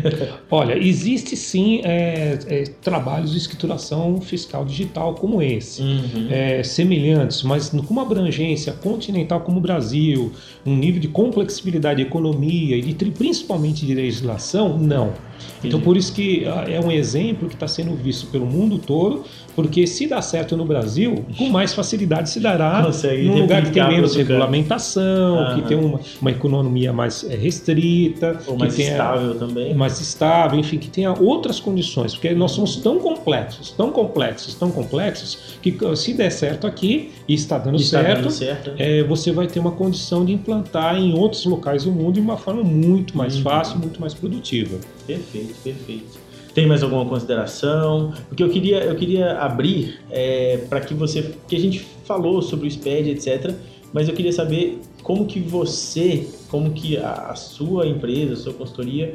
Olha, 0.50 0.76
existe 0.76 1.36
sim 1.36 1.80
é, 1.84 2.38
é, 2.46 2.64
trabalhos 2.82 3.30
de 3.30 3.38
escrituração 3.38 4.20
fiscal 4.20 4.64
digital 4.64 5.14
como 5.14 5.40
esse, 5.40 5.82
uhum. 5.82 6.28
é, 6.30 6.62
semelhantes, 6.62 7.42
mas 7.42 7.68
com 7.68 7.92
uma 7.92 8.02
abrangência 8.02 8.72
continental 8.72 9.40
como 9.40 9.58
o 9.58 9.60
Brasil, 9.60 10.32
um 10.66 10.76
nível 10.76 11.00
de 11.00 11.08
complexibilidade 11.08 12.02
de 12.02 12.08
economia 12.08 12.76
e 12.76 12.82
de, 12.82 13.10
principalmente 13.12 13.86
de 13.86 13.94
legislação, 13.94 14.78
não. 14.78 15.12
Então, 15.62 15.80
por 15.80 15.96
isso 15.96 16.12
que 16.12 16.44
ah, 16.46 16.64
é 16.68 16.80
um 16.80 16.90
exemplo 16.90 17.48
que 17.48 17.54
está 17.54 17.68
sendo 17.68 17.94
visto 17.94 18.26
pelo 18.28 18.46
mundo 18.46 18.78
todo, 18.78 19.24
porque 19.58 19.86
se 19.88 20.06
dá 20.06 20.22
certo 20.22 20.56
no 20.56 20.64
Brasil, 20.64 21.24
com 21.36 21.48
mais 21.48 21.74
facilidade 21.74 22.30
se 22.30 22.38
dará 22.38 22.80
Consegue 22.80 23.24
num 23.24 23.40
lugar 23.40 23.64
que 23.64 23.72
tem 23.72 23.88
menos 23.88 24.14
regulamentação, 24.14 25.56
que 25.56 25.62
tem 25.62 25.76
uma, 25.76 25.98
uma 26.20 26.30
economia 26.30 26.92
mais 26.92 27.24
é, 27.28 27.34
restrita, 27.34 28.38
Ou 28.46 28.56
mais 28.56 28.78
estável 28.78 29.34
também. 29.34 29.74
Mais 29.74 30.00
estável, 30.00 30.58
enfim, 30.60 30.78
que 30.78 30.88
tenha 30.88 31.12
outras 31.12 31.58
condições, 31.58 32.14
porque 32.14 32.32
nós 32.34 32.52
somos 32.52 32.76
tão 32.76 33.00
complexos, 33.00 33.72
tão 33.72 33.90
complexos, 33.90 34.54
tão 34.54 34.70
complexos, 34.70 35.56
que 35.60 35.76
se 35.96 36.14
der 36.14 36.30
certo 36.30 36.66
aqui 36.66 37.10
e 37.26 37.34
está 37.34 37.58
dando 37.58 37.80
e 37.80 37.82
certo, 37.82 38.06
está 38.06 38.14
dando 38.20 38.30
certo. 38.30 38.72
É, 38.78 39.02
você 39.02 39.32
vai 39.32 39.48
ter 39.48 39.58
uma 39.58 39.72
condição 39.72 40.24
de 40.24 40.32
implantar 40.32 40.96
em 40.96 41.18
outros 41.18 41.44
locais 41.44 41.84
do 41.84 41.90
mundo 41.90 42.14
de 42.14 42.20
uma 42.20 42.36
forma 42.36 42.62
muito 42.62 43.16
mais 43.16 43.36
uhum. 43.36 43.42
fácil, 43.42 43.78
muito 43.78 44.00
mais 44.00 44.14
produtiva. 44.14 44.78
Perfeito, 45.06 45.27
perfeito. 45.32 46.28
Tem 46.54 46.66
mais 46.66 46.82
alguma 46.82 47.04
consideração? 47.04 48.12
Porque 48.28 48.42
eu 48.42 48.48
queria, 48.48 48.78
eu 48.84 48.96
queria 48.96 49.38
abrir 49.38 50.00
é, 50.10 50.58
para 50.68 50.80
que 50.80 50.94
você, 50.94 51.34
que 51.46 51.54
a 51.54 51.60
gente 51.60 51.80
falou 52.04 52.42
sobre 52.42 52.66
o 52.66 52.70
SPED, 52.70 53.10
etc. 53.10 53.54
Mas 53.92 54.08
eu 54.08 54.14
queria 54.14 54.32
saber 54.32 54.80
como 55.02 55.26
que 55.26 55.40
você, 55.40 56.28
como 56.48 56.72
que 56.72 56.96
a, 56.96 57.30
a 57.30 57.34
sua 57.34 57.86
empresa, 57.86 58.32
a 58.32 58.36
sua 58.36 58.52
consultoria 58.52 59.14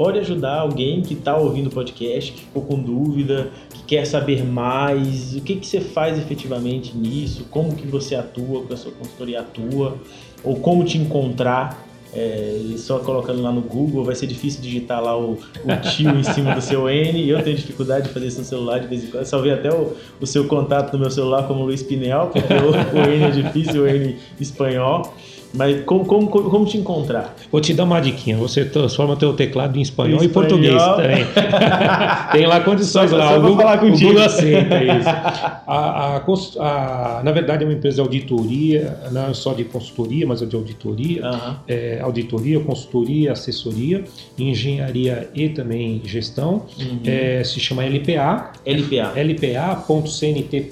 pode 0.00 0.18
ajudar 0.18 0.60
alguém 0.60 1.02
que 1.02 1.12
está 1.12 1.36
ouvindo 1.36 1.66
o 1.66 1.70
podcast, 1.70 2.32
que 2.32 2.40
ficou 2.40 2.62
com 2.62 2.78
dúvida, 2.78 3.50
que 3.68 3.82
quer 3.82 4.06
saber 4.06 4.42
mais, 4.42 5.36
o 5.36 5.42
que, 5.42 5.56
que 5.56 5.66
você 5.66 5.78
faz 5.78 6.18
efetivamente 6.18 6.96
nisso, 6.96 7.44
como 7.50 7.76
que 7.76 7.86
você 7.86 8.14
atua, 8.14 8.64
que 8.64 8.72
a 8.72 8.76
sua 8.78 8.92
consultoria 8.92 9.40
atua, 9.40 9.98
ou 10.42 10.56
como 10.56 10.84
te 10.84 10.96
encontrar 10.96 11.86
é, 12.12 12.74
só 12.76 12.98
colocando 12.98 13.40
lá 13.42 13.52
no 13.52 13.60
Google, 13.60 14.04
vai 14.04 14.14
ser 14.14 14.26
difícil 14.26 14.60
digitar 14.60 15.02
lá 15.02 15.16
o, 15.16 15.32
o 15.34 15.76
tio 15.90 16.10
em 16.10 16.22
cima 16.22 16.54
do 16.54 16.60
seu 16.60 16.88
N. 16.88 17.28
Eu 17.28 17.42
tenho 17.42 17.56
dificuldade 17.56 18.08
de 18.08 18.14
fazer 18.14 18.26
isso 18.26 18.38
no 18.40 18.44
celular 18.44 18.80
de 18.80 18.86
vez 18.86 19.04
em 19.04 19.06
quando. 19.08 19.24
Salvei 19.24 19.52
até 19.52 19.72
o, 19.72 19.94
o 20.20 20.26
seu 20.26 20.46
contato 20.46 20.92
no 20.92 20.98
meu 20.98 21.10
celular 21.10 21.46
como 21.46 21.64
Luiz 21.64 21.82
Pinel, 21.82 22.28
porque 22.32 22.52
o, 22.54 22.70
o 22.70 23.10
N 23.10 23.24
é 23.24 23.30
difícil, 23.30 23.82
o 23.82 23.86
N 23.86 24.16
espanhol. 24.40 25.14
Mas 25.52 25.84
como, 25.84 26.04
como, 26.04 26.28
como 26.28 26.64
te 26.64 26.78
encontrar? 26.78 27.34
Vou 27.50 27.60
te 27.60 27.74
dar 27.74 27.82
uma 27.84 28.00
diquinha. 28.00 28.36
Você 28.36 28.64
transforma 28.64 29.16
teu 29.16 29.32
teclado 29.32 29.76
em 29.76 29.82
espanhol, 29.82 30.22
e 30.22 30.28
português 30.28 30.80
também. 30.80 31.26
Tem 32.32 32.46
lá 32.46 32.60
condições 32.60 33.10
só, 33.10 33.16
lá. 33.16 33.30
Só 33.30 33.38
o 33.38 33.42
Google, 33.42 33.56
falar 33.56 33.78
contigo. 33.78 34.10
O 34.10 34.12
Google 34.12 34.24
aceita 34.24 34.82
isso. 34.84 35.08
A, 35.08 36.16
a, 36.16 36.18
a, 36.18 37.22
na 37.24 37.32
verdade, 37.32 37.64
é 37.64 37.66
uma 37.66 37.74
empresa 37.74 37.96
de 37.96 38.00
auditoria, 38.02 38.96
não 39.10 39.30
é 39.30 39.34
só 39.34 39.52
de 39.52 39.64
consultoria, 39.64 40.24
mas 40.26 40.40
é 40.40 40.46
de 40.46 40.54
auditoria. 40.54 41.28
Uhum. 41.28 41.54
É, 41.66 42.00
auditoria, 42.00 42.60
consultoria, 42.60 43.32
assessoria, 43.32 44.04
engenharia 44.38 45.28
e 45.34 45.48
também 45.48 46.00
gestão. 46.04 46.66
Uhum. 46.78 47.00
É, 47.04 47.42
se 47.42 47.58
chama 47.58 47.84
LPA. 47.84 48.52
LPA. 48.64 49.12
LPA.cnt.br, 49.16 50.62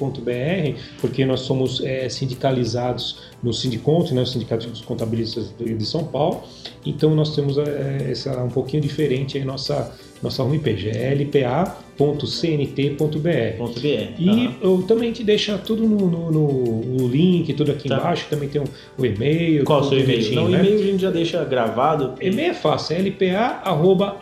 porque 1.00 1.26
nós 1.26 1.40
somos 1.40 1.82
é, 1.84 2.08
sindicalizados 2.08 3.26
no 3.42 3.52
Sindiconto, 3.52 4.14
né, 4.14 4.22
o 4.22 4.26
Sindicato 4.26 4.67
dos 4.68 4.80
Contabilistas 4.80 5.52
de 5.58 5.86
São 5.86 6.04
Paulo. 6.04 6.42
Então 6.84 7.14
nós 7.14 7.34
temos 7.34 7.58
é, 7.58 8.08
essa 8.10 8.42
um 8.42 8.50
pouquinho 8.50 8.82
diferente 8.82 9.36
aí 9.38 9.44
nossa 9.44 9.92
nossa 10.22 10.42
homepage 10.42 10.88
é 10.88 11.14
lpa.cnt.br. 11.14 11.98
E 14.18 14.28
uhum. 14.28 14.54
eu 14.60 14.82
também 14.82 15.12
te 15.12 15.22
deixa 15.22 15.56
tudo 15.58 15.86
no, 15.86 16.10
no, 16.10 16.30
no 16.30 17.08
link, 17.08 17.52
tudo 17.54 17.70
aqui 17.72 17.88
tá. 17.88 17.96
embaixo. 17.96 18.26
Também 18.28 18.48
tem 18.48 18.60
o, 18.60 18.64
o 18.96 19.06
e-mail. 19.06 19.64
Qual 19.64 19.80
o 19.80 19.84
seu 19.84 20.00
e-mail? 20.00 20.34
Não, 20.34 20.48
né? 20.48 20.58
o 20.58 20.64
e-mail 20.64 20.80
a 20.80 20.82
gente 20.82 21.00
já 21.00 21.10
deixa 21.10 21.44
gravado. 21.44 22.14
E-mail 22.20 22.50
é 22.50 22.54
fácil, 22.54 22.96
é 22.96 23.00
lpa.lpa.cnt.br. 23.02 24.14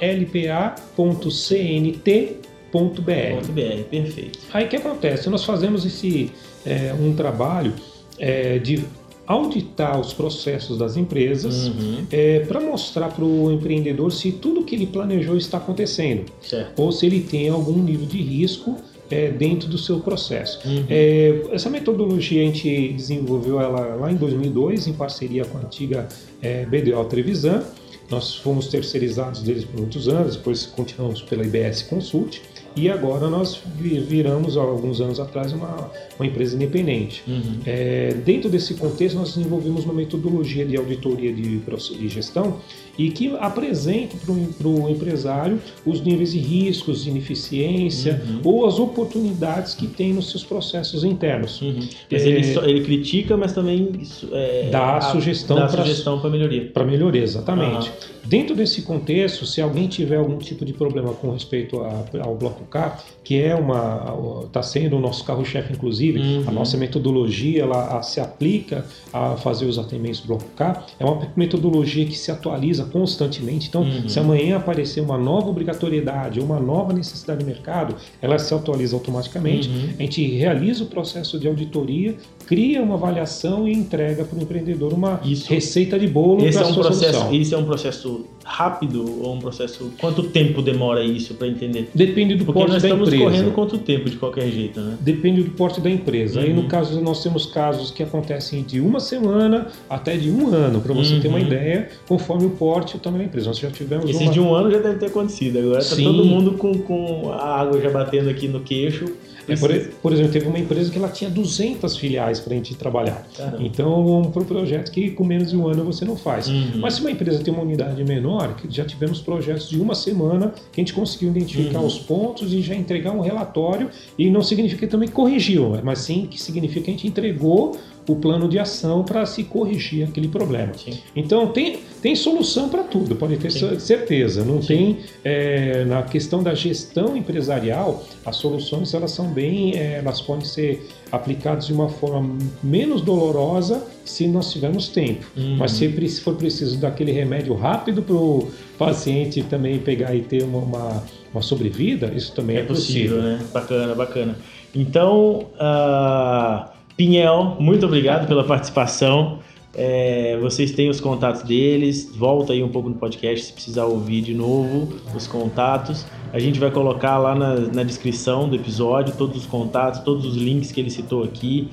perfeito. 3.91 4.39
Aí 4.53 4.67
o 4.67 4.69
que 4.69 4.77
acontece? 4.77 5.31
Nós 5.31 5.45
fazemos 5.45 5.87
esse 5.87 6.31
é, 6.65 6.93
um 6.93 7.15
trabalho 7.15 7.73
é, 8.19 8.59
de 8.59 8.85
auditar 9.27 10.01
os 10.01 10.13
processos 10.13 10.79
das 10.79 10.97
empresas 10.97 11.69
uhum. 11.69 12.07
é, 12.11 12.41
para 12.41 12.61
mostrar 12.61 13.09
para 13.09 13.25
o 13.25 13.51
empreendedor 13.51 14.13
se 14.13 14.33
tudo 14.33 14.63
que 14.65 14.75
ele 14.75 14.87
planejou 14.87 15.37
está 15.37 15.59
acontecendo 15.59 16.27
certo. 16.41 16.81
ou 16.81 16.93
se 16.93 17.07
ele 17.07 17.21
tem 17.21 17.49
algum 17.49 17.83
nível 17.83 18.07
de 18.07 18.19
risco 18.19 18.77
é, 19.11 19.31
dentro 19.31 19.69
do 19.69 19.79
seu 19.79 20.01
processo. 20.01 20.67
Uhum. 20.67 20.85
É, 20.89 21.43
essa 21.53 21.71
metodologia 21.71 22.43
a 22.43 22.45
gente 22.47 22.93
desenvolveu 22.93 23.61
ela 23.61 23.95
lá 23.97 24.11
em 24.11 24.17
2002 24.17 24.87
em 24.89 24.93
parceria 24.93 25.45
com 25.45 25.59
a 25.59 25.61
antiga 25.63 26.09
é, 26.41 26.65
BDO 26.67 27.05
Trevisan 27.05 27.63
nós 28.11 28.37
fomos 28.37 28.69
terceirizados 28.69 29.43
deles 29.43 29.65
por 29.65 29.81
muitos 29.81 30.09
anos, 30.09 30.37
depois 30.37 30.67
continuamos 30.67 31.23
pela 31.23 31.45
IBS 31.45 31.83
Consult 31.83 32.41
e 32.77 32.91
agora 32.91 33.31
nós 33.31 33.59
viramos, 33.79 34.57
alguns 34.57 35.01
anos 35.01 35.19
atrás, 35.19 35.51
uma, 35.53 35.91
uma 36.19 36.27
empresa 36.27 36.55
independente. 36.55 37.23
Uhum. 37.27 37.61
É, 37.65 38.15
dentro 38.25 38.51
desse 38.51 38.75
contexto, 38.75 39.17
nós 39.17 39.35
desenvolvemos 39.35 39.85
uma 39.85 39.95
metodologia 39.95 40.65
de 40.67 40.77
auditoria 40.77 41.33
de, 41.33 41.59
de 41.59 42.09
gestão 42.09 42.59
e 42.99 43.11
que 43.11 43.35
apresenta 43.39 44.17
para 44.17 44.69
o 44.69 44.89
empresário 44.89 45.61
os 45.85 46.01
níveis 46.01 46.33
de 46.33 46.39
riscos, 46.39 47.05
de 47.05 47.11
ineficiência 47.11 48.23
uhum. 48.27 48.41
ou 48.45 48.67
as 48.67 48.79
oportunidades 48.79 49.75
que 49.75 49.87
tem 49.87 50.13
nos 50.13 50.31
seus 50.31 50.45
processos 50.45 51.05
internos. 51.05 51.61
Uhum. 51.61 51.81
Mas 52.11 52.23
é, 52.23 52.29
ele, 52.29 52.59
ele, 52.71 52.85
critica, 52.85 53.37
mas 53.37 53.53
também 53.53 53.91
é, 54.33 54.69
dá 54.71 54.97
a, 54.97 55.01
sugestão 55.01 56.21
para 56.21 56.31
melhoria. 56.31 56.71
Para 56.73 56.85
melhoria, 56.85 57.23
exatamente. 57.23 57.91
Dentro 58.25 58.57
desse 58.57 58.83
contexto, 58.83 59.47
se 59.47 59.61
alguém 59.61 59.87
tiver 59.87 60.17
algum 60.17 60.39
tipo 60.39 60.65
de 60.65 60.73
problema 60.73 61.13
com 61.13 61.31
respeito 61.31 61.81
a, 61.81 62.05
ao 62.21 62.35
bloco 62.35 62.65
K, 62.67 62.99
que 63.25 63.41
é 63.41 63.55
uma 63.55 64.45
está 64.47 64.63
sendo 64.63 64.97
o 64.97 65.01
nosso 65.01 65.25
carro-chefe, 65.25 65.73
inclusive, 65.73 66.21
uhum. 66.21 66.45
a 66.47 66.53
nossa 66.53 66.77
metodologia 66.77 67.63
ela 67.63 67.99
a, 67.99 68.03
se 68.03 68.21
aplica 68.21 68.85
a 69.13 69.37
fazer 69.37 69.67
os 69.67 69.79
atendimentos 69.79 70.21
do 70.21 70.29
bloco 70.29 70.45
K, 70.57 70.85
é 70.99 71.05
uma 71.05 71.27
metodologia 71.37 72.05
que 72.07 72.17
se 72.17 72.31
atualiza 72.31 72.85
constantemente. 72.85 73.69
Então, 73.69 73.83
uhum. 73.83 74.09
se 74.09 74.19
amanhã 74.19 74.57
aparecer 74.57 75.01
uma 75.01 75.19
nova 75.19 75.49
obrigatoriedade 75.49 76.41
ou 76.41 76.47
uma 76.47 76.61
nova 76.61 76.93
necessidade 76.93 77.41
de 77.41 77.45
mercado, 77.45 77.97
ela 78.21 78.39
se 78.39 78.55
atualiza 78.55 78.95
automaticamente. 78.95 79.69
Uhum. 79.69 79.95
A 79.99 80.03
gente 80.03 80.27
realiza 80.37 80.85
o 80.85 80.87
processo 80.87 81.39
de 81.39 81.49
auditoria, 81.49 82.15
cria 82.47 82.83
uma 82.83 82.95
avaliação 82.95 83.67
e 83.67 83.73
entrega 83.73 84.25
para 84.25 84.39
o 84.39 84.43
empreendedor 84.43 84.93
uma 84.93 85.21
Isso. 85.25 85.53
receita 85.53 85.99
de 85.99 86.07
bolo 86.07 86.39
para 86.39 86.61
é 86.61 86.67
um 86.67 86.75
processo. 86.75 87.13
Solução. 87.13 87.35
Isso 87.35 87.55
é 87.55 87.59
um 87.59 87.65
processo 87.65 88.27
rápido 88.47 89.05
ou 89.23 89.35
um 89.35 89.39
processo. 89.41 89.93
Quanto 89.99 90.23
tempo 90.23 90.63
demora 90.63 91.03
isso 91.03 91.35
para 91.35 91.49
entender? 91.49 91.91
Depende 91.93 92.37
do 92.37 92.45
Porque 92.45 92.61
porte 92.61 92.71
da 92.71 92.77
empresa. 92.77 92.97
Nós 92.97 93.09
estamos 93.09 93.33
correndo 93.33 93.55
quanto 93.55 93.79
tempo 93.79 94.09
de 94.09 94.17
qualquer 94.17 94.49
jeito, 94.51 94.81
né? 94.81 94.97
Depende 95.01 95.43
do 95.43 95.51
porte 95.51 95.81
da 95.81 95.91
empresa. 95.91 96.39
Uhum. 96.39 96.47
Aí 96.47 96.53
no 96.53 96.63
uhum. 96.63 96.69
caso 96.69 97.01
nós 97.01 97.23
temos 97.23 97.45
casos 97.47 97.91
que 97.91 98.03
acontecem 98.03 98.63
de 98.63 98.81
uma 98.81 99.01
semana 99.01 99.67
até 99.91 100.17
de 100.17 100.31
um 100.31 100.55
ano, 100.55 100.81
para 100.81 100.95
você 100.95 101.15
uhum. 101.15 101.21
ter 101.21 101.29
uma 101.29 101.39
uhum. 101.39 101.45
ideia, 101.45 101.89
conforme 102.07 102.47
o 102.47 102.51
porte 102.51 102.95
e 102.95 102.97
o 102.97 103.01
tamanho 103.01 103.25
da 103.25 103.29
empresa. 103.29 103.49
Nós 103.49 103.59
já 103.59 103.71
tivemos 103.71 104.09
Esse 104.09 104.23
uma... 104.23 104.33
de 104.33 104.41
um 104.41 104.55
ano 104.55 104.71
já 104.71 104.79
deve 104.79 104.99
ter 104.99 105.07
acontecido. 105.07 105.59
Agora 105.59 105.81
está 105.81 105.97
todo 105.97 106.25
mundo 106.25 106.53
com, 106.53 106.73
com 106.79 107.33
a 107.33 107.61
água 107.61 107.81
já 107.81 107.91
batendo 107.91 108.31
aqui 108.31 108.47
no 108.47 108.61
queixo 108.61 109.07
por, 109.55 109.71
por, 110.03 110.13
exemplo, 110.13 110.33
teve 110.33 110.49
uma 110.49 110.59
empresa 110.59 110.91
que 110.91 110.99
ela 110.99 111.09
tinha 111.09 111.31
200 111.31 111.97
filiais 111.97 112.41
para 112.41 112.55
a 112.55 112.57
gente 112.57 112.75
trabalhar. 112.75 113.27
Caramba. 113.37 113.63
Então, 113.63 114.23
um 114.23 114.31
projeto 114.31 114.91
que 114.91 115.11
com 115.11 115.25
menos 115.25 115.51
de 115.51 115.57
um 115.57 115.69
ano 115.69 115.85
você 115.85 116.05
não 116.05 116.17
faz. 116.17 116.49
Uhum. 116.49 116.73
Mas 116.77 116.95
se 116.95 117.01
uma 117.01 117.11
empresa 117.11 117.43
tem 117.43 117.53
uma 117.53 117.63
unidade 117.63 118.03
menor, 118.05 118.57
já 118.69 118.85
tivemos 118.85 119.21
projetos 119.21 119.69
de 119.69 119.79
uma 119.79 119.95
semana 119.95 120.53
que 120.73 120.81
a 120.81 120.83
gente 120.83 120.93
conseguiu 120.93 121.31
identificar 121.31 121.81
uhum. 121.81 121.87
os 121.87 121.99
pontos 121.99 122.53
e 122.53 122.61
já 122.61 122.75
entregar 122.75 123.13
um 123.13 123.21
relatório. 123.21 123.91
E 124.19 124.31
não 124.31 124.43
significa 124.43 124.81
que 124.81 124.91
também 124.91 125.09
corrigiu, 125.09 125.79
mas 125.83 126.01
sim 126.01 126.27
que 126.27 126.41
significa 126.41 126.83
que 126.83 126.91
a 126.91 126.95
gente 126.95 127.07
entregou 127.07 127.77
o 128.09 128.17
plano 128.17 128.49
de 128.49 128.59
ação 128.59 129.03
para 129.03 129.27
se 129.27 129.45
corrigir 129.45 130.07
aquele 130.07 130.29
problema. 130.29 130.73
Sim. 130.75 130.99
Então 131.15 131.49
tem, 131.49 131.81
tem 132.01 132.15
solução 132.15 132.69
para 132.69 132.85
tudo, 132.85 133.17
pode 133.17 133.37
ter 133.37 133.51
Sim. 133.51 133.79
certeza. 133.79 134.45
Não 134.45 134.63
Sim. 134.63 134.69
tem 134.69 134.99
é, 135.25 135.85
na 135.85 136.03
questão 136.03 136.43
da 136.43 136.55
gestão 136.55 137.17
empresarial, 137.17 138.05
as 138.25 138.37
soluções 138.37 138.95
elas 138.95 139.11
são 139.11 139.29
bem, 139.29 139.77
é, 139.77 139.99
elas 139.99 140.21
podem 140.21 140.45
ser 140.45 140.89
aplicadas 141.11 141.67
de 141.67 141.73
uma 141.73 141.89
forma 141.89 142.37
menos 142.63 143.03
dolorosa 143.03 143.83
se 144.05 144.27
nós 144.29 144.53
tivermos 144.53 144.89
tempo. 144.89 145.27
Uhum. 145.37 145.57
Mas 145.57 145.73
se 145.73 146.21
for 146.21 146.37
preciso 146.37 146.79
daquele 146.79 147.13
remédio 147.13 147.55
rápido 147.55 148.03
para 148.03 148.15
o 148.15 148.49
paciente 148.79 149.43
também 149.43 149.79
pegar 149.79 150.15
e 150.15 150.23
ter 150.23 150.45
uma, 150.45 150.59
uma, 150.59 151.05
uma 151.33 151.43
sobrevida, 151.43 152.13
isso 152.15 152.33
também 152.33 152.57
é, 152.57 152.61
é 152.61 152.63
possível. 152.63 153.17
possível. 153.17 153.39
né? 153.39 153.47
Bacana, 153.53 153.95
bacana. 153.95 154.39
Então, 154.75 155.47
uh 155.55 156.76
Pinhel, 156.97 157.57
muito 157.61 157.85
obrigado 157.85 158.27
pela 158.27 158.43
participação. 158.43 159.41
É, 159.75 160.39
vocês 160.41 160.71
têm 160.71 160.89
os 160.89 160.99
contatos 160.99 161.43
deles, 161.43 162.11
volta 162.17 162.55
aí 162.55 162.63
um 162.63 162.69
pouco 162.71 162.89
no 162.89 162.95
podcast 162.95 163.49
se 163.49 163.53
precisar 163.53 163.85
ouvir 163.85 164.23
de 164.23 164.33
novo 164.33 164.89
os 165.15 165.27
contatos. 165.27 166.07
A 166.33 166.39
gente 166.39 166.59
vai 166.59 166.71
colocar 166.71 167.19
lá 167.19 167.35
na, 167.35 167.57
na 167.57 167.83
descrição 167.83 168.49
do 168.49 168.57
episódio 168.57 169.15
todos 169.15 169.37
os 169.37 169.45
contatos, 169.45 170.01
todos 170.01 170.25
os 170.25 170.37
links 170.37 170.73
que 170.73 170.81
ele 170.81 170.89
citou 170.89 171.23
aqui. 171.23 171.69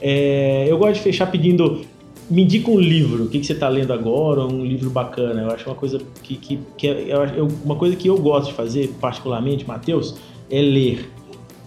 É, 0.00 0.64
eu 0.66 0.78
gosto 0.78 0.94
de 0.94 1.00
fechar 1.00 1.30
pedindo, 1.30 1.82
me 2.30 2.44
indica 2.44 2.70
um 2.70 2.80
livro, 2.80 3.24
o 3.24 3.28
que, 3.28 3.38
que 3.38 3.44
você 3.44 3.52
está 3.52 3.68
lendo 3.68 3.92
agora, 3.92 4.46
um 4.46 4.64
livro 4.64 4.88
bacana. 4.88 5.42
Eu 5.42 5.50
acho 5.50 5.68
uma 5.68 5.76
coisa 5.76 6.00
que, 6.22 6.36
que, 6.36 6.58
que 6.78 6.88
é, 6.88 7.14
uma 7.62 7.76
coisa 7.76 7.94
que 7.94 8.08
eu 8.08 8.16
gosto 8.16 8.46
de 8.46 8.54
fazer, 8.54 8.88
particularmente, 8.98 9.68
Matheus, 9.68 10.16
é 10.50 10.62
ler 10.62 11.10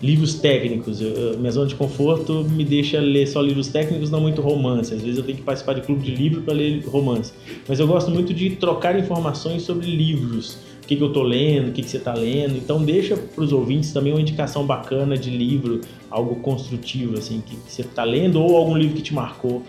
livros 0.05 0.35
técnicos. 0.35 1.01
Eu, 1.01 1.37
minha 1.37 1.51
zona 1.51 1.67
de 1.67 1.75
conforto 1.75 2.45
me 2.49 2.63
deixa 2.63 2.99
ler 2.99 3.25
só 3.27 3.41
livros 3.41 3.67
técnicos, 3.67 4.11
não 4.11 4.21
muito 4.21 4.41
romance. 4.41 4.93
Às 4.93 5.01
vezes 5.01 5.17
eu 5.17 5.23
tenho 5.23 5.37
que 5.37 5.43
participar 5.43 5.73
de 5.73 5.81
clube 5.81 6.03
de 6.03 6.13
livro 6.13 6.41
para 6.41 6.53
ler 6.53 6.83
romance. 6.85 7.33
Mas 7.67 7.79
eu 7.79 7.87
gosto 7.87 8.11
muito 8.11 8.33
de 8.33 8.51
trocar 8.51 8.97
informações 8.97 9.63
sobre 9.63 9.87
livros. 9.87 10.59
O 10.83 10.87
que, 10.87 10.95
que 10.95 11.01
eu 11.01 11.07
estou 11.07 11.23
lendo, 11.23 11.69
o 11.69 11.71
que, 11.71 11.81
que 11.81 11.89
você 11.89 11.97
está 11.97 12.13
lendo. 12.13 12.55
Então 12.55 12.83
deixa 12.83 13.17
para 13.17 13.43
os 13.43 13.51
ouvintes 13.51 13.91
também 13.91 14.13
uma 14.13 14.21
indicação 14.21 14.65
bacana 14.65 15.17
de 15.17 15.31
livro, 15.31 15.81
algo 16.11 16.35
construtivo, 16.35 17.17
assim, 17.17 17.41
que 17.43 17.57
você 17.67 17.81
está 17.81 18.03
lendo 18.03 18.39
ou 18.39 18.55
algum 18.55 18.77
livro 18.77 18.95
que 18.95 19.01
te 19.01 19.13
marcou. 19.13 19.63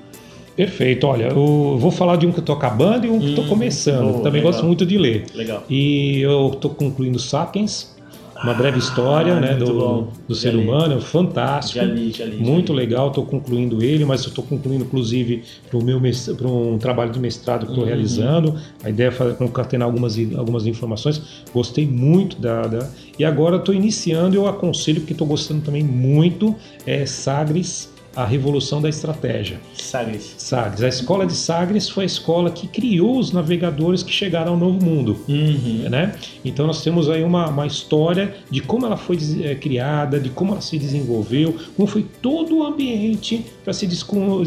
Perfeito. 0.55 1.07
Olha, 1.07 1.28
eu 1.28 1.78
vou 1.78 1.91
falar 1.91 2.16
de 2.16 2.26
um 2.26 2.32
que 2.32 2.39
eu 2.39 2.43
estou 2.43 2.55
acabando 2.55 3.07
e 3.07 3.11
um 3.11 3.18
que 3.18 3.30
estou 3.30 3.45
hum, 3.45 3.49
começando. 3.49 4.22
Também 4.22 4.41
legal. 4.41 4.53
gosto 4.53 4.66
muito 4.66 4.84
de 4.84 4.99
ler. 4.99 5.24
Legal. 5.34 5.64
E 5.70 6.20
eu 6.20 6.51
estou 6.53 6.70
concluindo 6.70 7.18
Sapiens, 7.18 7.95
uma 8.43 8.55
breve 8.55 8.78
história 8.78 9.34
ah, 9.34 9.41
né, 9.41 9.55
do, 9.55 10.09
do 10.28 10.34
ser 10.34 10.55
li. 10.55 10.62
humano, 10.62 11.01
fantástico, 11.01 11.84
já 11.84 11.93
li, 11.93 12.11
já 12.11 12.24
li, 12.24 12.37
muito 12.37 12.72
legal. 12.72 13.09
Estou 13.09 13.24
concluindo 13.24 13.82
ele, 13.82 14.05
mas 14.05 14.24
estou 14.24 14.45
concluindo 14.45 14.84
inclusive 14.84 15.43
para 15.68 16.49
um 16.49 16.78
trabalho 16.78 17.11
de 17.11 17.18
mestrado 17.18 17.64
que 17.64 17.72
estou 17.72 17.84
uhum. 17.84 17.89
realizando. 17.89 18.55
A 18.82 18.91
ideia 18.91 19.09
é 19.09 19.32
concatenar 19.34 19.87
algumas 19.87 20.16
algumas 20.37 20.66
informações. 20.66 21.22
Gostei 21.53 21.87
muito 21.87 22.41
da, 22.41 22.62
da 22.62 22.91
e 23.18 23.24
agora 23.24 23.57
estou 23.57 23.74
iniciando. 23.74 24.37
Eu 24.37 24.47
aconselho 24.47 25.01
porque 25.01 25.12
estou 25.12 25.26
gostando 25.26 25.62
também 25.62 25.82
muito 25.82 26.55
é 26.87 27.07
Sagres 27.07 27.95
a 28.17 28.25
revolução 28.25 28.81
da 28.81 28.89
estratégia. 28.89 29.61
Sagres. 29.75 30.35
Sagres. 30.39 30.83
A 30.83 30.89
escola 30.89 31.27
de 31.27 31.35
Sagres 31.35 31.89
foi 31.89 32.05
a 32.05 32.07
escola 32.07 32.51
que 32.51 32.67
criou 32.67 33.19
os 33.19 33.31
navegadores 33.31 34.03
que 34.03 34.11
chegaram 34.11 34.53
ao 34.53 34.59
Novo 34.59 34.83
Mundo. 34.83 35.19
Uhum. 35.29 35.87
Né? 35.91 36.14
Então 36.43 36.67
nós 36.67 36.83
temos 36.83 37.11
aí 37.11 37.23
uma, 37.23 37.49
uma 37.49 37.67
história 37.67 38.35
de 38.51 38.62
como 38.62 38.87
ela 38.87 38.97
foi 38.97 39.19
é, 39.43 39.55
criada, 39.55 40.19
de 40.19 40.31
como 40.31 40.53
ela 40.53 40.62
se 40.62 40.79
desenvolveu, 40.79 41.57
como 41.77 41.87
foi 41.87 42.07
todo 42.23 42.59
o 42.59 42.64
ambiente 42.64 43.45
para 43.62 43.75
se, 43.75 43.87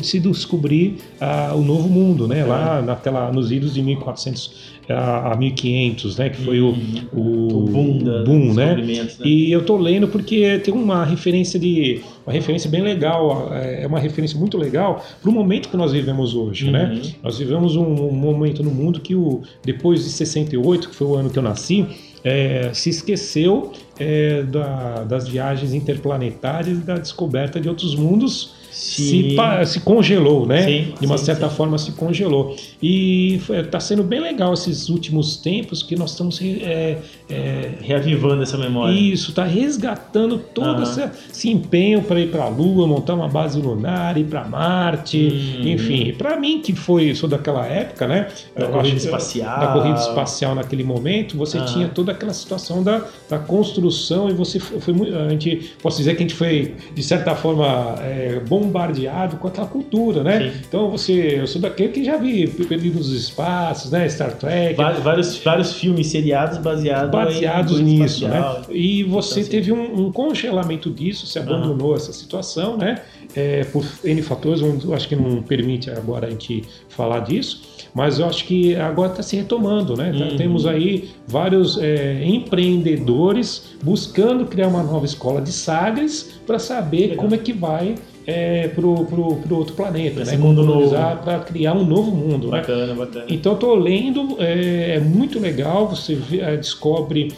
se, 0.03 0.20
descobrir 0.20 0.97
uh, 1.22 1.55
o 1.55 1.61
Novo 1.61 1.88
Mundo, 1.88 2.28
né? 2.28 2.43
lá 2.43 2.82
naquela, 2.82 3.32
nos 3.32 3.51
idos 3.51 3.74
de 3.74 3.84
1400 3.84 4.78
a, 4.89 5.33
a 5.33 5.37
1500, 5.37 6.17
né? 6.17 6.29
Que 6.29 6.41
foi 6.41 6.59
uhum. 6.59 6.75
o, 7.13 7.19
o, 7.19 7.57
o 7.57 7.65
boom, 7.65 7.97
da, 7.99 8.23
boom 8.23 8.53
né? 8.53 8.75
né? 8.75 9.07
E 9.23 9.51
eu 9.51 9.63
tô 9.63 9.77
lendo 9.77 10.07
porque 10.07 10.59
tem 10.59 10.73
uma 10.73 11.05
referência 11.05 11.59
de 11.59 12.01
uma 12.25 12.33
referência 12.33 12.69
bem 12.69 12.81
legal, 12.81 13.51
é 13.53 13.85
uma 13.87 13.99
referência 13.99 14.37
muito 14.37 14.57
legal 14.57 15.03
para 15.21 15.29
o 15.29 15.33
momento 15.33 15.69
que 15.69 15.77
nós 15.77 15.91
vivemos 15.91 16.35
hoje, 16.35 16.69
né? 16.69 16.85
uhum. 16.85 16.95
né? 16.95 17.01
Nós 17.23 17.37
vivemos 17.37 17.75
um, 17.75 17.83
um, 17.83 18.11
momento 18.11 18.63
no 18.63 18.71
mundo 18.71 18.99
que 18.99 19.15
o 19.15 19.41
depois 19.63 20.03
de 20.03 20.09
68, 20.09 20.89
que 20.89 20.95
foi 20.95 21.07
o 21.07 21.15
ano 21.15 21.29
que 21.29 21.37
eu 21.37 21.43
nasci, 21.43 21.85
é, 22.23 22.71
se 22.73 22.89
esqueceu 22.89 23.71
é, 23.99 24.43
da, 24.43 25.03
das 25.03 25.27
viagens 25.27 25.73
interplanetárias 25.73 26.77
e 26.77 26.81
da 26.81 26.97
descoberta 26.97 27.59
de 27.59 27.69
outros 27.69 27.95
mundos 27.95 28.59
se, 28.72 29.36
se, 29.65 29.80
congelou, 29.82 30.45
né? 30.45 30.63
Sim, 30.63 30.93
de 30.99 31.05
uma 31.05 31.17
sim, 31.17 31.26
certa 31.26 31.49
sim. 31.49 31.55
forma 31.55 31.78
se 31.78 31.91
congelou. 31.93 32.55
E 32.82 33.41
está 33.49 33.80
sendo 33.80 34.03
bem 34.03 34.20
legal 34.20 34.53
esses 34.53 34.89
últimos 34.89 35.38
tempos 35.38 35.82
que 35.82 35.95
nós 35.95 36.11
estamos 36.11 36.39
é, 36.41 36.97
é, 37.30 37.72
reavivando 37.82 38.43
essa 38.43 38.57
memória. 38.57 38.93
Isso, 38.93 39.32
está 39.32 39.43
resgatando 39.43 40.38
todo 40.38 40.84
esse, 40.84 41.09
esse, 41.32 41.49
empenho 41.49 42.01
para 42.03 42.20
ir 42.20 42.30
para 42.30 42.43
a 42.43 42.49
Lua, 42.49 42.88
montar 42.88 43.15
uma 43.15 43.28
base 43.28 43.59
lunar, 43.59 44.17
ir 44.17 44.26
para 44.26 44.45
Marte, 44.45 45.17
hum. 45.17 45.67
enfim. 45.67 46.13
Para 46.17 46.39
mim, 46.39 46.61
que 46.61 46.74
foi, 46.74 47.13
sou 47.15 47.28
daquela 47.28 47.65
época, 47.65 48.07
né? 48.07 48.28
Da 48.55 48.67
corrida 48.67 48.97
espacial. 48.97 49.59
Da 49.59 49.67
corrida 49.67 49.99
espacial 49.99 50.55
naquele 50.55 50.84
momento, 50.84 51.38
você 51.38 51.57
ah. 51.57 51.65
tinha 51.65 51.88
toda 51.88 52.11
aquela 52.11 52.34
situação 52.34 52.84
da, 52.84 53.03
da 53.30 53.39
construção 53.39 54.30
e 54.30 54.34
você 54.34 54.59
foi, 54.59 54.80
foi 54.80 54.93
a 55.15 55.30
gente, 55.30 55.72
posso 55.82 55.97
dizer 55.97 56.15
que 56.15 56.24
a 56.24 56.28
gente 56.28 56.36
foi, 56.36 56.76
de 56.93 57.03
certa 57.03 57.36
forma, 57.36 57.95
é, 57.99 58.41
bom 58.47 58.59
bombardeado 58.60 59.38
com 59.38 59.47
aquela 59.47 59.68
cultura, 59.68 60.24
né? 60.24 60.51
Sim. 60.51 60.62
Então 60.68 60.89
você, 60.89 61.39
eu 61.39 61.47
sou 61.47 61.62
daquele 61.62 61.89
que 61.89 62.03
já 62.03 62.18
vi 62.18 62.47
Perdido 62.47 62.97
nos 62.97 63.12
Espaços, 63.12 63.91
né? 63.91 64.07
Star 64.10 64.34
Trek. 64.34 64.76
Vários, 64.76 65.03
vários, 65.03 65.38
vários 65.38 65.74
filmes 65.74 66.07
seriados 66.07 66.57
baseados, 66.57 67.12
baseados 67.12 67.80
nisso, 67.80 68.28
né? 68.28 68.62
E 68.70 69.03
você 69.03 69.41
então, 69.41 69.51
teve 69.51 69.72
um, 69.72 70.07
um, 70.07 70.12
congelamento 70.12 70.89
disso, 70.89 71.26
se 71.26 71.39
abandonou 71.39 71.95
essa 71.95 72.12
situação, 72.12 72.78
né? 72.78 73.01
É, 73.36 73.64
por 73.66 73.86
N 74.03 74.22
fatores, 74.22 74.62
eu 74.62 74.93
acho 74.93 75.07
que 75.07 75.16
não 75.16 75.41
permite 75.41 75.89
agora 75.89 76.28
a 76.28 76.30
gente 76.30 76.64
falar 76.89 77.20
disso 77.20 77.80
mas 77.93 78.20
eu 78.20 78.26
acho 78.28 78.45
que 78.45 78.76
agora 78.76 79.12
está 79.12 79.24
se 79.24 79.36
retomando, 79.36 79.95
né? 79.95 80.14
Tá, 80.18 80.26
uhum. 80.26 80.38
Temos 80.38 80.66
aí 80.66 81.10
vários 81.28 81.78
é, 81.78 82.24
empreendedores 82.24 83.76
buscando 83.84 84.45
criar 84.45 84.68
uma 84.68 84.84
nova 84.84 85.05
escola 85.05 85.41
de 85.41 85.51
sagres 85.51 86.39
para 86.45 86.60
saber 86.60 87.10
Legal. 87.10 87.18
como 87.18 87.36
é 87.36 87.38
que 87.38 87.53
vai 87.53 87.95
é, 88.30 88.67
pro, 88.67 89.05
pro, 89.05 89.36
pro 89.38 89.55
outro 89.57 89.73
planeta, 89.73 90.23
né? 90.23 90.38
mundo 90.38 90.63
novo. 90.63 90.91
Para 90.91 91.39
criar 91.39 91.73
um 91.73 91.84
novo 91.84 92.11
mundo. 92.11 92.51
Né? 92.51 92.59
Bacana, 92.59 92.86
né? 92.88 92.93
bacana. 92.93 93.25
Então 93.27 93.53
estou 93.53 93.73
lendo, 93.75 94.36
é, 94.39 94.95
é, 94.95 94.99
muito 94.99 95.39
legal, 95.39 95.88
você 95.88 96.13
vê, 96.13 96.41
é, 96.41 96.55
descobre 96.55 97.34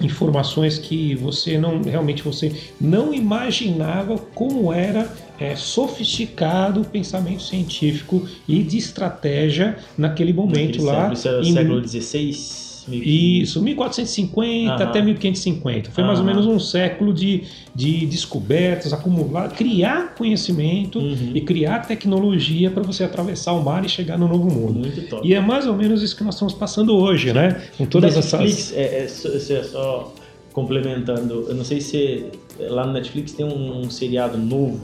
informações 0.00 0.78
que 0.78 1.14
você 1.14 1.56
não 1.56 1.80
realmente 1.80 2.22
você 2.22 2.52
não 2.78 3.14
imaginava 3.14 4.18
como 4.34 4.70
era 4.70 5.10
é, 5.40 5.56
sofisticado 5.56 6.82
o 6.82 6.84
pensamento 6.84 7.42
científico 7.42 8.26
e 8.46 8.62
de 8.62 8.76
estratégia 8.76 9.78
naquele 9.96 10.34
momento 10.34 10.82
naquele 10.82 10.84
lá. 10.84 11.14
Século, 11.14 11.40
o 11.40 11.44
século 11.44 11.88
XVI? 11.88 12.65
Isso, 12.88 13.60
1450 13.62 14.76
uhum. 14.76 14.88
até 14.88 15.02
1550. 15.02 15.90
Foi 15.90 16.02
uhum. 16.02 16.06
mais 16.06 16.20
ou 16.20 16.24
menos 16.24 16.46
um 16.46 16.58
século 16.58 17.12
de, 17.12 17.44
de 17.74 18.06
descobertas, 18.06 18.92
acumular, 18.92 19.48
criar 19.50 20.14
conhecimento 20.14 20.98
uhum. 20.98 21.32
e 21.34 21.40
criar 21.40 21.80
tecnologia 21.80 22.70
para 22.70 22.82
você 22.82 23.04
atravessar 23.04 23.52
o 23.52 23.62
mar 23.62 23.84
e 23.84 23.88
chegar 23.88 24.18
no 24.18 24.28
novo 24.28 24.50
mundo. 24.50 24.78
Muito 24.78 25.08
top. 25.08 25.26
E 25.26 25.34
é 25.34 25.40
mais 25.40 25.66
ou 25.66 25.74
menos 25.74 26.02
isso 26.02 26.16
que 26.16 26.22
nós 26.22 26.34
estamos 26.34 26.54
passando 26.54 26.96
hoje, 26.96 27.32
né? 27.32 27.60
Com 27.76 27.86
todas 27.86 28.14
Netflix, 28.14 28.72
essas. 28.72 29.50
É, 29.50 29.54
é, 29.54 29.58
é, 29.58 29.64
só 29.64 30.14
complementando, 30.52 31.46
eu 31.48 31.54
não 31.54 31.64
sei 31.64 31.82
se 31.82 32.26
lá 32.58 32.86
no 32.86 32.92
Netflix 32.94 33.32
tem 33.32 33.44
um, 33.44 33.80
um 33.80 33.90
seriado 33.90 34.38
novo 34.38 34.80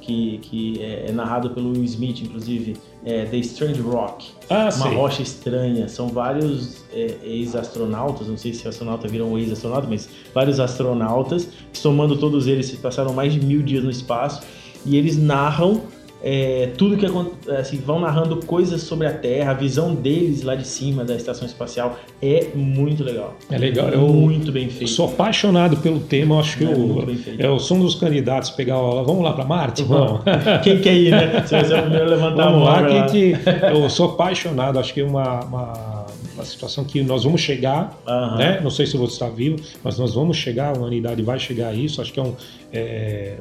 que, 0.00 0.38
que 0.42 0.82
é, 0.82 1.06
é 1.08 1.12
narrado 1.12 1.50
pelo 1.50 1.70
Will 1.70 1.84
Smith, 1.84 2.20
inclusive 2.20 2.76
é, 3.04 3.24
The 3.26 3.36
Strange 3.38 3.80
Rock, 3.80 4.26
ah, 4.48 4.70
uma 4.76 4.88
rocha 4.88 5.22
estranha. 5.22 5.88
São 5.88 6.08
vários 6.08 6.84
é, 6.92 7.16
ex-astronautas, 7.22 8.28
não 8.28 8.36
sei 8.36 8.54
se 8.54 8.66
astronauta 8.66 9.06
viram 9.08 9.38
ex-astronauta, 9.38 9.86
mas 9.88 10.08
vários 10.32 10.58
astronautas, 10.58 11.48
somando 11.72 12.16
todos 12.16 12.46
eles, 12.46 12.70
passaram 12.72 13.12
mais 13.12 13.32
de 13.32 13.44
mil 13.44 13.62
dias 13.62 13.84
no 13.84 13.90
espaço 13.90 14.42
e 14.86 14.96
eles 14.96 15.18
narram 15.18 15.82
é, 16.26 16.70
tudo 16.78 16.96
que 16.96 17.04
assim, 17.52 17.76
vão 17.76 18.00
narrando 18.00 18.36
coisas 18.46 18.80
sobre 18.80 19.06
a 19.06 19.12
Terra, 19.12 19.50
a 19.50 19.54
visão 19.54 19.94
deles 19.94 20.42
lá 20.42 20.54
de 20.54 20.66
cima 20.66 21.04
da 21.04 21.14
estação 21.14 21.46
espacial 21.46 21.98
é 22.22 22.46
muito 22.54 23.04
legal. 23.04 23.36
É 23.50 23.58
legal, 23.58 23.88
é 23.88 23.96
muito 23.98 24.50
bem 24.50 24.70
feito. 24.70 24.90
Sou 24.90 25.06
apaixonado 25.06 25.76
pelo 25.76 26.00
tema, 26.00 26.40
acho 26.40 26.56
que 26.56 26.64
é 26.64 26.72
eu, 26.72 27.04
eu 27.38 27.58
sou 27.58 27.76
um 27.76 27.80
dos 27.80 27.94
candidatos 27.94 28.48
a 28.48 28.52
pegar, 28.54 28.76
vamos 28.78 29.22
lá 29.22 29.34
para 29.34 29.44
Marte, 29.44 29.82
vamos. 29.82 30.22
Quem 30.64 30.80
quer 30.80 30.94
ir, 30.94 31.10
né? 31.10 31.44
Se 31.46 31.62
você 31.62 31.74
é 31.74 31.78
o 31.78 31.82
primeiro 31.82 32.06
a 32.06 32.08
levantar 32.08 32.50
vamos 32.50 32.68
a 32.68 32.80
mão. 32.80 32.94
Lá, 32.94 33.06
que 33.06 33.34
eu 33.70 33.90
sou 33.90 34.12
apaixonado, 34.12 34.78
acho 34.78 34.94
que 34.94 35.02
é 35.02 35.04
uma, 35.04 35.40
uma 35.44 35.93
uma 36.34 36.44
situação 36.44 36.84
que 36.84 37.02
nós 37.02 37.24
vamos 37.24 37.40
chegar, 37.40 37.98
uhum. 38.06 38.36
né? 38.36 38.60
Não 38.60 38.70
sei 38.70 38.86
se 38.86 38.96
você 38.96 39.14
está 39.14 39.28
vivo, 39.28 39.56
mas 39.82 39.98
nós 39.98 40.14
vamos 40.14 40.36
chegar, 40.36 40.74
a 40.74 40.78
humanidade 40.78 41.22
vai 41.22 41.38
chegar 41.38 41.68
a 41.68 41.74
isso. 41.74 42.02
Acho 42.02 42.12
que 42.12 42.20
é 42.20 42.22
um 42.22 42.34
é, 42.76 43.36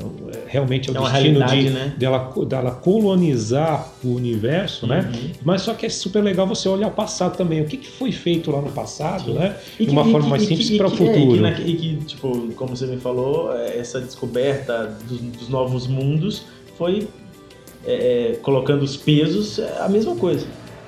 realmente 0.48 0.90
é 0.90 0.94
o 0.94 1.08
é 1.08 1.12
destino 1.12 1.46
de, 1.48 1.70
né? 1.72 1.94
dela, 1.98 2.32
dela 2.46 2.72
colonizar 2.72 3.92
o 4.04 4.10
universo, 4.10 4.86
né? 4.86 5.00
uhum. 5.00 5.22
né? 5.24 5.32
Mas 5.44 5.64
só 5.64 5.74
que 5.74 5.88
é 5.88 5.90
super 5.90 6.24
legal 6.24 6.46
você 6.46 6.70
olhar 6.70 6.88
o 6.88 6.92
passado 6.92 7.36
também. 7.36 7.60
O 7.62 7.66
que, 7.66 7.78
que 7.78 7.90
foi 7.90 8.12
feito 8.12 8.52
lá 8.52 8.62
no 8.62 8.72
passado, 8.72 9.34
Sim. 9.34 9.40
né? 9.40 9.56
de 9.80 9.90
uma 9.90 10.06
forma 10.06 10.30
mais 10.30 10.44
simples 10.44 10.78
para 10.78 10.86
o 10.86 10.92
futuro. 10.92 11.46
É, 11.48 11.62
e 11.62 11.76
que, 11.76 11.96
tipo, 12.06 12.54
como 12.54 12.78
você 12.78 12.86
me 12.86 12.98
falou, 12.98 13.58
é, 13.58 13.80
essa 13.80 14.00
descoberta 14.00 14.96
dos, 15.08 15.20
dos 15.20 15.50
novos 15.50 15.88
mundos 15.88 16.46
foi 16.78 17.08
é, 17.88 18.38
colocando 18.44 18.84
os 18.84 18.96
pesos 18.96 19.60
a 19.80 19.90
mesma 19.90 20.16
coisa. 20.16 20.46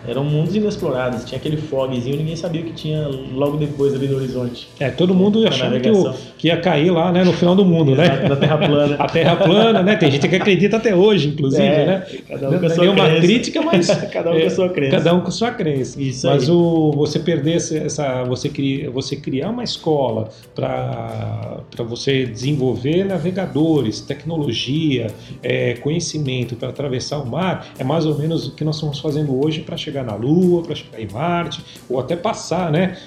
Eram 0.08 0.24
mundos 0.24 0.56
inexplorados, 0.56 1.26
tinha 1.26 1.38
aquele 1.38 1.58
fogzinho, 1.58 2.18
ninguém 2.18 2.36
sabia 2.36 2.62
o 2.62 2.66
que 2.66 2.74
tinha 2.74 3.08
logo 3.08 3.58
depois 3.58 3.94
ali 3.94 4.08
no 4.08 4.18
horizonte. 4.18 4.68
É, 4.80 4.90
todo 4.90 5.14
mundo 5.14 5.48
achando 5.48 5.80
que, 5.80 5.90
o, 5.90 6.14
que, 6.38 6.48
ia 6.48 6.58
cair 6.58 6.92
lá, 6.92 7.12
né, 7.12 7.24
no 7.24 7.34
final 7.34 7.56
do 7.56 7.66
mundo, 7.66 7.96
né? 7.96 8.28
Na 8.28 8.36
Terra 8.36 8.58
plana. 8.58 8.96
a 9.00 9.08
Terra 9.08 9.36
plana, 9.36 9.84
né? 9.84 9.96
Tem 9.96 10.12
gente 10.12 10.28
que 10.28 10.36
acredita 10.36 10.78
até 10.78 10.96
hoje, 10.96 11.30
inclusive, 11.30 11.64
é, 11.64 11.86
né? 11.86 12.06
Cada 12.28 12.50
um 12.50 12.60
com 12.60 12.66
a 12.66 12.70
sua 12.70 12.86
uma 12.86 13.06
crença. 13.06 13.22
crítica, 13.22 13.62
mas 13.62 13.88
cada 14.12 14.32
um 14.32 14.40
com 14.40 14.46
a 14.46 14.50
sua 14.50 14.70
crença. 14.70 14.98
Cada 14.98 15.14
um 15.14 15.22
com 15.22 15.28
a 15.28 15.32
sua 15.32 15.52
crença. 15.52 16.02
Isso 16.02 16.28
mas 16.28 16.44
aí. 16.44 16.56
o 16.56 16.92
você 16.92 17.20
perder 17.20 17.56
essa, 17.56 18.24
você 18.24 18.50
criar, 18.50 18.90
você 18.92 19.16
criar 19.16 19.50
uma 19.50 19.64
escola 19.64 20.30
para 20.54 21.60
para 21.76 21.84
você 21.84 22.26
desenvolver 22.26 23.04
navegadores, 23.06 24.02
tecnologia, 24.02 25.08
é, 25.42 25.74
conhecimento 25.76 26.56
para 26.56 26.70
atravessar 26.70 27.20
o 27.20 27.26
mar, 27.26 27.68
é 27.78 27.84
mais 27.84 28.06
ou 28.06 28.18
menos 28.18 28.48
o 28.48 28.56
que 28.56 28.64
nós 28.64 28.76
estamos 28.76 29.00
fazendo 29.00 29.44
hoje 29.44 29.62
para 29.62 29.78
chegar 29.78 29.95
chegar 29.96 30.04
na 30.04 30.16
Lua, 30.16 30.62
para 30.64 30.76
chegar 30.76 31.02
em 31.02 31.08
Marte, 31.08 31.64
ou 31.90 32.00
até 32.00 32.16
passar, 32.16 32.72
né, 32.72 32.98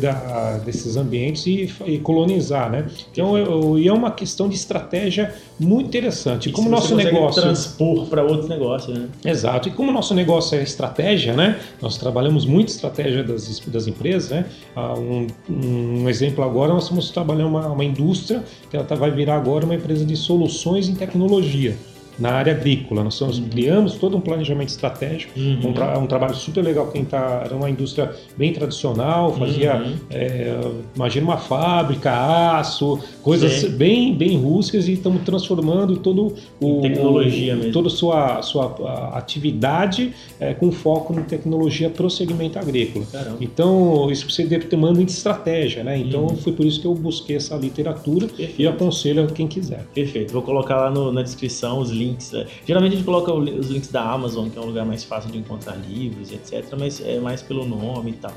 da, 0.00 0.58
desses 0.64 0.96
ambientes 0.96 1.46
e, 1.46 1.70
e, 1.86 1.98
colonizar, 1.98 2.70
né? 2.70 2.86
Então, 3.12 3.36
eu, 3.36 3.78
é 3.78 3.92
uma 3.92 4.10
questão 4.10 4.48
de 4.48 4.54
estratégia 4.54 5.34
muito 5.60 5.88
interessante. 5.88 6.48
E 6.48 6.52
como 6.52 6.70
nosso 6.70 6.96
negócio 6.96 7.42
transpor 7.42 8.06
para 8.06 8.22
outros 8.22 8.48
negócios, 8.48 8.96
né? 8.96 9.08
Exato. 9.24 9.68
E 9.68 9.72
como 9.72 9.92
nosso 9.92 10.14
negócio 10.14 10.58
é 10.58 10.62
estratégia, 10.62 11.34
né? 11.34 11.58
Nós 11.82 11.98
trabalhamos 11.98 12.46
muito 12.46 12.68
estratégia 12.68 13.22
das, 13.22 13.60
das 13.66 13.86
empresas, 13.86 14.30
né? 14.30 14.46
Ah, 14.74 14.94
um, 14.94 15.26
um 15.50 16.08
exemplo 16.08 16.42
agora, 16.42 16.72
nós 16.72 16.84
estamos 16.84 17.10
trabalhando 17.10 17.48
uma, 17.48 17.68
uma 17.68 17.84
indústria 17.84 18.42
que 18.70 18.76
ela 18.76 18.84
tá, 18.84 18.94
vai 18.94 19.10
virar 19.10 19.36
agora 19.36 19.64
uma 19.64 19.74
empresa 19.74 20.04
de 20.04 20.16
soluções 20.16 20.88
em 20.88 20.94
tecnologia 20.94 21.76
na 22.18 22.32
área 22.32 22.52
agrícola. 22.52 23.04
Nós 23.04 23.20
uhum. 23.20 23.48
criamos 23.48 23.94
todo 23.94 24.16
um 24.16 24.20
planejamento 24.20 24.68
estratégico, 24.70 25.38
uhum. 25.38 25.60
um, 25.64 25.72
tra 25.72 25.98
um, 25.98 26.06
trabalho 26.06 26.34
super 26.34 26.62
legal. 26.62 26.88
Quem 26.88 27.04
tá, 27.04 27.42
era 27.44 27.54
uma 27.54 27.70
indústria 27.70 28.12
bem 28.36 28.52
tradicional, 28.52 29.32
fazia, 29.34 29.76
uhum. 29.76 29.94
é, 30.10 30.60
imagina 30.94 31.26
uma 31.26 31.36
fábrica, 31.36 32.12
aço, 32.58 32.98
coisas 33.22 33.52
Sim. 33.52 33.70
bem, 33.70 34.14
bem 34.14 34.38
rústicas 34.38 34.88
e 34.88 34.92
estamos 34.92 35.22
transformando 35.22 35.96
todo 35.96 36.34
o 36.60 36.80
tecnologia 36.80 37.54
o, 37.54 37.56
mesmo. 37.58 37.72
toda 37.72 37.88
a 37.88 37.90
sua, 37.90 38.42
sua 38.42 39.12
atividade 39.14 40.12
é, 40.40 40.54
com 40.54 40.72
foco 40.72 41.14
em 41.18 41.22
tecnologia 41.22 41.88
para 41.88 42.06
o 42.06 42.10
segmento 42.10 42.58
agrícola. 42.58 43.04
Caramba. 43.10 43.38
Então 43.40 44.10
isso 44.10 44.28
você 44.28 44.44
demanda 44.44 45.04
de 45.04 45.10
estratégia, 45.10 45.84
né? 45.84 45.98
Então 45.98 46.22
uhum. 46.22 46.36
foi 46.36 46.52
por 46.52 46.66
isso 46.66 46.80
que 46.80 46.86
eu 46.86 46.94
busquei 46.94 47.36
essa 47.36 47.56
literatura 47.56 48.26
Perfeito. 48.26 48.60
e 48.60 48.66
aconselho 48.66 49.24
a 49.24 49.26
quem 49.26 49.46
quiser. 49.46 49.86
Perfeito. 49.94 50.32
Vou 50.32 50.42
colocar 50.42 50.76
lá 50.76 50.90
no, 50.90 51.12
na 51.12 51.22
descrição 51.22 51.78
os 51.78 51.90
links 51.90 52.07
links. 52.08 52.32
Né? 52.32 52.46
Geralmente 52.66 52.92
a 52.92 52.96
gente 52.96 53.04
coloca 53.04 53.32
os 53.32 53.70
links 53.70 53.90
da 53.90 54.02
Amazon, 54.02 54.48
que 54.48 54.58
é 54.58 54.60
um 54.62 54.66
lugar 54.66 54.84
mais 54.84 55.04
fácil 55.04 55.30
de 55.30 55.38
encontrar 55.38 55.76
livros, 55.76 56.32
etc. 56.32 56.64
Mas 56.78 57.00
é 57.04 57.18
mais 57.18 57.42
pelo 57.42 57.66
nome 57.66 58.10
e 58.10 58.14
tal. 58.14 58.32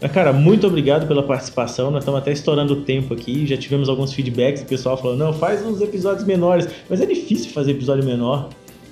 Mas, 0.00 0.12
cara, 0.12 0.32
muito 0.32 0.66
obrigado 0.66 1.06
pela 1.06 1.22
participação. 1.22 1.90
Nós 1.90 2.02
estamos 2.02 2.20
até 2.20 2.32
estourando 2.32 2.74
o 2.74 2.80
tempo 2.82 3.14
aqui. 3.14 3.46
Já 3.46 3.56
tivemos 3.56 3.88
alguns 3.88 4.12
feedbacks 4.12 4.62
do 4.62 4.66
pessoal 4.66 4.96
falando: 4.96 5.18
não, 5.18 5.32
faz 5.32 5.64
uns 5.64 5.80
episódios 5.80 6.24
menores. 6.26 6.68
Mas 6.90 7.00
é 7.00 7.06
difícil 7.06 7.50
fazer 7.52 7.72
episódio 7.72 8.04
menor. 8.04 8.50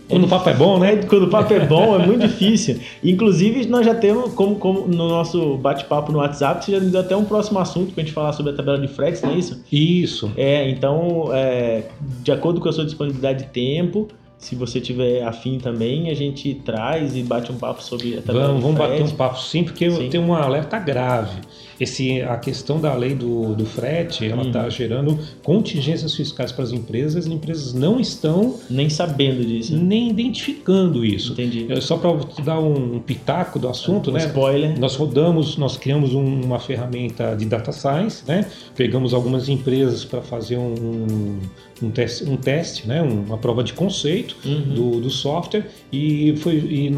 Quando 0.09 0.25
o 0.25 0.29
papo 0.29 0.49
é 0.49 0.55
bom, 0.55 0.79
né? 0.79 0.97
Quando 0.97 1.25
o 1.25 1.31
papo 1.31 1.53
é 1.55 1.67
bom, 1.67 2.01
é 2.01 2.07
muito 2.07 2.27
difícil. 2.27 2.79
Inclusive, 3.03 3.67
nós 3.67 3.87
já 3.87 3.95
temos, 3.95 4.33
como, 4.35 4.57
como 4.57 4.87
no 4.87 5.09
nosso 5.09 5.57
bate-papo 5.57 6.13
no 6.13 6.19
WhatsApp, 6.19 6.65
você 6.65 6.73
já 6.73 6.79
deu 6.79 7.01
até 7.01 7.17
um 7.17 7.25
próximo 7.25 7.59
assunto 7.59 7.93
para 7.93 8.03
a 8.03 8.05
gente 8.05 8.15
falar 8.15 8.33
sobre 8.33 8.53
a 8.53 8.55
tabela 8.55 8.79
de 8.79 8.89
fretes, 8.89 9.23
não 9.23 9.31
é 9.31 9.35
isso? 9.35 9.63
Isso. 9.71 10.31
É, 10.37 10.69
então, 10.69 11.31
é, 11.33 11.85
de 12.23 12.31
acordo 12.33 12.61
com 12.61 12.69
a 12.69 12.73
sua 12.73 12.85
disponibilidade 12.85 13.45
de 13.45 13.51
tempo, 13.51 14.09
se 14.43 14.57
você 14.57 14.81
tiver 14.81 15.23
afim 15.23 15.59
também, 15.59 16.11
a 16.11 16.15
gente 16.15 16.53
traz 16.65 17.17
e 17.17 17.23
bate 17.23 17.53
um 17.53 17.57
papo 17.57 17.81
sobre 17.81 18.19
a 18.19 18.23
tabela 18.23 18.49
Vamos, 18.49 18.63
vamos 18.63 18.77
bater 18.77 19.03
um 19.03 19.11
papo 19.11 19.41
sim, 19.41 19.63
porque 19.63 19.89
sim. 19.89 20.05
eu 20.05 20.11
tenho 20.11 20.25
um 20.25 20.35
alerta 20.35 20.81
grave. 20.81 21.41
Esse, 21.83 22.23
a 22.23 22.37
questão 22.37 22.81
da 22.81 22.95
lei 22.95 23.15
do, 23.15 23.55
do 23.55 23.67
frete, 23.67 24.25
ela 24.25 24.45
está 24.45 24.65
uhum. 24.65 24.71
gerando 24.71 25.19
contingências 25.43 26.15
fiscais 26.15 26.53
para 26.53 26.63
as 26.63 26.71
empresas, 26.71 27.27
as 27.27 27.27
empresas 27.27 27.75
não 27.75 27.99
estão... 27.99 28.57
Nem 28.71 28.89
sabendo 28.89 29.45
disso. 29.45 29.77
Nem 29.77 30.11
identificando 30.11 31.05
isso. 31.05 31.33
Entendi. 31.33 31.67
Só 31.81 31.97
para 31.97 32.13
dar 32.45 32.61
um 32.61 33.01
pitaco 33.01 33.59
do 33.59 33.69
assunto, 33.69 34.11
um 34.11 34.15
né? 34.15 34.21
spoiler. 34.27 34.79
Nós 34.79 34.95
rodamos, 34.95 35.57
nós 35.57 35.77
criamos 35.77 36.15
um, 36.15 36.43
uma 36.43 36.61
ferramenta 36.61 37.35
de 37.35 37.47
data 37.47 37.73
science, 37.73 38.23
né? 38.29 38.47
Pegamos 38.77 39.13
algumas 39.13 39.49
empresas 39.49 40.05
para 40.05 40.23
fazer 40.23 40.59
um, 40.59 41.41
um 41.83 41.91
teste, 41.91 42.25
um 42.31 42.37
teste 42.37 42.87
né? 42.87 43.03
uma 43.03 43.39
prova 43.39 43.65
de 43.65 43.73
conceito 43.73 44.37
uhum. 44.45 44.75
do, 44.75 45.01
do 45.01 45.11
software 45.11 45.67
e 45.93 46.35
foi 46.37 46.55
e, 46.55 46.91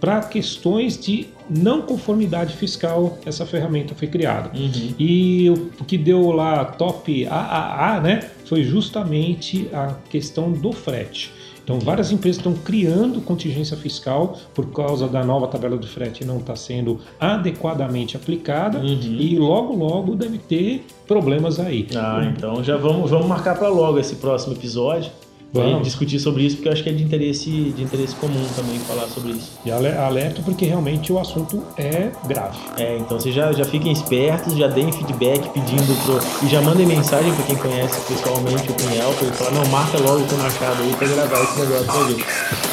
para 0.00 0.20
questões 0.20 0.98
de 0.98 1.28
não 1.48 1.82
conformidade 1.82 2.54
fiscal 2.54 3.18
essa 3.24 3.46
ferramenta 3.46 3.94
foi 3.94 4.06
criada. 4.08 4.50
Uhum. 4.56 4.94
E 4.98 5.50
o 5.80 5.84
que 5.84 5.96
deu 5.96 6.30
lá 6.30 6.64
top 6.64 7.26
AAA, 7.26 8.00
né, 8.00 8.30
foi 8.44 8.62
justamente 8.62 9.68
a 9.72 9.94
questão 10.10 10.52
do 10.52 10.72
frete. 10.72 11.32
Então, 11.64 11.78
várias 11.78 12.10
empresas 12.10 12.38
estão 12.38 12.54
criando 12.54 13.20
contingência 13.20 13.76
fiscal 13.76 14.38
por 14.54 14.72
causa 14.72 15.06
da 15.06 15.22
nova 15.22 15.46
tabela 15.46 15.76
do 15.76 15.86
frete 15.86 16.24
não 16.24 16.38
está 16.38 16.56
sendo 16.56 16.98
adequadamente 17.20 18.16
aplicada 18.16 18.78
Uhum. 18.78 18.98
e 19.02 19.38
logo, 19.38 19.74
logo 19.74 20.16
deve 20.16 20.38
ter 20.38 20.86
problemas 21.06 21.60
aí. 21.60 21.86
Ah, 21.94 22.32
então 22.34 22.64
já 22.64 22.78
vamos, 22.78 23.10
vamos 23.10 23.26
marcar 23.26 23.58
para 23.58 23.68
logo 23.68 23.98
esse 23.98 24.16
próximo 24.16 24.54
episódio. 24.54 25.10
Vamos. 25.52 25.82
discutir 25.82 26.18
sobre 26.20 26.42
isso, 26.44 26.56
porque 26.56 26.68
eu 26.68 26.72
acho 26.72 26.82
que 26.82 26.90
é 26.90 26.92
de 26.92 27.02
interesse, 27.02 27.50
de 27.50 27.82
interesse 27.82 28.14
comum 28.16 28.44
também 28.54 28.78
falar 28.80 29.08
sobre 29.08 29.32
isso. 29.32 29.52
E 29.64 29.70
ale- 29.70 29.96
alerta 29.96 30.42
porque 30.44 30.66
realmente 30.66 31.12
o 31.12 31.18
assunto 31.18 31.62
é 31.76 32.10
grave. 32.26 32.58
É, 32.76 32.98
então 32.98 33.18
vocês 33.18 33.34
já, 33.34 33.50
já 33.52 33.64
fiquem 33.64 33.90
espertos, 33.92 34.54
já 34.56 34.66
deem 34.66 34.92
feedback 34.92 35.48
pedindo 35.50 36.04
pro. 36.04 36.20
E 36.46 36.50
já 36.50 36.60
mandem 36.60 36.86
mensagem 36.86 37.32
para 37.34 37.44
quem 37.44 37.56
conhece 37.56 37.98
pessoalmente 38.02 38.70
o 38.70 38.74
Cunhal, 38.74 39.12
para 39.14 39.26
ele 39.26 39.36
falar, 39.36 39.50
não, 39.52 39.66
marca 39.66 39.98
logo 39.98 40.18
o 40.22 40.38
Machado 40.38 40.82
aí 40.82 40.94
para 40.96 41.08
gravar 41.08 41.42
esse 41.42 41.58
negócio 41.60 41.84
pra 41.86 42.08
gente. 42.08 42.24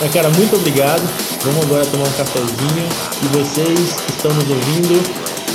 Mas, 0.01 0.13
cara, 0.13 0.29
muito 0.31 0.55
obrigado. 0.57 1.01
Vamos 1.43 1.65
agora 1.65 1.85
tomar 1.85 2.03
um 2.07 2.11
cafezinho. 2.11 2.89
E 3.23 3.27
vocês 3.37 3.93
que 4.01 4.11
estão 4.11 4.33
nos 4.33 4.49
ouvindo, 4.49 5.01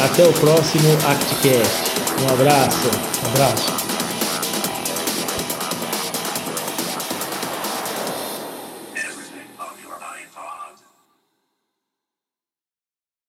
até 0.03 0.25
o 0.27 0.33
próximo 0.33 0.89
ActCast. 1.07 1.91
Um 2.23 2.33
abraço. 2.33 2.89
Abraço. 3.35 3.90